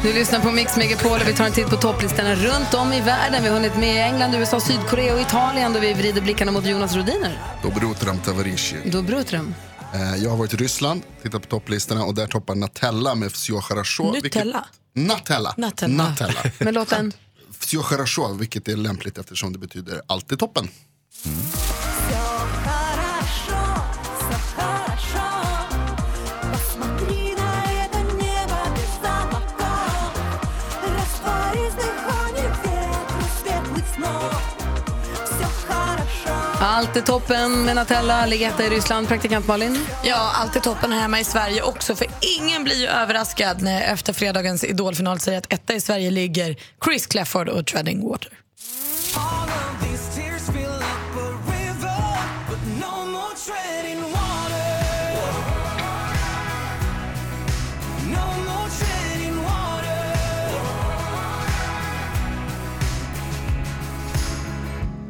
Du 0.02 0.12
lyssnar 0.12 0.40
på 0.40 0.50
Mix 0.50 0.76
Megapol 0.76 1.20
och 1.20 1.28
vi 1.28 1.32
tar 1.34 1.44
en 1.44 1.52
titt 1.52 1.66
på 1.66 1.76
topplistorna 1.76 2.34
runt 2.34 2.74
om 2.74 2.92
i 2.92 3.00
världen. 3.00 3.42
Vi 3.42 3.48
har 3.48 3.54
hunnit 3.56 3.76
med 3.76 4.06
England, 4.06 4.34
USA, 4.34 4.60
Sydkorea 4.60 5.14
och 5.14 5.20
Italien 5.20 5.72
då 5.72 5.78
vi 5.80 5.92
vrider 5.92 6.20
blickarna 6.20 6.52
mot 6.52 6.66
Jonas 6.66 6.94
Rodiner. 6.96 7.38
Dobrutram 7.62 8.18
Tavarishi. 8.18 8.76
Då 8.84 9.02
Brutrum. 9.02 9.54
Eh, 9.94 10.16
Jag 10.22 10.30
har 10.30 10.36
varit 10.36 10.54
i 10.54 10.56
Ryssland, 10.56 11.02
tittat 11.22 11.42
på 11.42 11.48
topplistorna 11.48 12.04
och 12.04 12.14
där 12.14 12.26
toppar 12.26 12.54
Natella 12.54 13.14
med 13.14 13.28
Всё 13.30 13.60
хорошо. 13.60 14.12
vilket- 14.12 14.34
Nutella? 14.34 14.64
Natella. 14.94 15.54
Natella. 15.56 16.04
Natella. 16.08 16.40
Med 16.58 16.74
låten? 16.74 17.12
Всё 17.60 17.82
хорошо, 17.82 18.32
vilket 18.32 18.68
är 18.68 18.76
lämpligt 18.76 19.18
eftersom 19.18 19.52
det 19.52 19.58
betyder 19.58 20.00
allt 20.06 20.32
är 20.32 20.36
toppen. 20.36 20.68
Allt 36.61 36.95
är 36.95 37.01
toppen 37.01 37.65
med 37.65 37.75
Natella, 37.75 38.25
ligger 38.25 38.49
etta 38.49 38.65
i 38.65 38.69
Ryssland. 38.69 39.07
Praktikant 39.07 39.47
Malin? 39.47 39.77
Ja, 40.03 40.31
allt 40.35 40.55
är 40.55 40.59
toppen 40.59 40.91
här 40.91 41.01
hemma 41.01 41.19
i 41.19 41.23
Sverige 41.23 41.61
också. 41.61 41.95
För 41.95 42.07
ingen 42.39 42.63
blir 42.63 42.75
ju 42.75 42.87
överraskad 42.87 43.61
när 43.61 43.73
jag 43.73 43.89
efter 43.89 44.13
fredagens 44.13 44.63
idolfinal 44.63 45.19
säger 45.19 45.37
att 45.37 45.53
etta 45.53 45.73
i 45.73 45.81
Sverige 45.81 46.11
ligger 46.11 46.55
Chris 46.85 47.07
Clefford 47.07 47.49
och 47.49 47.65
Treading 47.65 48.09
Water. 48.09 48.31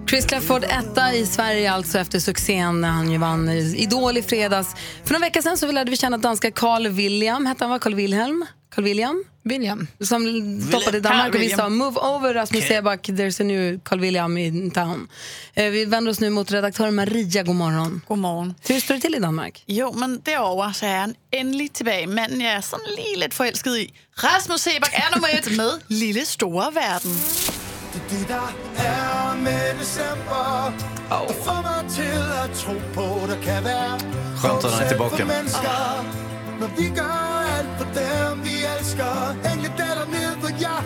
Chris 0.09 0.25
Clafford 0.25 0.63
etta 0.63 1.13
i 1.13 1.25
Sverige 1.25 1.71
alltså 1.71 1.99
efter 1.99 2.19
succén 2.19 2.81
när 2.81 2.89
han 2.89 3.11
ju 3.11 3.17
vann 3.17 3.49
Idol 3.49 4.17
i 4.17 4.21
fredags. 4.21 4.75
För 5.03 5.13
några 5.13 5.25
veckor 5.25 5.41
sedan 5.41 5.57
så 5.57 5.71
lärde 5.71 5.91
vi 5.91 5.97
känna 5.97 6.17
danska 6.17 6.51
Carl 6.51 6.87
William, 6.87 7.45
hette 7.45 7.63
han 7.63 7.71
va? 7.71 7.79
Carl 7.79 7.95
Wilhelm? 7.95 8.45
Carl 8.75 8.83
William? 8.85 9.23
William. 9.43 9.87
Som 9.99 10.21
toppade 10.71 10.97
i 10.97 11.01
Danmark 11.01 11.35
och 11.35 11.41
vi 11.41 11.49
sa 11.49 11.69
move 11.69 11.99
over 11.99 12.33
Rasmus 12.33 12.63
Okej. 12.63 12.75
Seback, 12.75 13.09
there's 13.09 13.41
a 13.41 13.43
new 13.43 13.79
Carl 13.79 13.99
William 13.99 14.37
in 14.37 14.71
town. 14.71 15.07
Eh, 15.53 15.69
Vi 15.69 15.85
vänder 15.85 16.11
oss 16.11 16.19
nu 16.19 16.29
mot 16.29 16.51
redaktör 16.51 16.91
Maria, 16.91 17.43
god 17.43 17.55
morgon. 17.55 18.01
God 18.07 18.17
morgen. 18.17 18.53
Hur 18.67 18.79
står 18.79 18.95
det 18.95 19.01
till 19.01 19.15
i 19.15 19.19
Danmark? 19.19 19.63
Jo, 19.65 19.93
men 19.93 20.21
derovre 20.25 20.73
så 20.73 20.85
er 20.85 20.99
han 20.99 21.15
tilbage. 21.73 22.07
Manden, 22.07 22.41
jeg 22.41 22.53
er 22.53 22.61
sådan 22.61 22.85
lige 22.97 23.19
lidt 23.19 23.33
forelsket 23.33 23.77
i. 23.77 23.93
Rasmus 24.17 24.61
Sebak 24.61 24.93
er 24.93 25.15
nummer 25.15 25.27
et 25.27 25.57
med 25.57 25.71
Lille 25.87 26.25
Store 26.25 26.75
Verden. 26.75 27.11
Det 28.09 28.27
der 28.27 28.49
er 28.77 29.35
med 29.35 29.79
december 29.79 30.73
Der 31.09 31.33
får 31.45 31.61
mig 31.61 31.81
til 31.89 32.19
at 32.43 32.49
tro 32.55 32.73
på 32.93 33.27
Der 33.27 33.39
kan 33.43 33.63
være 33.63 33.99
Skönt 34.37 34.63
att 34.65 34.73
han 34.73 34.83
är 34.83 34.87
tillbaka. 34.89 35.25
Når 36.59 36.69
vi 36.77 36.87
gør 36.95 37.45
alt 37.57 37.71
for 37.77 37.87
dem 37.99 38.43
vi 38.43 38.53
elsker 38.77 39.35
Engle 39.51 39.71
daler 39.77 40.05
ned 40.15 40.33
For 40.41 40.51
jeg 40.59 40.81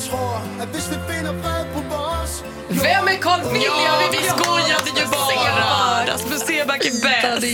tror 0.00 0.42
at 0.62 0.68
hvis 0.68 0.90
vi 0.90 0.96
finder 1.08 1.34
fred 1.42 1.64
på 1.74 1.80
vores 1.94 2.44
Vem 2.68 3.08
är 3.08 3.18
Carl 3.22 3.40
William? 3.52 3.74
Ja, 3.84 4.08
vi 4.12 4.28
skojade 4.28 4.90
ju 5.00 5.06
bara! 5.10 6.06
Rasmus 6.12 6.40
Seback 6.40 6.84
är 6.84 6.90
bäst! 7.02 7.46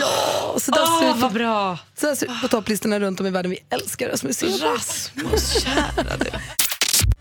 Ja, 0.00 0.58
så 0.60 0.70
där 0.70 1.00
ser 1.00 1.14
ut 1.16 1.20
på, 1.20 1.28
bra. 1.28 1.78
Så 2.00 2.06
där 2.06 2.14
ser 2.14 2.26
ut 2.26 2.40
på 2.42 2.48
topplistorna 2.48 3.00
runt 3.00 3.20
om 3.20 3.26
i 3.26 3.30
världen. 3.30 3.50
Vi 3.50 3.58
älskar 3.70 4.08
Rasmus 4.08 4.36
Seback. 4.36 4.62
Rasmus, 4.62 5.62
kära 5.64 6.16
du. 6.16 6.30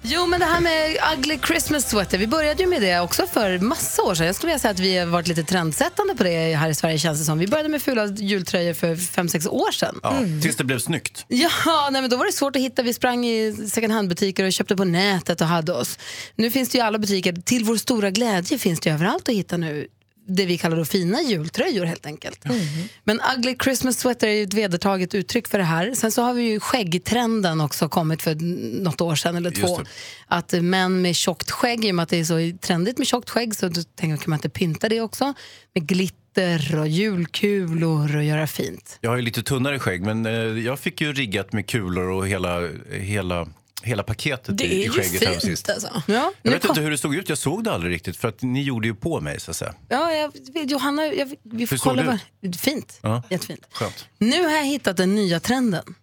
Jo, 0.09 0.25
men 0.25 0.39
det 0.39 0.45
här 0.45 0.61
med 0.61 0.97
ugly 1.17 1.39
Christmas 1.47 1.89
sweater, 1.89 2.17
vi 2.17 2.27
började 2.27 2.63
ju 2.63 2.69
med 2.69 2.81
det 2.81 2.99
också 2.99 3.27
för 3.27 3.59
massa 3.59 4.03
år 4.03 4.15
sedan. 4.15 4.25
Jag 4.25 4.35
skulle 4.35 4.47
vilja 4.49 4.59
säga 4.59 4.71
att 4.71 4.79
vi 4.79 4.97
har 4.97 5.05
varit 5.05 5.27
lite 5.27 5.43
trendsättande 5.43 6.15
på 6.15 6.23
det 6.23 6.55
här 6.55 6.69
i 6.69 6.75
Sverige 6.75 6.97
känns 6.97 7.19
det 7.19 7.25
som. 7.25 7.39
Vi 7.39 7.47
började 7.47 7.69
med 7.69 7.81
fula 7.81 8.05
jultröjor 8.05 8.73
för 8.73 8.95
fem 8.95 9.29
sex 9.29 9.47
år 9.47 9.71
sedan. 9.71 9.99
Ja, 10.03 10.17
Tills 10.41 10.55
det 10.55 10.63
blev 10.63 10.79
snyggt. 10.79 11.25
Ja, 11.27 11.89
nej, 11.91 12.01
men 12.01 12.09
då 12.09 12.17
var 12.17 12.25
det 12.25 12.31
svårt 12.31 12.55
att 12.55 12.61
hitta. 12.61 12.81
Vi 12.83 12.93
sprang 12.93 13.25
i 13.25 13.53
second 13.71 13.93
hand-butiker 13.93 14.43
och 14.45 14.53
köpte 14.53 14.75
på 14.75 14.83
nätet 14.83 15.41
och 15.41 15.47
hade 15.47 15.73
oss. 15.73 15.99
Nu 16.35 16.51
finns 16.51 16.69
det 16.69 16.77
ju 16.77 16.83
alla 16.83 16.97
butiker. 16.97 17.33
Till 17.33 17.63
vår 17.63 17.77
stora 17.77 18.11
glädje 18.11 18.57
finns 18.57 18.79
det 18.79 18.89
överallt 18.89 19.29
att 19.29 19.35
hitta 19.35 19.57
nu 19.57 19.87
det 20.27 20.45
vi 20.45 20.57
kallar 20.57 20.77
då 20.77 20.85
fina 20.85 21.21
jultröjor 21.21 21.85
helt 21.85 22.05
enkelt. 22.05 22.43
Men 23.03 23.21
ugly 23.37 23.55
Christmas 23.63 23.99
sweater 23.99 24.27
är 24.27 24.31
ju 24.31 24.43
ett 24.43 24.53
vedertaget 24.53 25.15
uttryck 25.15 25.47
för 25.47 25.57
det 25.57 25.63
här. 25.63 25.93
Sen 25.93 26.11
så 26.11 26.21
har 26.21 26.33
vi 26.33 26.41
ju 26.41 26.59
skäggtrenden 26.59 27.61
också 27.61 27.89
kommit 27.89 28.21
för 28.21 28.35
något 28.83 29.01
år 29.01 29.15
sedan 29.15 29.35
eller 29.35 29.51
två. 29.51 29.81
Att 30.27 30.53
män 30.53 31.01
med 31.01 31.15
tjockt 31.15 31.51
skägg, 31.51 31.85
i 31.85 31.91
och 31.91 31.95
med 31.95 32.03
att 32.03 32.09
det 32.09 32.19
är 32.19 32.23
så 32.23 32.57
trendigt 32.61 32.97
med 32.97 33.07
tjockt 33.07 33.29
skägg 33.29 33.55
så 33.55 33.67
då 33.67 33.81
tänker 33.95 34.09
jag, 34.09 34.19
kan 34.19 34.29
man 34.29 34.37
inte 34.37 34.49
pynta 34.49 34.89
det 34.89 35.01
också? 35.01 35.33
Med 35.73 35.87
glitter 35.87 36.79
och 36.79 36.87
julkulor 36.87 38.15
och 38.15 38.23
göra 38.23 38.47
fint. 38.47 38.97
Jag 39.01 39.09
har 39.09 39.17
ju 39.17 39.21
lite 39.21 39.43
tunnare 39.43 39.79
skägg, 39.79 40.01
men 40.01 40.25
eh, 40.25 40.33
jag 40.65 40.79
fick 40.79 41.01
ju 41.01 41.13
riggat 41.13 41.53
med 41.53 41.67
kulor 41.67 42.09
och 42.09 42.27
hela, 42.27 42.69
hela, 42.91 43.47
hela 43.83 44.03
paketet 44.03 44.57
Det 44.57 44.63
i, 44.63 44.67
i 44.67 44.79
är 44.81 44.83
ju 44.83 44.91
skägget 44.91 45.27
här 45.27 45.39
fint, 45.39 45.69
alltså. 45.69 46.01
Ja, 46.07 46.31
Jag 46.41 46.51
vet 46.51 46.61
kom- 46.61 46.69
inte 46.71 46.81
hur 46.81 46.91
det 46.91 46.97
såg 46.97 47.15
ut, 47.15 47.29
jag 47.29 47.37
såg 47.37 47.63
det 47.63 47.71
aldrig 47.71 47.93
riktigt 47.93 48.17
för 48.17 48.27
att 48.27 48.41
ni 48.41 48.63
gjorde 48.63 48.87
ju 48.87 48.95
på 48.95 49.21
mig 49.21 49.39
så 49.39 49.51
att 49.51 49.57
säga. 49.57 49.73
Ja, 49.89 50.11
jag 50.13 50.31
vet, 50.53 50.71
Johanna, 50.71 51.05
jag, 51.05 51.35
vi 51.43 51.67
får 51.67 51.73
Hur 51.73 51.77
såg 51.77 51.79
kolla. 51.79 52.01
det 52.01 52.19
Vad, 52.41 52.55
fint. 52.59 52.99
Ja. 53.01 53.23
Jättefint. 53.29 53.67
Skönt. 53.71 54.05
Nu 54.17 54.43
har 54.43 54.51
jag 54.51 54.65
hittat 54.65 54.97
den 54.97 55.15
nya 55.15 55.39
trenden. 55.39 55.95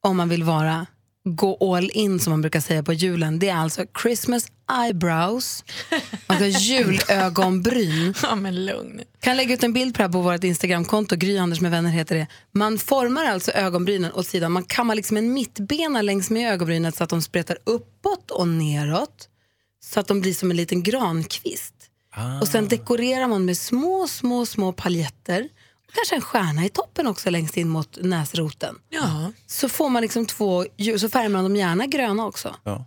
Om 0.00 0.16
man 0.16 0.28
vill 0.28 0.42
vara 0.42 0.86
gå 1.34 1.74
all 1.74 1.90
in 1.94 2.20
som 2.20 2.30
man 2.30 2.40
brukar 2.40 2.60
säga 2.60 2.82
på 2.82 2.92
julen. 2.92 3.38
Det 3.38 3.48
är 3.48 3.56
alltså 3.56 3.84
Christmas 4.02 4.46
eyebrows. 4.84 5.64
Ha 6.28 6.46
julögonbryn. 6.46 8.14
Ja, 8.22 8.34
men 8.34 8.64
lugn. 8.64 9.00
Kan 9.20 9.36
lägga 9.36 9.54
ut 9.54 9.62
en 9.62 9.72
bild 9.72 9.94
på 9.94 9.98
det 9.98 10.04
här 10.04 10.12
på 10.12 10.20
vårt 10.20 10.44
Instagramkonto. 10.44 11.16
Gry 11.16 11.38
Anders 11.38 11.60
med 11.60 11.70
vänner 11.70 11.90
heter 11.90 12.16
det. 12.16 12.26
Man 12.52 12.78
formar 12.78 13.24
alltså 13.24 13.52
ögonbrynen 13.52 14.12
åt 14.12 14.26
sidan. 14.26 14.52
Man 14.52 14.64
kammar 14.64 14.94
liksom 14.94 15.16
en 15.16 15.32
mittbena 15.32 16.02
längs 16.02 16.30
med 16.30 16.52
ögonbrynet 16.52 16.96
så 16.96 17.04
att 17.04 17.10
de 17.10 17.22
spretar 17.22 17.58
uppåt 17.64 18.30
och 18.30 18.48
neråt. 18.48 19.28
Så 19.84 20.00
att 20.00 20.08
de 20.08 20.20
blir 20.20 20.34
som 20.34 20.50
en 20.50 20.56
liten 20.56 20.82
grankvist. 20.82 21.74
Och 22.40 22.48
sen 22.48 22.68
dekorerar 22.68 23.28
man 23.28 23.44
med 23.44 23.58
små, 23.58 24.08
små, 24.08 24.46
små 24.46 24.72
paljetter. 24.72 25.48
Kanske 25.94 26.14
en 26.14 26.20
stjärna 26.20 26.64
i 26.64 26.68
toppen 26.68 27.06
också 27.06 27.30
längst 27.30 27.56
in 27.56 27.68
mot 27.68 27.98
näsroten. 28.02 28.78
Ja. 28.90 29.32
Så 29.46 29.68
får 29.68 29.88
man 29.90 30.02
liksom 30.02 30.26
två, 30.26 30.64
djur- 30.76 30.98
så 30.98 31.08
färgar 31.08 31.28
man 31.28 31.42
dem 31.42 31.56
gärna 31.56 31.86
gröna 31.86 32.26
också. 32.26 32.54
Ja. 32.64 32.84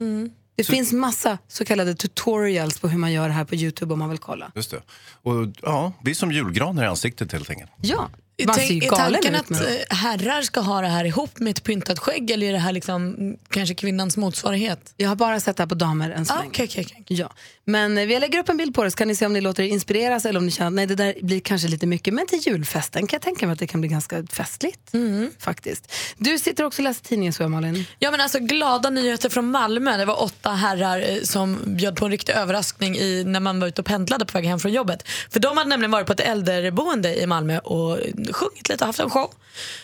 Det 0.56 0.64
finns 0.64 0.92
massa 0.94 1.38
så 1.48 1.66
kallade 1.66 1.96
tutorials 1.96 2.80
på 2.80 2.88
hur 2.88 2.98
man 2.98 3.12
gör 3.14 3.28
det 3.28 3.34
här 3.34 3.46
på 3.46 3.56
Youtube 3.56 3.94
om 3.94 4.00
man 4.00 4.10
vill 4.10 4.18
kolla. 4.20 4.52
Just 4.56 4.72
det. 4.72 4.82
Och 5.24 5.34
ja, 5.62 5.94
vi 6.04 6.12
är 6.12 6.16
som 6.16 6.32
julgranar 6.32 6.84
i 6.84 6.88
ansiktet 6.88 7.32
helt 7.32 7.50
enkelt. 7.50 7.72
Ja, 7.82 8.10
man 8.46 8.56
ser 8.56 8.64
ju 8.74 8.80
galen 8.80 9.14
tanken 9.14 9.36
ut. 9.36 9.42
att 9.42 9.50
men- 9.50 9.62
eh, 9.62 9.96
herrar 9.98 10.42
ska 10.42 10.60
ha 10.60 10.82
det 10.82 10.88
här 10.88 11.06
ihop 11.06 11.40
med 11.40 11.52
ett 11.52 11.64
pyntat 11.64 12.00
skägg 12.00 12.32
eller 12.32 12.48
är 12.48 12.54
det 12.54 12.60
här 12.60 12.72
liksom, 12.72 13.16
mm, 13.16 13.38
kanske 13.50 13.76
kvinnans 13.76 14.18
motsvarighet? 14.18 14.94
Jag 14.98 15.10
har 15.10 15.16
bara 15.16 15.40
sett 15.40 15.58
det 15.58 15.64
här 15.64 15.68
på 15.68 15.76
damer 15.76 16.10
än 16.10 16.26
så 16.26 16.34
Ah, 16.34 16.38
länge. 16.38 16.50
okej, 16.50 16.66
okej, 16.70 16.86
okej. 16.90 17.04
Ja. 17.18 17.32
Men 17.66 17.98
eh, 17.98 18.06
vi 18.06 18.20
lägger 18.20 18.40
upp 18.40 18.50
en 18.50 18.58
bild 18.58 18.76
på 18.76 18.84
det 18.84 18.92
så 18.92 18.98
kan 18.98 19.08
ni 19.08 19.16
se 19.16 19.26
om 19.26 19.34
ni 19.34 19.42
låter 19.42 19.64
er 19.64 19.68
inspireras 19.68 20.26
eller 20.26 20.40
om 20.40 20.46
ni 20.46 20.52
känner 20.52 20.68
att 20.68 20.74
nej, 20.74 20.86
det 20.88 20.96
där 20.96 21.14
blir 21.22 21.40
kanske 21.40 21.68
lite 21.68 21.86
mycket. 21.88 22.14
Men 22.14 22.28
till 22.28 22.40
julfesten 22.40 23.08
kan 23.08 23.18
jag 23.18 23.22
tänka 23.22 23.46
mig 23.46 23.54
att 23.54 23.60
det 23.60 23.68
kan 23.68 23.82
bli 23.82 23.90
ganska 23.90 24.24
festligt. 24.32 24.94
Mm. 24.94 25.32
Faktiskt. 25.40 25.92
Du 26.18 26.38
sitter 26.40 26.64
också 26.64 26.82
och 26.82 26.84
läser 26.84 27.04
tidningen 27.06 27.34
så 27.34 27.50
Malin. 27.50 27.86
Ja, 28.00 28.12
men 28.12 28.22
alltså, 28.22 28.40
glada 28.40 28.90
nyheter 28.90 29.30
från 29.30 29.52
Malmö. 29.52 29.98
Det 29.98 30.06
var 30.06 30.24
åtta 30.24 30.50
herrar 30.52 31.00
eh, 31.10 31.22
som 31.24 31.60
bjöd 31.66 31.96
på 31.96 32.06
en 32.06 32.12
riktig 32.12 32.34
överraskning 32.34 32.98
i, 32.98 33.24
när 33.24 33.40
man 33.40 33.60
var 33.60 33.68
ute 33.68 33.82
och 33.82 33.86
pendlade 33.88 34.26
på 34.26 34.38
väg 34.38 34.46
hem 34.46 34.60
från 34.60 34.72
jobbet. 34.72 35.08
För 35.30 35.40
de 35.40 35.58
hade 35.58 35.70
nämligen 35.70 35.92
varit 35.92 36.08
på 36.08 36.14
ett 36.14 36.20
äldreboende 36.20 37.22
i 37.22 37.26
Malmö 37.28 37.60
och 37.60 38.00
eh, 38.00 38.06
sjungit 38.34 38.70
lite 38.70 38.84
och 38.84 38.88
haft 38.88 39.00
en 39.00 39.10
show. 39.10 39.34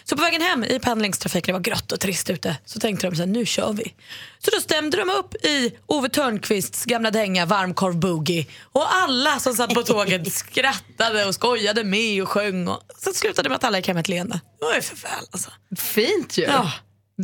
Så 0.03 0.15
på 0.15 0.21
vägen 0.21 0.41
hem 0.41 0.63
i 0.63 0.79
pendlingstrafiken, 0.79 1.47
det 1.47 1.53
var 1.53 1.63
grått 1.63 1.91
och 1.91 1.99
trist 1.99 2.29
ute, 2.29 2.57
så 2.65 2.79
tänkte 2.79 3.07
de 3.07 3.15
så 3.15 3.21
här, 3.21 3.27
nu 3.27 3.45
kör 3.45 3.73
vi. 3.73 3.93
Så 4.39 4.51
då 4.51 4.61
stämde 4.61 4.97
de 4.97 5.09
upp 5.09 5.45
i 5.45 5.75
Ove 5.85 6.09
Törnqvists 6.09 6.85
gamla 6.85 7.11
dänga 7.11 7.45
Varmkorv 7.45 7.95
Boogie 7.95 8.45
och 8.61 8.95
alla 8.95 9.39
som 9.39 9.53
satt 9.53 9.73
på 9.73 9.83
tåget 9.83 10.31
skrattade 10.33 11.25
och 11.25 11.35
skojade 11.35 11.83
med 11.83 12.23
och 12.23 12.29
sjöng. 12.29 12.67
Och 12.67 12.81
så 12.97 13.13
slutade 13.13 13.43
det 13.43 13.49
med 13.49 13.55
att 13.55 13.63
alla 13.63 13.77
gick 13.77 13.87
hem 13.87 13.95
med 13.95 14.01
ett 14.01 14.09
leende. 14.09 14.41
Det 14.59 14.65
var 14.65 14.75
ju 14.75 14.81
för 14.81 14.95
väl 14.95 15.25
alltså. 15.31 15.51
Fint 15.77 16.37
ju. 16.37 16.43
Ja. 16.43 16.71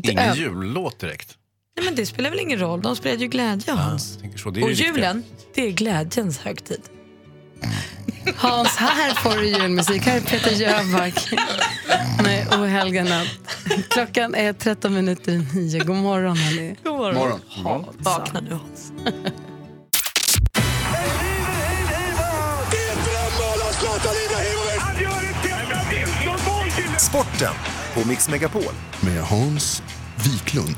Ingen 0.04 0.36
jullåt 0.36 1.00
direkt. 1.00 1.38
Nej, 1.78 1.86
men 1.86 1.96
det 1.96 2.06
spelar 2.06 2.30
väl 2.30 2.40
ingen 2.40 2.60
roll, 2.60 2.82
de 2.82 2.96
spred 2.96 3.22
ju 3.22 3.28
glädje 3.28 3.74
Hans. 3.74 4.18
Tänker 4.18 4.38
så, 4.38 4.50
det 4.50 4.60
är 4.60 4.64
och 4.64 4.72
julen, 4.72 5.24
det 5.54 5.68
är 5.68 5.72
glädjens 5.72 6.40
högtid. 6.40 6.82
Hans, 8.38 8.76
här 8.76 9.14
får 9.14 9.36
du 9.36 9.48
julmusik. 9.48 10.02
Här 10.06 10.18
är 10.18 10.22
Peter 10.22 10.52
Jöback 10.52 11.32
med 12.24 12.48
O 12.54 12.66
helga 12.66 13.04
natt. 13.04 13.28
Klockan 13.90 14.36
är 14.36 14.54
13 14.54 14.94
minuter 14.94 15.32
i 15.32 15.48
nio. 15.56 15.84
God 15.84 15.96
morgon 15.96 16.38
hörni. 16.38 16.76
God 16.84 16.94
morgon. 16.94 17.16
Morgon. 17.16 17.40
Hans. 17.48 17.88
Vakna 18.00 18.40
nu 18.40 18.52
Hans. 18.52 18.92
Sporten 26.98 27.54
på 27.94 28.08
Mix 28.08 28.30
Megapol. 28.30 28.74
Med 29.02 29.22
Hans 29.24 29.84
Wiklund. 30.16 30.76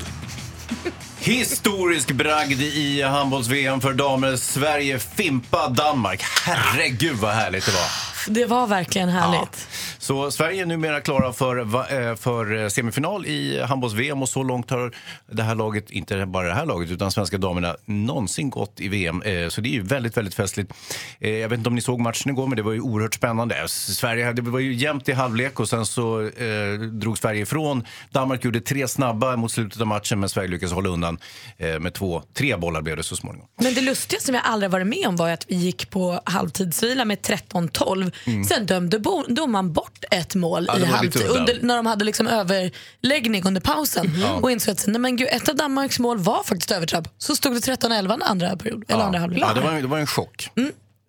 Historisk 1.24 2.10
bragd 2.10 2.60
i 2.62 3.02
handbolls-VM 3.02 3.80
för 3.80 3.92
damer. 3.92 4.36
Sverige 4.36 4.98
fimpa 4.98 5.68
Danmark. 5.68 6.22
Herregud 6.46 7.16
vad 7.16 7.34
härligt 7.34 7.66
det 7.66 7.72
var. 7.72 8.13
Det 8.28 8.44
var 8.44 8.66
verkligen 8.66 9.08
härligt. 9.08 9.68
Så 9.98 10.30
Sverige 10.30 10.62
är 10.62 10.66
numera 10.66 11.00
klara 11.00 11.32
för, 11.32 11.58
eh, 11.58 12.14
för 12.16 12.68
semifinal 12.68 13.26
i 13.26 13.62
handbolls-VM 13.62 14.22
och 14.22 14.28
så 14.28 14.42
långt 14.42 14.70
har 14.70 14.92
det 15.32 15.42
här 15.42 15.54
laget, 15.54 15.90
inte 15.90 16.26
bara 16.26 16.48
det 16.48 16.54
här 16.54 16.66
laget, 16.66 16.90
utan 16.90 17.12
svenska 17.12 17.38
damerna 17.38 17.76
någonsin 17.84 18.50
gått 18.50 18.80
i 18.80 18.88
VM. 18.88 19.22
Eh, 19.22 19.48
Så 19.48 19.60
det 19.60 19.68
är 19.68 19.72
ju 19.72 19.82
väldigt, 19.82 20.16
väldigt 20.16 20.34
festligt. 20.34 20.72
Eh, 21.20 21.30
Jag 21.30 21.48
vet 21.48 21.58
inte 21.58 21.68
om 21.68 21.74
ni 21.74 21.80
såg 21.80 22.00
matchen 22.00 22.30
igår, 22.30 22.46
men 22.46 22.56
det 22.56 22.62
var 22.62 22.72
ju 22.72 22.80
oerhört 22.80 23.14
spännande. 23.14 23.68
Sverige, 23.68 24.32
det 24.32 24.42
var 24.42 24.58
ju 24.58 24.74
jämnt 24.74 25.08
i 25.08 25.12
halvlek 25.12 25.60
och 25.60 25.68
sen 25.68 25.86
så 25.86 26.20
eh, 26.26 26.72
drog 26.80 27.18
Sverige 27.18 27.42
ifrån. 27.42 27.84
Danmark 28.10 28.44
gjorde 28.44 28.60
tre 28.60 28.88
snabba 28.88 29.36
mot 29.36 29.52
slutet 29.52 29.80
av 29.80 29.86
matchen, 29.86 30.20
men 30.20 30.28
Sverige 30.28 30.48
lyckades 30.48 30.72
hålla 30.72 30.88
undan 30.88 31.18
eh, 31.58 31.78
med 31.80 31.94
två, 31.94 32.22
tre 32.34 32.56
bollar 32.56 32.82
blev 32.82 32.96
det 32.96 33.02
så 33.02 33.16
småningom. 33.16 33.48
Men 33.60 33.74
det 33.74 33.80
lustiga 33.80 34.20
som 34.20 34.34
jag 34.34 34.44
aldrig 34.46 34.70
varit 34.70 34.86
med 34.86 35.06
om 35.06 35.16
var 35.16 35.30
att 35.30 35.44
vi 35.48 35.54
gick 35.56 35.90
på 35.90 36.20
halvtidsvila 36.24 37.04
med 37.04 37.18
13-12. 37.18 38.12
Mm. 38.26 38.44
Sen 38.44 38.66
dömde 38.66 38.98
bo- 38.98 39.24
domaren 39.28 39.72
bort 39.72 40.04
ett 40.10 40.34
mål 40.34 40.64
Ja, 40.68 40.78
i 40.78 40.84
halvtid, 40.84 41.22
under, 41.26 41.58
när 41.62 41.76
de 41.76 41.86
hade 41.86 42.04
liksom 42.04 42.26
överläggning 42.26 43.44
under 43.46 43.60
pausen. 43.60 44.12
Ja. 44.20 44.32
Och 44.32 44.50
insåg 44.50 44.72
att 44.72 44.86
nej, 44.86 45.00
men 45.00 45.16
gud, 45.16 45.28
ett 45.30 45.48
av 45.48 45.56
Danmarks 45.56 45.98
mål 45.98 46.18
var 46.18 46.42
faktiskt 46.42 46.70
övertrapp. 46.70 47.08
Så 47.18 47.36
stod 47.36 47.52
det 47.54 47.58
13-11 47.60 48.18
andra 48.22 48.56
period, 48.56 48.84
eller 48.88 49.02
andra 49.04 49.18
halvlek. 49.18 49.42
Ja, 49.42 49.54
det, 49.54 49.60
var, 49.60 49.72
det 49.72 49.86
var 49.86 49.98
en 49.98 50.06
chock. 50.06 50.48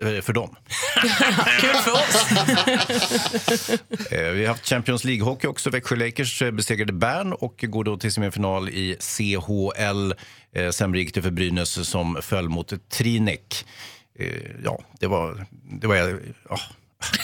Eh, 0.03 0.21
För 0.21 0.33
dem. 0.33 0.55
Kul 1.61 1.73
för 1.73 1.91
oss. 1.91 2.25
Eh, 4.11 4.19
Vi 4.31 4.41
har 4.45 4.47
haft 4.47 4.65
Champions 4.67 5.03
League-hockey 5.05 5.47
också. 5.47 5.69
Växjö 5.69 5.95
Lakers 5.95 6.41
eh, 6.41 6.51
besegrade 6.51 6.93
Bern 6.93 7.33
och 7.33 7.55
går 7.67 7.83
då 7.83 7.97
till 7.97 8.11
semifinal 8.13 8.69
i 8.69 8.97
CHL. 8.99 10.13
Sen 10.71 10.93
gick 10.93 11.13
det 11.13 11.21
för 11.21 11.31
Brynäs 11.31 11.89
som 11.89 12.17
föll 12.21 12.49
mot 12.49 12.89
Trinek. 12.89 13.65
Ja, 14.63 14.79
det 14.99 15.07
var... 15.07 15.45
Det 15.81 15.87
var 15.87 15.95
ja. 16.49 16.59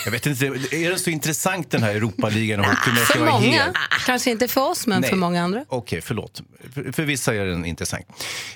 Jag 0.05 0.11
vet 0.11 0.26
inte, 0.26 0.45
är 0.45 0.89
den 0.89 0.99
så 0.99 1.09
intressant 1.09 1.72
den 1.72 1.84
här 1.84 1.95
Europaligan 1.95 2.59
och 2.59 2.65
För 3.07 3.19
många. 3.19 3.39
helt- 3.39 3.76
Kanske 4.05 4.32
inte 4.32 4.47
för 4.47 4.69
oss, 4.72 4.88
men 4.88 5.01
Nej. 5.01 5.09
för 5.09 5.17
många 5.17 5.43
andra. 5.43 5.65
Okej, 5.67 6.01
förlåt. 6.01 6.41
För, 6.74 6.91
för 6.91 7.03
vissa 7.03 7.36
är 7.36 7.45
den 7.45 7.65
intressant. 7.65 8.05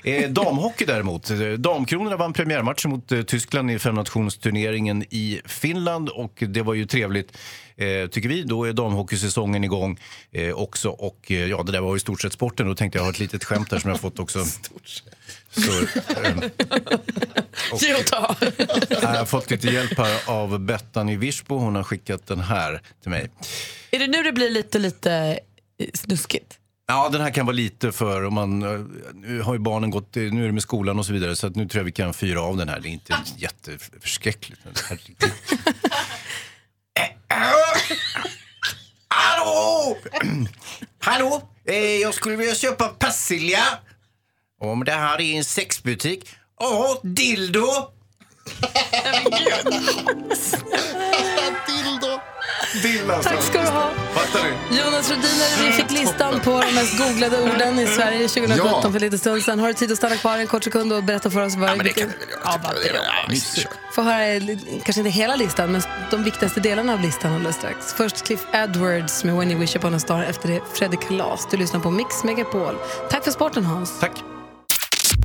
Eh, 0.04 0.30
damhockey 0.30 0.86
däremot. 0.86 1.32
Damkronorna 1.58 2.18
vann 2.18 2.34
premiärmatchen 2.34 2.92
mot 2.92 3.12
eh, 3.12 3.22
Tyskland 3.22 3.72
i 3.72 3.80
femnationsturneringen 3.80 5.04
i 5.10 5.42
Finland 5.46 6.10
och 6.10 6.44
det 6.48 6.62
var 6.62 6.74
ju 6.74 6.86
trevligt. 6.86 7.38
Eh, 7.78 8.08
tycker 8.10 8.30
vi. 8.30 8.44
Då 8.44 8.64
är 8.64 8.74
damhockeysäsongen 8.74 9.64
igång 9.64 10.00
eh, 10.32 10.52
också. 10.54 10.90
Och 10.90 11.32
eh, 11.32 11.46
ja, 11.46 11.64
det 11.64 11.72
där 11.72 11.82
var 11.82 11.90
ju 11.94 11.98
i 11.98 12.00
stort 12.00 12.22
sett 12.22 12.34
sporten. 12.34 12.68
Då 12.68 12.76
tänkte 12.76 12.98
jag 13.00 13.04
ha 13.04 13.12
ett 13.12 13.20
litet 13.20 13.44
skämt 13.44 13.70
där 13.70 13.80
som 13.80 13.90
jag 13.90 14.00
fått 14.00 14.20
också. 14.20 14.40
Så, 15.56 15.72
ehm, 16.24 16.42
och, 17.72 17.82
Ge 17.82 17.94
och 17.94 18.06
ta. 18.06 18.36
jag 18.90 19.08
har 19.08 19.26
fått 19.26 19.52
lite 19.52 19.68
hjälp 19.68 19.98
här 19.98 20.20
av 20.26 20.60
Bettan 20.60 21.10
i 21.10 21.16
Virsbo. 21.16 21.58
Hon 21.58 21.76
har 21.76 21.84
skickat 21.84 22.28
den 22.28 22.40
här 22.40 22.82
till 23.02 23.10
mig. 23.12 23.30
Är 23.92 24.00
det 24.00 24.08
nu 24.08 24.24
det 24.24 24.32
blir 24.32 24.50
lite, 24.50 24.80
lite 24.80 25.40
eh, 25.80 25.88
snuskigt? 25.94 26.60
Ja, 26.88 27.10
den 27.12 27.22
här 27.22 27.30
kan 27.32 27.46
vara 27.46 27.56
lite 27.56 27.92
för 27.92 28.26
om 28.26 28.34
man, 28.34 28.64
eh, 28.64 28.80
nu 29.14 29.42
har 29.42 29.54
ju 29.54 29.60
barnen 29.60 29.90
gått, 29.90 30.18
eh, 30.18 30.24
nu 30.24 30.42
är 30.44 30.46
det 30.46 30.54
med 30.54 30.64
skolan 30.64 31.00
och 31.00 31.06
så 31.06 31.14
vidare 31.14 31.36
så 31.36 31.48
att 31.48 31.56
nu 31.56 31.68
tror 31.68 31.80
jag 31.80 31.86
vi 31.86 31.92
kan 31.92 32.14
fyra 32.14 32.42
av 32.42 32.58
den 32.58 32.70
här. 32.70 32.80
Det 32.80 32.88
är 32.88 32.92
inte 32.92 33.18
jätteförskräckligt. 33.38 34.62
Men 34.64 34.74
herregud. 34.90 35.18
Hallå! 39.08 39.98
Hallå! 41.00 41.50
Eh, 41.66 41.76
jag 41.76 42.14
skulle 42.14 42.36
vilja 42.36 42.56
köpa 42.56 42.88
persilja. 42.88 43.64
Om 44.62 44.84
det 44.84 44.92
här 44.92 45.22
är 45.22 45.38
en 45.38 45.44
sexbutik. 45.46 46.30
Ja, 46.60 47.00
dildo! 47.04 47.68
dildo! 51.68 52.20
Dildo 52.84 53.14
alltså. 53.14 53.30
Tack 53.30 53.42
ska 53.44 53.62
du 53.62 53.68
ha. 53.68 53.92
Jonas 54.72 55.10
Rhodiner, 55.10 55.66
vi 55.66 55.72
fick 55.72 55.92
listan 55.92 56.40
på 56.40 56.50
de 56.62 56.72
mest 56.76 56.98
googlade 56.98 57.42
orden 57.44 57.80
i 57.80 57.88
Sverige 57.88 58.28
2017 58.28 58.80
Ja. 58.84 58.92
för 58.92 59.00
lite 59.00 59.18
stund 59.18 59.44
sedan. 59.44 59.60
Har 59.60 59.68
du 59.68 59.74
tid 59.74 59.92
att 59.92 59.98
stanna 59.98 60.16
kvar 60.16 60.38
en 60.38 60.48
kort 60.48 60.64
sekund 60.64 60.94
och 60.94 61.04
berätta 61.04 61.30
för 61.30 61.42
oss 61.42 61.56
vad 61.56 61.70
Ja, 61.70 61.76
men 61.76 61.86
det 61.86 61.94
kan 61.94 62.08
vi 62.08 62.14
väl 62.18 62.30
göra. 62.30 62.42
Ja, 62.44 62.60
vad 62.64 62.74
bra. 62.74 63.26
Mysigt. 63.30 63.68
Få 63.96 64.02
höra, 64.02 64.40
kanske 64.84 65.00
inte 65.00 65.10
hela 65.10 65.36
listan, 65.36 65.72
men 65.72 65.82
de 66.12 66.24
viktigaste 66.24 66.60
delarna 66.60 66.94
av 66.94 67.02
listan 67.02 67.34
alldeles 67.34 67.56
strax. 67.56 67.94
Först 67.94 68.26
Cliff 68.26 68.42
Edwards 68.54 69.24
med 69.24 69.36
When 69.36 69.52
You 69.52 69.60
Wish 69.60 69.76
Upon 69.76 69.94
a 69.96 70.00
Star, 70.00 70.24
efter 70.24 70.48
det 70.50 70.62
Fredrik 70.74 71.02
Kalas. 71.08 71.48
Du 71.52 71.58
lyssnar 71.58 71.80
på 71.80 71.92
Mix 71.92 72.24
Megapol. 72.24 72.76
Tack 73.10 73.24
för 73.24 73.32
sporten 73.32 73.66
Hans. 73.66 74.00
Tack. 74.00 74.12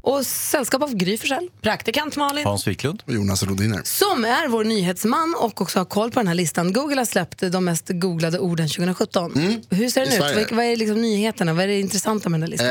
Och 0.02 0.26
sällskap 0.26 0.82
av 0.82 0.94
Gry 0.94 1.18
Forssell, 1.18 1.48
praktikant 1.62 2.16
Malin. 2.16 2.44
Hans 2.46 2.66
Wiklund. 2.66 3.02
Och 3.06 3.12
Jonas 3.14 3.42
Rodiner. 3.42 3.80
Som 3.84 4.24
är 4.24 4.48
vår 4.48 4.64
nyhetsman 4.64 5.34
och 5.38 5.60
också 5.60 5.78
har 5.78 5.84
koll 5.84 6.10
på 6.10 6.20
den 6.20 6.28
här 6.28 6.34
listan. 6.34 6.72
Google 6.72 6.96
har 7.00 7.04
släppt 7.04 7.52
de 7.52 7.64
mest 7.64 7.84
googlade 7.88 8.38
orden 8.38 8.68
2017. 8.68 9.32
Hur 9.70 9.88
ser 9.88 10.00
Mm. 10.00 10.12
i 10.12 10.16
den 10.16 10.24
ut? 10.26 10.30
Sverige. 10.32 10.46
Vad, 10.50 10.56
vad 10.56 10.64
är 10.66 10.76
liksom 10.76 11.02
nyheterna? 11.02 11.54
Vad 11.54 11.64
är 11.64 11.68
det 11.68 11.80
intressanta 11.80 12.28
med 12.28 12.40
den 12.40 12.42
här 12.42 12.50
listan? 12.50 12.68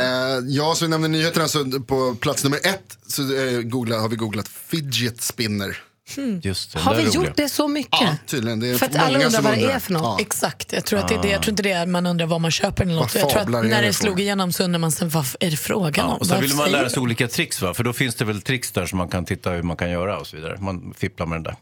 Eh, 0.47 0.55
ja, 0.55 0.75
så 0.75 0.85
vi 0.85 0.89
nämnde 0.89 1.07
nyheterna. 1.07 1.47
Så 1.47 1.79
på 1.81 2.15
plats 2.15 2.43
nummer 2.43 2.59
ett 2.63 2.97
så 3.07 3.21
eh, 3.21 3.61
googla, 3.61 3.99
har 3.99 4.09
vi 4.09 4.15
googlat 4.15 4.47
fidget 4.47 5.21
spinner. 5.21 5.77
Just 6.43 6.73
det, 6.73 6.79
Har 6.79 6.95
vi 6.95 7.03
gjort 7.03 7.35
det 7.35 7.49
så 7.49 7.67
mycket? 7.67 8.01
Ja, 8.01 8.15
tydligen. 8.25 8.59
Det 8.59 8.67
är 8.69 8.75
För 8.77 8.85
att 8.85 8.95
alla 8.95 9.25
undrar 9.25 9.41
vad 9.41 9.53
det 9.53 9.71
är 9.71 9.79
för 9.79 9.93
något. 9.93 10.01
Ja. 10.03 10.17
Exakt, 10.19 10.73
jag 10.73 10.85
tror, 10.85 10.99
att 10.99 11.07
det 11.07 11.15
är 11.15 11.21
det. 11.21 11.29
jag 11.29 11.41
tror 11.41 11.51
inte 11.51 11.63
det 11.63 11.71
är 11.71 11.85
man 11.85 12.05
undrar 12.05 12.25
vad 12.25 12.41
man 12.41 12.51
köper 12.51 12.83
eller 12.83 12.95
något. 12.95 13.15
Jag 13.15 13.29
tror 13.29 13.41
att 13.41 13.49
när 13.49 13.81
det 13.81 13.93
slog 13.93 14.19
igenom 14.19 14.51
så 14.51 14.63
undrar 14.63 14.79
man 14.79 14.91
sen 14.91 15.09
vad 15.09 15.25
är 15.39 15.51
det 15.51 15.57
frågan 15.57 16.09
om? 16.09 16.17
Och 16.17 16.27
sen 16.27 16.41
vill 16.41 16.55
man 16.55 16.71
lära 16.71 16.89
sig 16.89 16.99
olika 16.99 17.27
tricks 17.27 17.61
va? 17.61 17.73
För 17.73 17.83
då 17.83 17.93
finns 17.93 18.15
det 18.15 18.25
väl 18.25 18.41
tricks 18.41 18.71
där 18.71 18.85
som 18.85 18.97
man 18.97 19.07
kan 19.07 19.25
titta 19.25 19.49
hur 19.49 19.63
man 19.63 19.77
kan 19.77 19.91
göra 19.91 20.17
och 20.19 20.27
så 20.27 20.35
vidare. 20.35 20.57
Man 20.59 20.93
fipplar 20.97 21.25
med 21.25 21.35
den 21.35 21.43
där. 21.43 21.55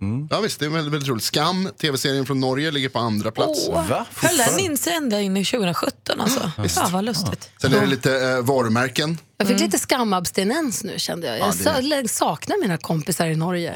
Mm. 0.00 0.28
Ja, 0.30 0.40
visst, 0.40 0.60
det 0.60 0.66
är 0.66 0.70
väldigt, 0.70 0.92
väldigt 0.92 1.08
roligt. 1.08 1.24
Skam, 1.24 1.68
tv-serien 1.80 2.26
från 2.26 2.40
Norge, 2.40 2.70
ligger 2.70 2.88
på 2.88 2.98
andra 2.98 3.30
plats. 3.30 3.68
Va? 3.68 4.06
Höll 4.16 4.36
den 4.36 4.58
in 4.58 4.76
sig 4.76 4.94
ända 4.94 5.20
in 5.20 5.36
i 5.36 5.44
2017 5.44 6.20
alltså? 6.20 6.50
Ja, 6.76 6.88
vad 6.92 7.04
lustigt. 7.04 7.50
Sen 7.60 7.74
är 7.74 7.80
det 7.80 7.86
lite 7.86 8.28
eh, 8.28 8.40
varumärken. 8.40 9.18
Jag 9.38 9.48
fick 9.48 9.60
lite 9.60 9.78
skamabstinens 9.78 10.84
nu 10.84 10.98
kände 10.98 11.26
jag. 11.26 11.38
Jag 11.38 11.48
Ja, 11.64 11.80
det- 11.80 12.08
sa- 12.08 12.14
saknar 12.26 12.60
mina 12.62 12.78
kompisar 12.78 13.26
i 13.26 13.36
Norge. 13.36 13.74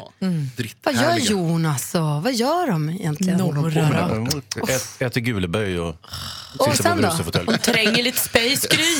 Dritt 0.57 0.77
Vad 0.83 0.95
gör. 0.95 1.17
Jonas 1.19 1.95
och 1.95 2.01
vad 2.23 2.35
gör 2.35 2.67
de 2.67 2.91
egentligen? 2.91 3.41
Ät, 4.69 5.03
äter 5.03 5.21
guleböj 5.21 5.79
och 5.81 5.97
Och 6.59 6.77
sitter 6.77 6.91
på 6.91 6.97
då? 6.97 7.03
brussefåtölj. 7.03 7.59
Tränger 7.59 8.03
lite 8.03 8.19
space, 8.21 8.69
Gry. 8.71 8.97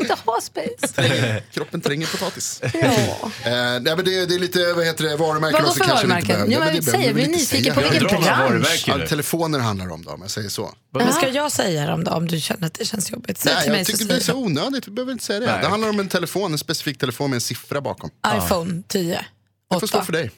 Inte 0.00 0.16
ha 0.24 0.40
space. 0.40 1.42
Kroppen 1.52 1.80
tränger 1.80 2.06
potatis. 2.06 2.60
Ja. 2.62 2.70
Eh, 3.44 3.52
nej, 3.52 3.80
men 3.96 4.04
det, 4.04 4.26
det 4.26 4.34
är 4.34 4.38
lite 4.38 4.72
vad 4.72 4.84
heter 4.86 5.04
det, 5.04 5.16
varumärken 5.16 5.52
Vadå 5.52 5.66
också 5.68 5.78
för 5.78 5.84
kanske 5.90 6.06
vi 6.06 6.12
varumärken? 6.12 6.48
behöver 6.48 7.04
jag 7.04 7.14
blir 7.14 7.24
vi 7.24 7.30
nyfiken 7.30 7.74
säga. 7.74 7.74
på 7.74 7.80
vilken 7.80 8.22
bransch. 8.22 8.84
Ja, 8.88 9.06
telefoner 9.06 9.58
handlar 9.58 9.86
det 9.86 9.92
om 9.92 10.04
då, 10.04 10.10
om 10.10 10.20
jag 10.22 10.30
säger 10.30 10.48
så. 10.48 10.74
Men 10.94 11.12
ska 11.12 11.28
jag 11.28 11.52
säga 11.52 11.86
dem 11.86 12.04
då 12.04 12.10
om 12.10 12.28
du 12.28 12.40
känner 12.40 12.66
att 12.66 12.74
det 12.74 12.84
känns 12.84 13.10
jobbigt? 13.12 13.38
Säg 13.38 13.62
till 13.62 14.06
mig 14.06 14.20
så 14.20 14.34
det 14.54 14.60
onödigt, 14.62 14.88
vi 14.88 14.90
behöver 14.92 15.12
inte 15.12 15.24
säga 15.24 15.40
det. 15.40 15.46
Nej. 15.46 15.58
Det 15.62 15.68
handlar 15.68 15.88
om 15.88 16.00
en 16.00 16.08
telefon, 16.08 16.52
en 16.52 16.58
specifik 16.58 16.98
telefon 16.98 17.30
med 17.30 17.34
en 17.36 17.40
siffra 17.40 17.80
bakom. 17.80 18.10
iPhone 18.36 18.82
10. 18.88 19.24
Det 19.70 19.80
får 19.80 19.86
stå 19.86 19.98
8. 19.98 20.04
för 20.06 20.12
dig. 20.12 20.30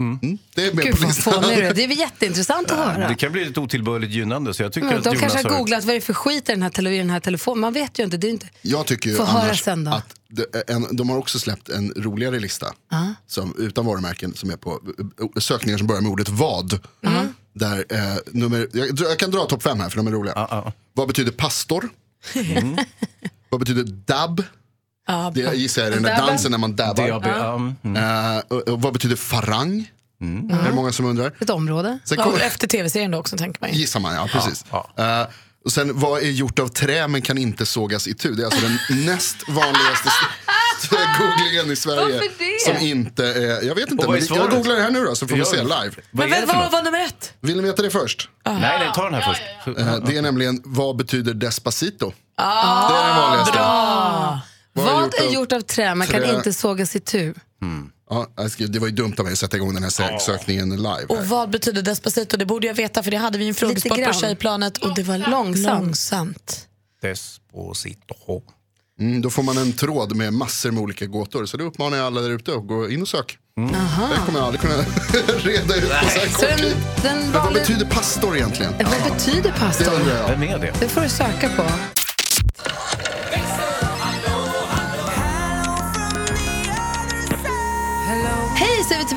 Mm. 0.00 0.38
Det 0.54 0.66
är 0.66 0.72
med 0.72 0.84
Gud 0.84 1.00
på 1.00 1.06
listan. 1.06 1.44
är. 1.44 1.74
Det 1.74 1.84
är 1.84 1.88
väl 1.88 1.98
jätteintressant 1.98 2.70
att 2.70 2.78
höra. 2.78 3.08
Det 3.08 3.14
kan 3.14 3.32
bli 3.32 3.44
lite 3.44 3.60
otillbörligt 3.60 4.12
gynnande 4.12 4.54
så 4.54 4.62
jag 4.62 4.72
tycker 4.72 4.86
Mm, 4.86 4.98
att 4.98 5.04
de 5.04 5.10
Jonas 5.14 5.20
kanske 5.32 5.48
har 5.48 5.58
googlat 5.58 5.84
vad 5.84 5.94
det 5.94 5.98
är 5.98 6.00
för 6.00 6.12
skit 6.14 6.48
i 6.48 6.52
den 6.52 6.62
här, 6.62 6.70
tele- 6.70 6.90
den 6.98 7.10
här 7.10 7.20
telefonen. 7.20 7.60
Man 7.60 7.72
vet 7.72 7.98
ju 7.98 8.04
inte. 8.04 8.16
Det 8.16 8.26
är 8.26 8.30
inte... 8.30 8.48
Jag 8.62 8.86
tycker 8.86 9.10
ju 9.10 9.18
annars 9.22 9.62
sen 9.62 9.84
då. 9.84 9.90
att 9.90 10.14
det, 10.28 10.70
en, 10.70 10.96
de 10.96 11.08
har 11.10 11.16
också 11.18 11.38
släppt 11.38 11.68
en 11.68 11.92
roligare 11.96 12.38
lista 12.40 12.66
Ja. 12.90 13.14
som, 13.26 13.54
utan 13.58 13.86
varumärken 13.86 14.34
som 14.34 14.50
är 14.50 14.56
på 14.56 14.80
eh, 15.36 15.40
sökningar 15.40 15.78
som 15.78 15.86
börjar 15.86 16.02
med 16.02 16.10
ordet 16.10 16.28
vad. 16.28 16.78
Mm. 17.06 17.34
Där, 17.52 17.84
eh, 17.88 18.16
nummer, 18.26 18.68
jag, 18.72 18.88
jag 19.00 19.18
kan 19.18 19.30
dra 19.30 19.44
topp 19.44 19.62
fem 19.62 19.80
här 19.80 19.88
för 19.88 19.96
de 19.96 20.06
är 20.06 20.10
roliga. 20.10 20.32
Ja, 20.36 20.48
ja. 20.50 20.72
Vad 20.92 21.08
betyder 21.08 21.32
pastor? 21.32 21.88
Vad 23.48 23.60
betyder 23.60 23.84
dab? 23.84 24.42
Ja, 25.06 25.32
Det 25.34 25.40
jag 25.40 25.54
gissar 25.56 25.82
jag 25.82 25.88
är 25.90 25.94
den 25.94 26.02
där 26.02 26.16
dansen 26.16 26.50
när 26.50 26.58
man 26.58 26.76
dabbar. 26.76 27.08
DAB, 27.08 27.26
ja. 27.26 27.54
mm. 27.84 28.42
Och, 28.48 28.68
och 28.68 28.82
vad 28.82 28.92
betyder 28.92 29.16
farang? 29.16 29.90
Är 30.50 30.68
det 30.68 30.74
många 30.74 30.92
som 30.92 31.06
undrar? 31.06 31.32
Ett 31.40 31.50
område. 31.50 31.98
Sen 32.04 32.18
Ja, 32.18 32.24
kommer, 32.24 32.38
efter 32.40 32.66
tv-serien 32.68 33.10
då 33.10 33.18
också 33.18 33.36
tänker 33.36 33.60
man 33.60 33.72
gissar 33.72 34.00
man, 34.00 34.14
ja 34.14 34.28
precis. 34.32 34.64
Ja, 34.70 34.90
Eh, 34.96 35.26
och 35.64 35.72
sen 35.72 35.98
vad 36.00 36.22
är 36.22 36.30
gjort 36.30 36.58
av 36.58 36.68
trä 36.68 37.08
men 37.08 37.22
kan 37.22 37.38
inte 37.38 37.66
sågas 37.66 38.08
i 38.08 38.14
tu? 38.14 38.34
Det 38.34 38.42
är 38.42 38.44
alltså 38.44 38.60
den 38.60 38.78
näst 39.06 39.36
vanligaste 39.48 40.08
googlingen 41.18 41.72
i 41.72 41.76
Sverige. 41.76 42.20
Som 42.66 42.86
inte 42.86 43.24
är, 43.26 43.62
jag 43.66 43.74
vet 43.74 43.90
inte, 43.90 44.06
vad 44.06 44.16
men 44.18 44.26
jag 44.36 44.50
googlar 44.50 44.74
det 44.76 44.82
här 44.82 44.90
nu 44.90 45.04
då 45.04 45.14
så 45.14 45.26
får 45.28 45.34
vi 45.34 45.40
Ja. 45.40 45.46
se 45.46 45.56
live. 45.62 45.90
Vad 46.10 46.28
Men 46.28 46.46
vad 46.46 46.64
för 46.64 46.70
var, 46.70 46.82
nummer 46.82 47.04
ett? 47.04 47.32
Vill 47.40 47.56
ni 47.56 47.62
veta 47.62 47.82
det 47.82 47.90
först? 47.90 48.28
Nej, 48.44 48.56
nej, 48.60 48.90
ta 48.94 49.04
den 49.10 49.14
här 49.14 49.32
först. 49.32 49.78
Eh, 49.78 49.96
det 50.06 50.16
är 50.16 50.22
nämligen, 50.22 50.62
vad 50.64 50.96
betyder 50.96 51.34
despacito? 51.34 52.12
Det 52.38 52.44
är 52.44 53.06
den 53.08 53.16
vanligaste. 53.22 53.52
Bra! 53.52 54.40
Vad 54.72 54.86
är 54.88 54.92
Vad 54.92 55.02
gjort 55.04 55.14
är 55.20 55.26
av- 55.26 55.32
gjort 55.34 55.52
av 55.52 55.60
trä? 55.60 55.94
Man 55.94 56.06
kan 56.06 56.20
trä? 56.22 56.34
inte 56.34 56.52
sågas 56.52 56.96
i 56.96 57.00
tu. 57.00 57.34
Ja, 58.10 58.26
jag 58.36 58.50
skrev- 58.50 58.70
det 58.70 58.78
var 58.78 58.86
ju 58.86 58.92
dumt 58.94 59.14
av 59.18 59.24
mig 59.24 59.32
att 59.32 59.38
sätta 59.38 59.56
igång 59.56 59.74
den 59.74 59.82
här 59.82 59.90
sö- 59.90 60.18
sökningen 60.18 60.76
live. 60.76 61.04
Och 61.08 61.16
Här. 61.16 61.24
vad 61.24 61.50
betyder 61.50 61.82
despacito? 61.82 62.36
Det 62.36 62.46
borde 62.46 62.66
jag 62.66 62.74
veta 62.74 63.02
för 63.02 63.10
det 63.10 63.16
hade 63.16 63.38
vi 63.38 63.48
en 63.48 63.54
frågesport 63.54 64.04
på 64.06 64.12
tjejplanet 64.12 64.78
och 64.78 64.94
det 64.94 65.02
var 65.02 65.18
Långsamt. 65.18 65.80
långsamt. 65.84 66.66
Desposito. 67.02 68.42
Mm, 69.00 69.22
då 69.22 69.30
får 69.30 69.42
man 69.42 69.58
en 69.58 69.72
tråd 69.72 70.16
med 70.16 70.32
massor 70.32 70.70
med 70.70 70.82
olika 70.82 71.06
gåtor. 71.06 71.46
Så 71.46 71.56
det 71.56 71.64
uppmanar 71.64 71.96
jag 71.96 72.06
alla 72.06 72.20
där 72.20 72.30
ute 72.30 72.52
att 72.54 72.66
gå 72.66 72.90
in 72.90 73.02
och 73.02 73.08
sök. 73.08 73.38
Det 73.56 74.16
kommer 74.26 74.38
jag 74.38 74.46
aldrig 74.46 74.60
kunna 74.60 74.74
reda 75.38 75.76
ut 75.76 75.82
på 75.90 76.08
så 76.08 76.18
här 76.20 76.26
kort 76.32 76.58
tid. 76.58 76.76
den 77.02 77.32
vad 77.32 77.52
betyder 77.52 77.86
pastor 77.86 78.36
egentligen? 78.36 78.72
Vad 78.78 79.12
betyder 79.12 79.42
Det 79.42 79.58
pastor? 79.58 79.92
undrar 79.94 80.16
jag. 80.16 80.28
Vem 80.28 80.42
är 80.42 80.58
det? 80.58 80.72
Det 80.80 80.88
får 80.88 81.00
du 81.00 81.08
söka 81.08 81.48
på. 81.56 81.64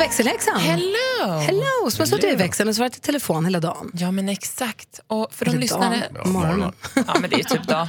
Växelhäxan. 0.01 0.59
Hello! 0.59 1.37
Hello, 1.39 1.91
som 1.91 1.99
har 2.01 2.05
suttit 2.05 2.33
i 2.33 2.35
växeln 2.35 2.69
och 2.69 2.75
svarat 2.75 2.97
i 2.97 2.99
telefon 2.99 3.45
hela 3.45 3.59
dagen. 3.59 3.91
Ja, 3.93 4.11
men 4.11 4.29
exakt. 4.29 4.99
Och 5.07 5.33
för 5.33 5.45
de 5.45 5.51
Eller 5.51 5.61
lyssnare... 5.61 6.09
dagen, 6.13 6.31
morgonen. 6.31 6.73
Ja, 6.95 7.19
men 7.19 7.29
det 7.29 7.35
är 7.35 7.43
typ 7.43 7.63
dag. 7.63 7.87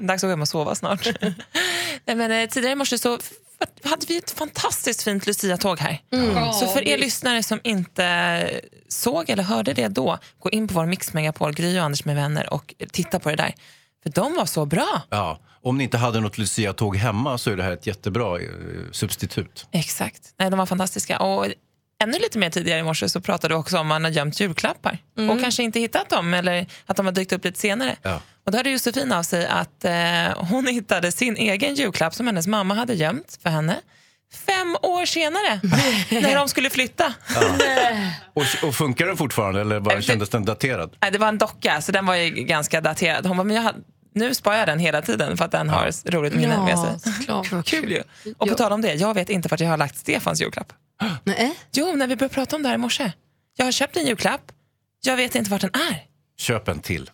Dags 0.00 0.24
att 0.24 0.28
gå 0.28 0.30
hem 0.30 0.40
och 0.40 0.48
sova 0.48 0.74
snart. 0.74 1.08
Nej, 2.04 2.16
men, 2.16 2.30
eh, 2.30 2.48
tidigare 2.48 2.72
i 2.72 2.76
morse 2.76 2.98
så 2.98 3.18
hade 3.84 4.06
vi 4.06 4.16
ett 4.16 4.30
fantastiskt 4.30 5.02
fint 5.02 5.26
Lucia-tåg 5.26 5.78
här. 5.78 6.02
Så 6.52 6.66
för 6.66 6.88
er 6.88 6.98
lyssnare 6.98 7.42
som 7.42 7.60
inte 7.64 8.60
såg 8.88 9.30
eller 9.30 9.42
hörde 9.42 9.72
det 9.72 9.88
då, 9.88 10.18
gå 10.38 10.50
in 10.50 10.68
på 10.68 10.74
vår 10.74 10.86
Mix 10.86 11.12
Megapol, 11.12 11.54
Gry 11.54 11.78
och 11.78 11.84
Anders 11.84 12.04
med 12.04 12.16
vänner 12.16 12.52
och 12.52 12.74
titta 12.92 13.18
på 13.20 13.30
det 13.30 13.36
där. 13.36 13.54
För 14.02 14.10
de 14.10 14.34
var 14.34 14.46
så 14.46 14.66
bra. 14.66 15.02
Ja. 15.10 15.40
Om 15.62 15.78
ni 15.78 15.84
inte 15.84 15.98
hade 15.98 16.20
något 16.20 16.38
Lucia-tåg 16.38 16.96
hemma 16.96 17.38
så 17.38 17.50
är 17.50 17.56
det 17.56 17.62
här 17.62 17.72
ett 17.72 17.86
jättebra 17.86 18.40
eh, 18.40 18.48
substitut. 18.92 19.66
Exakt. 19.72 20.34
Nej, 20.38 20.50
de 20.50 20.58
var 20.58 20.66
fantastiska. 20.66 21.18
Och 21.18 21.46
ännu 22.02 22.18
lite 22.18 22.38
mer 22.38 22.50
tidigare 22.50 22.80
i 22.80 22.82
morse 22.82 23.08
så 23.08 23.20
pratade 23.20 23.54
vi 23.54 23.60
också 23.60 23.78
om 23.78 23.86
man 23.86 24.04
har 24.04 24.10
gömt 24.10 24.40
julklappar 24.40 24.98
och 25.30 25.40
kanske 25.40 25.62
inte 25.62 25.80
hittat 25.80 26.08
dem 26.08 26.34
eller 26.34 26.66
att 26.86 26.96
de 26.96 27.06
har 27.06 27.12
dykt 27.12 27.32
upp 27.32 27.44
lite 27.44 27.58
senare. 27.58 27.96
Ja. 28.02 28.20
Och 28.46 28.52
då 28.52 28.58
hade 28.58 28.70
Josefin 28.70 29.12
av 29.12 29.22
sig 29.22 29.46
att 29.46 29.84
eh, 29.84 29.92
hon 30.36 30.66
hittade 30.66 31.12
sin 31.12 31.36
egen 31.36 31.74
julklapp 31.74 32.14
som 32.14 32.26
hennes 32.26 32.46
mamma 32.46 32.74
hade 32.74 32.94
gömt 32.94 33.38
för 33.42 33.50
henne 33.50 33.76
fem 34.46 34.76
år 34.82 35.06
senare 35.06 35.60
när 36.20 36.34
de 36.34 36.48
skulle 36.48 36.70
flytta. 36.70 37.14
Och, 38.34 38.68
och 38.68 38.74
funkar 38.74 39.06
den 39.06 39.16
fortfarande 39.16 39.60
eller 39.60 39.80
bara 39.80 39.94
Eh, 39.94 40.00
kändes 40.00 40.28
den 40.28 40.44
daterad? 40.44 40.96
Nej, 41.02 41.10
det 41.10 41.18
var 41.18 41.28
en 41.28 41.38
docka 41.38 41.80
så 41.80 41.92
den 41.92 42.06
var 42.06 42.14
ju 42.14 42.30
ganska 42.30 42.80
daterad. 42.80 43.26
Hon 43.26 43.36
bara, 43.36 43.44
men 43.44 43.56
jag 43.56 43.62
hade, 43.62 43.78
nu 44.20 44.34
sparar 44.34 44.56
jag 44.58 44.68
den 44.68 44.78
hela 44.78 45.02
tiden 45.02 45.36
för 45.36 45.44
att 45.44 45.50
den 45.52 45.68
har 45.68 46.10
roligt 46.10 46.34
minne 46.34 46.54
Ja, 46.54 46.64
med 46.64 46.78
sig. 47.02 47.12
såklart. 47.12 47.66
Kul 47.66 47.90
ju. 47.92 48.02
Och 48.38 48.48
på 48.48 48.54
tal 48.54 48.72
om 48.72 48.80
det, 48.82 48.94
jag 48.94 49.14
vet 49.14 49.30
inte 49.30 49.48
vart 49.48 49.60
jag 49.60 49.68
har 49.68 49.76
lagt 49.76 49.98
Stefans 49.98 50.40
julklapp. 50.40 50.72
Nej. 51.24 51.54
Jo, 51.72 51.96
när 51.96 52.06
vi 52.06 52.16
började 52.16 52.34
prata 52.34 52.56
om 52.56 52.62
det 52.62 52.68
här 52.68 52.74
i 52.74 52.78
morse. 52.78 53.12
Jag 53.56 53.64
har 53.64 53.72
köpt 53.72 53.96
en 53.96 54.06
julklapp, 54.06 54.52
jag 55.02 55.16
vet 55.16 55.34
inte 55.34 55.50
vart 55.50 55.60
den 55.60 55.70
är. 55.74 56.04
Köp 56.38 56.68
en 56.68 56.80
till. 56.80 57.10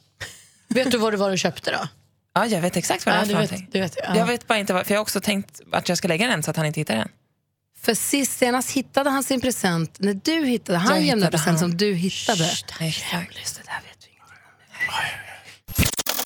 Vet 0.68 0.90
du 0.90 0.98
vad 0.98 1.12
det 1.12 1.16
var 1.16 1.30
du 1.30 1.36
köpte 1.38 1.70
då? 1.70 1.88
Ja, 2.34 2.46
jag 2.46 2.60
vet 2.60 2.76
exakt 2.76 3.06
vad 3.06 3.14
det 3.14 3.18
Ja, 3.32 3.38
är 3.42 3.46
för 3.46 3.54
du 3.56 3.60
vet, 3.60 3.72
du 3.72 3.80
vet, 3.80 3.96
ja. 4.04 4.16
Jag 4.16 4.26
vet 4.26 4.46
bara 4.46 4.58
inte, 4.58 4.72
vad, 4.72 4.86
för 4.86 4.94
jag 4.94 4.98
har 4.98 5.02
också 5.02 5.20
tänkt 5.20 5.60
att 5.72 5.88
jag 5.88 5.98
ska 5.98 6.08
lägga 6.08 6.26
den 6.26 6.42
så 6.42 6.50
att 6.50 6.56
han 6.56 6.66
inte 6.66 6.80
hittar 6.80 6.96
den. 6.96 7.08
För 7.80 7.94
sist 7.94 8.38
senast 8.38 8.70
hittade 8.70 9.10
han 9.10 9.22
sin 9.24 9.40
present 9.40 9.96
när 10.00 10.14
du 10.24 10.46
hittade. 10.46 10.78
Han 10.78 10.94
Jag 10.96 11.02
hittade 11.02 11.30
present 11.30 11.48
han. 11.48 11.58
som 11.58 11.76
du 11.76 11.94
hittade. 11.94 12.44
Exakt. 12.80 13.38
Just 13.38 13.56
det, 13.56 13.62
där 13.66 13.80
vet 13.88 14.06
vi 14.06 14.10
ingenting 14.10 14.18
om. 14.20 15.25